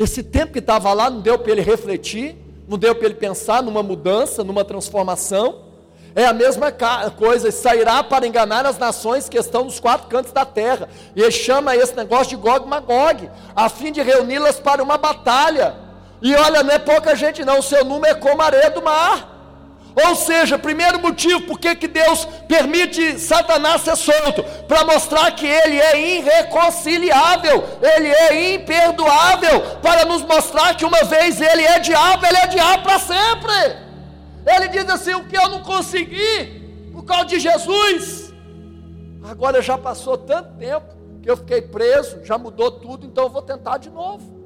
[0.00, 2.34] Esse tempo que estava lá não deu para ele refletir
[2.66, 5.62] não deu para ele pensar numa mudança, numa transformação.
[6.14, 6.72] É a mesma
[7.18, 10.88] coisa, sairá para enganar as nações que estão nos quatro cantos da terra.
[11.16, 15.74] E ele chama esse negócio de Gog Magog, a fim de reuni-las para uma batalha.
[16.22, 18.80] E olha, não é pouca gente não, o seu número é como a areia do
[18.80, 19.39] mar.
[19.94, 25.78] Ou seja, primeiro motivo por que Deus permite Satanás ser solto, para mostrar que ele
[25.78, 32.36] é irreconciliável, ele é imperdoável, para nos mostrar que uma vez ele é diabo, ele
[32.36, 33.90] é diabo para sempre.
[34.46, 38.32] Ele diz assim: o que eu não consegui por causa de Jesus,
[39.22, 40.86] agora já passou tanto tempo
[41.22, 44.40] que eu fiquei preso, já mudou tudo, então eu vou tentar de novo.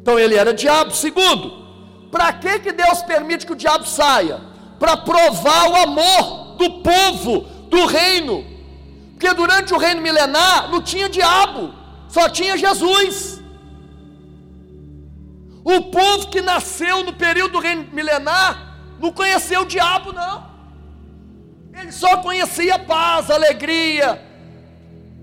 [0.00, 0.92] Então ele era diabo.
[0.92, 1.67] Segundo,
[2.10, 4.40] para que, que Deus permite que o diabo saia?
[4.78, 8.44] Para provar o amor do povo, do reino.
[9.12, 11.74] Porque durante o reino milenar não tinha diabo,
[12.08, 13.42] só tinha Jesus.
[15.64, 20.48] O povo que nasceu no período do reino milenar não conheceu o diabo, não.
[21.78, 24.20] Ele só conhecia paz, alegria,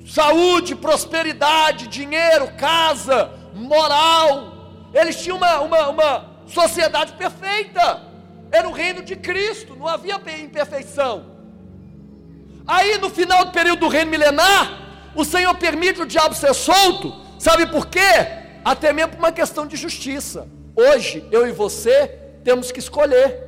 [0.07, 4.89] saúde, prosperidade, dinheiro, casa, moral.
[4.93, 8.03] Eles tinham uma, uma, uma sociedade perfeita.
[8.51, 11.35] Era o reino de Cristo, não havia imperfeição.
[12.67, 17.13] Aí no final do período do reino milenar, o Senhor permite o diabo ser solto,
[17.39, 17.99] sabe por quê?
[18.63, 20.47] Até mesmo por uma questão de justiça.
[20.75, 22.07] Hoje, eu e você
[22.43, 23.43] temos que escolher.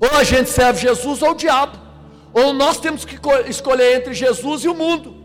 [0.00, 1.78] Ou a gente serve Jesus ou o diabo.
[2.32, 5.24] Ou nós temos que escolher entre Jesus e o mundo.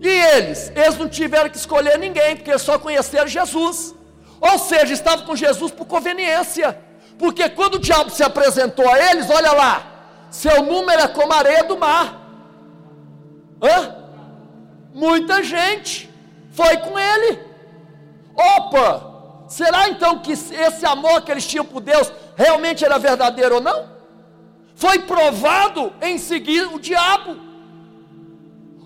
[0.00, 0.70] E eles?
[0.74, 3.94] Eles não tiveram que escolher ninguém, porque eles só conheceram Jesus.
[4.40, 6.78] Ou seja, estavam com Jesus por conveniência.
[7.18, 9.86] Porque quando o diabo se apresentou a eles, olha lá,
[10.30, 12.20] seu número é como a areia do mar.
[13.62, 13.96] Hã?
[14.92, 16.10] Muita gente
[16.52, 17.40] foi com ele.
[18.36, 19.14] Opa!
[19.48, 23.94] Será então que esse amor que eles tinham por Deus realmente era verdadeiro ou não?
[24.74, 27.36] Foi provado em seguir o diabo.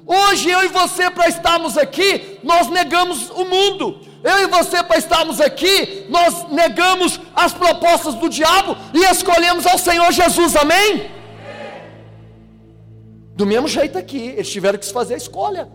[0.06, 4.98] Hoje eu e você, para estarmos aqui, nós negamos o mundo, eu e você, para
[4.98, 11.10] estarmos aqui, nós negamos as propostas do diabo e escolhemos ao Senhor Jesus, amém?
[13.34, 15.68] Do mesmo jeito aqui, eles tiveram que se fazer a escolha.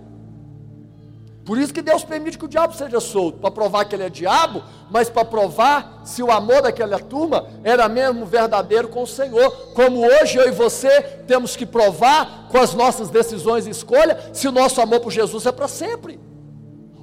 [1.45, 4.09] Por isso que Deus permite que o diabo seja solto, para provar que ele é
[4.09, 9.51] diabo, mas para provar se o amor daquela turma era mesmo verdadeiro com o Senhor.
[9.73, 14.47] Como hoje eu e você temos que provar com as nossas decisões e escolha se
[14.47, 16.19] o nosso amor por Jesus é para sempre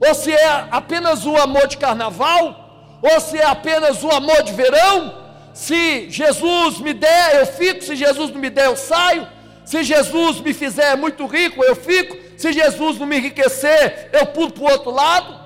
[0.00, 4.52] ou se é apenas o amor de carnaval, ou se é apenas o amor de
[4.52, 5.14] verão.
[5.52, 9.28] Se Jesus me der, eu fico, se Jesus não me der, eu saio.
[9.64, 12.16] Se Jesus me fizer muito rico, eu fico.
[12.38, 15.38] Se Jesus não me enriquecer, eu pulo para o outro lado.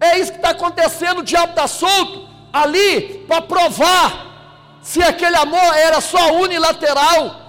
[0.00, 5.74] É isso que está acontecendo, o diabo está solto ali para provar se aquele amor
[5.74, 7.40] era só unilateral,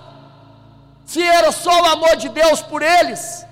[1.06, 3.44] se era só o amor de Deus por eles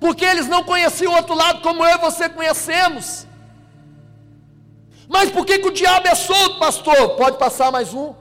[0.00, 3.26] porque eles não conheciam o outro lado como eu e você conhecemos.
[5.06, 7.10] Mas por que, que o diabo é solto, pastor?
[7.10, 8.14] Pode passar mais um.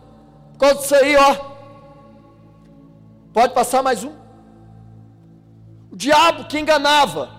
[0.52, 1.36] Por causa disso aí, ó.
[3.32, 4.14] Pode passar mais um.
[5.90, 7.30] O diabo que enganava,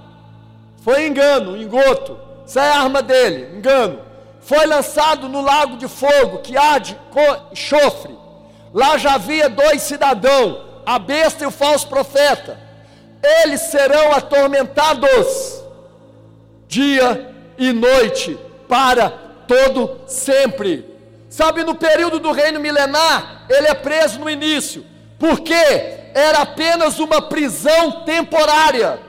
[0.82, 2.18] foi engano, engoto.
[2.46, 4.00] Isso é a arma dele, engano.
[4.40, 8.18] Foi lançado no lago de fogo que arde com enxofre.
[8.72, 12.69] Lá já havia dois cidadãos, a besta e o falso profeta
[13.22, 15.62] eles serão atormentados
[16.66, 18.38] dia e noite
[18.68, 19.10] para
[19.47, 20.88] todo sempre.
[21.28, 24.84] Sabe, no período do reino milenar, ele é preso no início,
[25.18, 25.55] porque
[26.14, 29.01] era apenas uma prisão temporária.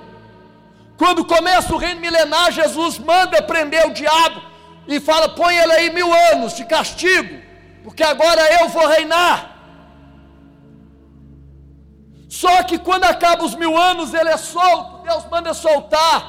[0.98, 4.42] Quando começa o reino milenar, Jesus manda prender o diabo
[4.88, 7.40] e fala: põe ele aí mil anos de castigo,
[7.84, 9.51] porque agora eu vou reinar.
[12.42, 16.20] Só que quando acaba os mil anos, ele é solto, Deus manda soltar.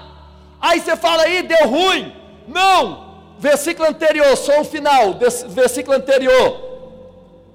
[0.61, 2.15] Aí você fala aí, deu ruim.
[2.47, 5.15] Não, versículo anterior, só o final,
[5.49, 6.49] versículo anterior.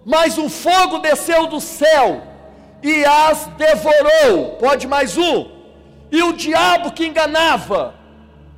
[0.04, 2.24] Mas um fogo desceu do céu
[2.82, 4.56] e as devorou.
[4.60, 5.52] Pode mais um.
[6.12, 7.94] E o diabo que enganava,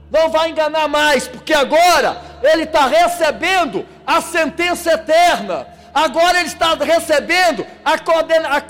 [0.10, 6.74] não vai enganar mais, porque agora ele está recebendo a sentença eterna agora ele está
[6.76, 8.62] recebendo a, coordena, a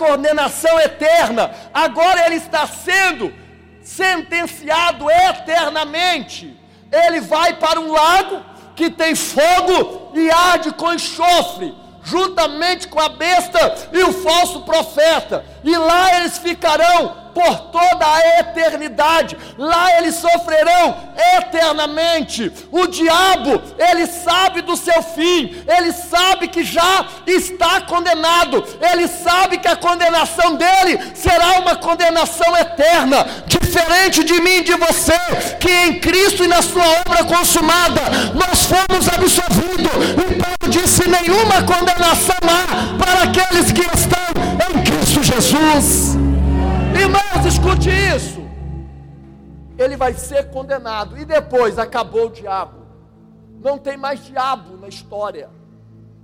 [0.80, 3.34] eterna, agora ele está sendo
[3.82, 6.58] sentenciado eternamente.
[6.92, 8.44] Ele vai para um lago
[8.76, 15.44] que tem fogo e arde com enxofre, juntamente com a besta e o falso profeta,
[15.64, 19.38] e lá eles ficarão por toda a eternidade.
[19.58, 20.98] Lá eles sofrerão
[21.38, 22.52] eternamente.
[22.72, 29.58] O diabo, ele sabe do seu fim, ele sabe que já está condenado, ele sabe
[29.58, 35.18] que a condenação dele será uma condenação eterna, diferente de mim e de você,
[35.60, 38.02] que em Cristo e na sua obra consumada
[38.34, 39.70] nós fomos absolvidos
[40.18, 44.20] e Paulo disse: nenhuma condenação há para aqueles que estão
[44.70, 46.16] em Cristo Jesus.
[46.94, 48.42] Irmãos, escute isso.
[49.78, 51.18] Ele vai ser condenado.
[51.18, 52.80] E depois acabou o diabo.
[53.62, 55.50] Não tem mais diabo na história.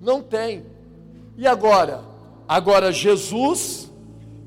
[0.01, 0.65] Não tem.
[1.37, 2.01] E agora?
[2.45, 3.89] Agora Jesus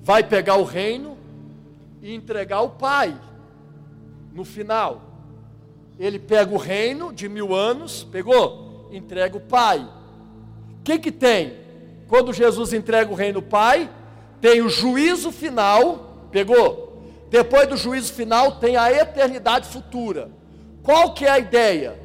[0.03, 1.17] vai pegar o reino
[2.03, 3.19] e entregar ao Pai.
[4.35, 5.01] No final,
[5.99, 9.89] ele pega o reino de mil anos, pegou, entrega o Pai.
[10.81, 11.55] O que que tem?
[12.07, 13.91] Quando Jesus entrega o reino ao Pai,
[14.41, 17.03] tem o juízo final, pegou?
[17.31, 20.31] Depois do juízo final tem a eternidade futura.
[20.83, 21.99] Qual que é a ideia?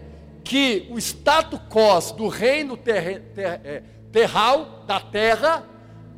[0.44, 5.64] Que o status quo do reino ter, ter, é, terral da terra,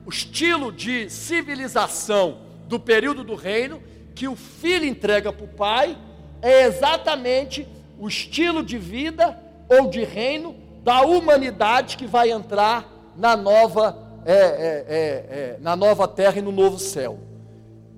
[0.06, 3.82] o estilo de civilização do período do reino,
[4.16, 5.98] que o filho entrega para o pai,
[6.42, 7.68] é exatamente
[8.00, 9.40] o estilo de vida
[9.70, 16.40] ou de reino da humanidade que vai entrar na nova, é, é, na nova terra
[16.40, 17.20] e no novo céu.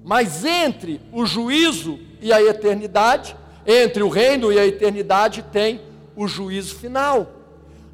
[0.04, 3.36] Mas entre o juízo e a eternidade,
[3.66, 5.82] entre o reino e a eternidade, tem
[6.16, 7.28] o juízo final.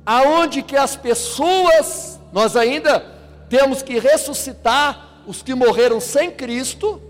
[0.05, 2.99] Aonde que as pessoas, nós ainda
[3.49, 7.01] temos que ressuscitar os que morreram sem Cristo,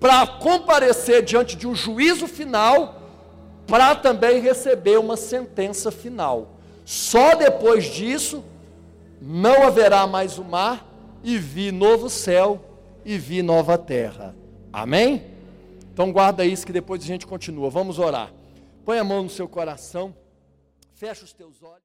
[0.00, 3.00] para comparecer diante de um juízo final,
[3.66, 6.58] para também receber uma sentença final.
[6.84, 8.44] Só depois disso
[9.26, 10.86] não haverá mais o mar
[11.22, 12.62] e vi novo céu
[13.06, 14.36] e vi nova terra.
[14.70, 15.24] Amém?
[15.92, 17.70] Então guarda isso que depois a gente continua.
[17.70, 18.30] Vamos orar.
[18.84, 20.14] Põe a mão no seu coração.
[20.92, 21.72] Fecha os teus olhos.